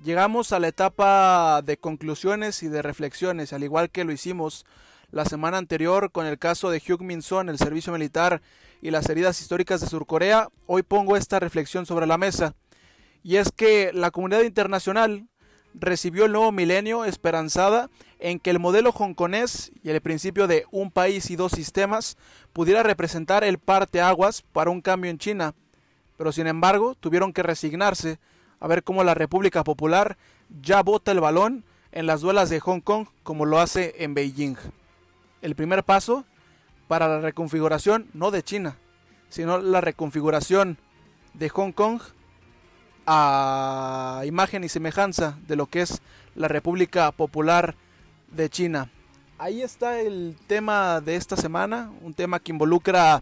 llegamos 0.03 0.51
a 0.51 0.59
la 0.59 0.67
etapa 0.67 1.61
de 1.61 1.77
conclusiones 1.77 2.63
y 2.63 2.69
de 2.69 2.81
reflexiones, 2.81 3.53
al 3.53 3.63
igual 3.63 3.91
que 3.91 4.03
lo 4.03 4.11
hicimos 4.11 4.65
la 5.11 5.25
semana 5.25 5.59
anterior 5.59 6.11
con 6.11 6.25
el 6.25 6.39
caso 6.39 6.71
de 6.71 6.79
Hyuk 6.79 7.01
Min 7.01 7.21
Son, 7.21 7.49
el 7.49 7.59
servicio 7.59 7.93
militar 7.93 8.41
y 8.81 8.89
las 8.89 9.07
heridas 9.09 9.39
históricas 9.39 9.79
de 9.79 9.85
Surcorea, 9.85 10.49
hoy 10.65 10.81
pongo 10.81 11.15
esta 11.15 11.39
reflexión 11.39 11.85
sobre 11.85 12.07
la 12.07 12.17
mesa. 12.17 12.55
Y 13.21 13.35
es 13.35 13.51
que 13.51 13.91
la 13.93 14.09
comunidad 14.09 14.41
internacional 14.41 15.27
recibió 15.73 16.25
el 16.25 16.31
nuevo 16.31 16.51
milenio 16.51 17.05
esperanzada 17.05 17.89
en 18.19 18.39
que 18.39 18.49
el 18.49 18.59
modelo 18.59 18.91
hongkonés 18.91 19.71
y 19.83 19.89
el 19.89 20.01
principio 20.01 20.47
de 20.47 20.65
un 20.71 20.91
país 20.91 21.29
y 21.29 21.35
dos 21.35 21.51
sistemas 21.51 22.17
pudiera 22.53 22.83
representar 22.83 23.43
el 23.43 23.57
parteaguas 23.57 24.41
para 24.41 24.69
un 24.69 24.81
cambio 24.81 25.11
en 25.11 25.17
China, 25.17 25.53
pero 26.17 26.31
sin 26.31 26.47
embargo 26.47 26.95
tuvieron 26.95 27.33
que 27.33 27.43
resignarse 27.43 28.19
a 28.59 28.67
ver 28.67 28.83
cómo 28.83 29.03
la 29.03 29.13
República 29.13 29.63
Popular 29.63 30.17
ya 30.61 30.81
bota 30.83 31.11
el 31.11 31.19
balón 31.19 31.65
en 31.91 32.05
las 32.05 32.21
duelas 32.21 32.49
de 32.49 32.59
Hong 32.59 32.79
Kong 32.79 33.07
como 33.23 33.45
lo 33.45 33.59
hace 33.59 33.95
en 33.99 34.13
Beijing. 34.13 34.55
El 35.41 35.55
primer 35.55 35.83
paso 35.83 36.25
para 36.87 37.07
la 37.07 37.19
reconfiguración 37.19 38.07
no 38.13 38.31
de 38.31 38.43
China, 38.43 38.77
sino 39.29 39.57
la 39.57 39.81
reconfiguración 39.81 40.77
de 41.33 41.49
Hong 41.49 41.71
Kong 41.71 42.01
a 43.05 44.23
imagen 44.25 44.63
y 44.63 44.69
semejanza 44.69 45.37
de 45.47 45.55
lo 45.55 45.67
que 45.67 45.81
es 45.81 46.01
la 46.35 46.47
República 46.47 47.11
Popular 47.11 47.75
de 48.31 48.49
China. 48.49 48.89
Ahí 49.37 49.61
está 49.61 49.99
el 49.99 50.37
tema 50.47 51.01
de 51.01 51.15
esta 51.15 51.35
semana, 51.35 51.91
un 52.01 52.13
tema 52.13 52.39
que 52.39 52.51
involucra 52.51 53.21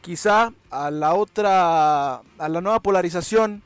quizá 0.00 0.52
a 0.70 0.90
la 0.90 1.14
otra, 1.14 2.16
a 2.16 2.48
la 2.48 2.60
nueva 2.60 2.80
polarización 2.80 3.62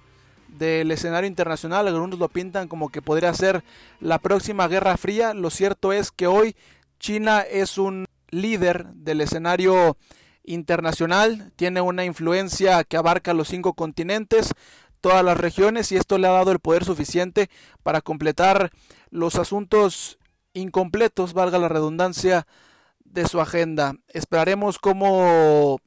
del 0.49 0.91
escenario 0.91 1.29
internacional. 1.29 1.89
Algunos 1.89 2.19
lo 2.19 2.29
pintan 2.29 2.69
como 2.69 2.91
que 2.91 3.03
podría 3.03 3.35
ser 3.35 3.65
la 4.01 4.19
próxima 4.19 4.69
Guerra 4.69 4.97
Fría. 4.97 5.35
Lo 5.35 5.51
cierto 5.51 5.93
es 5.93 6.11
que 6.13 6.27
hoy 6.27 6.57
China 7.01 7.41
es 7.41 7.79
un 7.79 8.07
líder 8.31 8.87
del 8.95 9.21
escenario 9.21 9.97
internacional, 10.45 11.53
tiene 11.57 11.81
una 11.81 12.05
influencia 12.05 12.85
que 12.85 12.97
abarca 12.97 13.35
los 13.35 13.49
cinco 13.49 13.75
continentes, 13.75 14.55
todas 15.01 15.25
las 15.25 15.39
regiones 15.39 15.93
y 15.93 15.97
esto 15.97 16.19
le 16.19 16.27
ha 16.29 16.33
dado 16.33 16.53
el 16.53 16.59
poder 16.59 16.85
suficiente 16.85 17.49
para 17.83 18.01
completar 18.01 18.71
los 19.11 19.37
asuntos 19.37 20.19
incompletos, 20.53 21.33
valga 21.33 21.59
la 21.59 21.69
redundancia, 21.69 22.47
de 23.17 23.27
su 23.27 23.41
agenda. 23.41 23.97
Esperaremos 24.09 24.79
cómo 24.79 25.81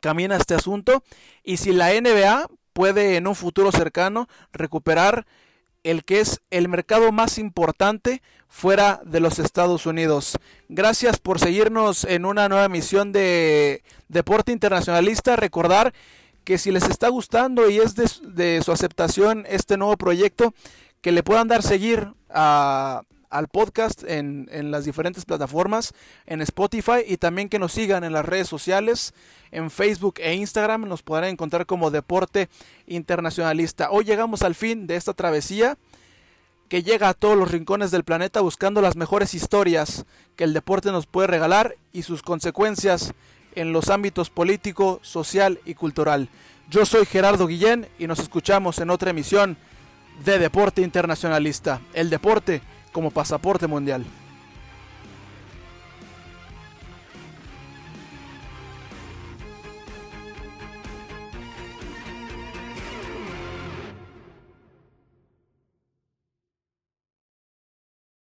camina 0.00 0.36
este 0.36 0.54
asunto 0.54 1.02
y 1.42 1.56
si 1.56 1.72
la 1.72 1.88
NBA 1.92 2.48
puede 2.72 3.16
en 3.16 3.26
un 3.26 3.34
futuro 3.34 3.72
cercano 3.72 4.28
recuperar 4.52 5.26
el 5.82 6.04
que 6.04 6.20
es 6.20 6.40
el 6.50 6.68
mercado 6.68 7.12
más 7.12 7.38
importante 7.38 8.22
fuera 8.48 9.00
de 9.04 9.20
los 9.20 9.38
Estados 9.38 9.84
Unidos. 9.84 10.38
Gracias 10.68 11.18
por 11.18 11.38
seguirnos 11.38 12.04
en 12.04 12.24
una 12.24 12.48
nueva 12.48 12.66
emisión 12.66 13.12
de 13.12 13.82
Deporte 14.08 14.52
Internacionalista. 14.52 15.36
Recordar 15.36 15.92
que 16.44 16.58
si 16.58 16.70
les 16.70 16.88
está 16.88 17.08
gustando 17.08 17.68
y 17.68 17.78
es 17.78 17.94
de, 17.96 18.62
su 18.62 18.72
aceptación 18.72 19.44
este 19.48 19.76
nuevo 19.76 19.96
proyecto, 19.96 20.54
que 21.00 21.12
le 21.12 21.22
puedan 21.22 21.48
dar 21.48 21.62
seguir 21.62 22.12
al 22.28 23.48
podcast 23.50 24.04
en, 24.04 24.48
en, 24.52 24.70
las 24.70 24.84
diferentes 24.84 25.24
plataformas, 25.24 25.92
en 26.26 26.40
Spotify 26.42 27.02
y 27.06 27.16
también 27.16 27.48
que 27.48 27.58
nos 27.58 27.72
sigan 27.72 28.04
en 28.04 28.12
las 28.12 28.24
redes 28.24 28.48
sociales, 28.48 29.14
en 29.50 29.70
Facebook 29.70 30.14
e 30.18 30.34
Instagram, 30.34 30.88
nos 30.88 31.02
podrán 31.02 31.30
encontrar 31.30 31.66
como 31.66 31.90
Deporte 31.90 32.48
Internacionalista. 32.86 33.90
Hoy 33.90 34.04
llegamos 34.04 34.42
al 34.42 34.54
fin 34.54 34.86
de 34.86 34.96
esta 34.96 35.14
travesía 35.14 35.78
que 36.68 36.82
llega 36.82 37.08
a 37.08 37.14
todos 37.14 37.36
los 37.36 37.50
rincones 37.50 37.90
del 37.90 38.04
planeta 38.04 38.40
buscando 38.40 38.80
las 38.80 38.96
mejores 38.96 39.34
historias 39.34 40.06
que 40.36 40.44
el 40.44 40.52
deporte 40.52 40.90
nos 40.90 41.06
puede 41.06 41.28
regalar 41.28 41.76
y 41.92 42.02
sus 42.02 42.22
consecuencias 42.22 43.14
en 43.56 43.72
los 43.72 43.90
ámbitos 43.90 44.30
político, 44.30 45.00
social 45.02 45.60
y 45.64 45.74
cultural. 45.74 46.28
Yo 46.70 46.86
soy 46.86 47.06
Gerardo 47.06 47.46
Guillén 47.46 47.88
y 47.98 48.06
nos 48.06 48.18
escuchamos 48.18 48.78
en 48.78 48.90
otra 48.90 49.10
emisión 49.10 49.56
de 50.24 50.38
Deporte 50.38 50.82
Internacionalista, 50.82 51.80
el 51.92 52.10
deporte 52.10 52.62
como 52.92 53.10
pasaporte 53.10 53.66
mundial. 53.66 54.04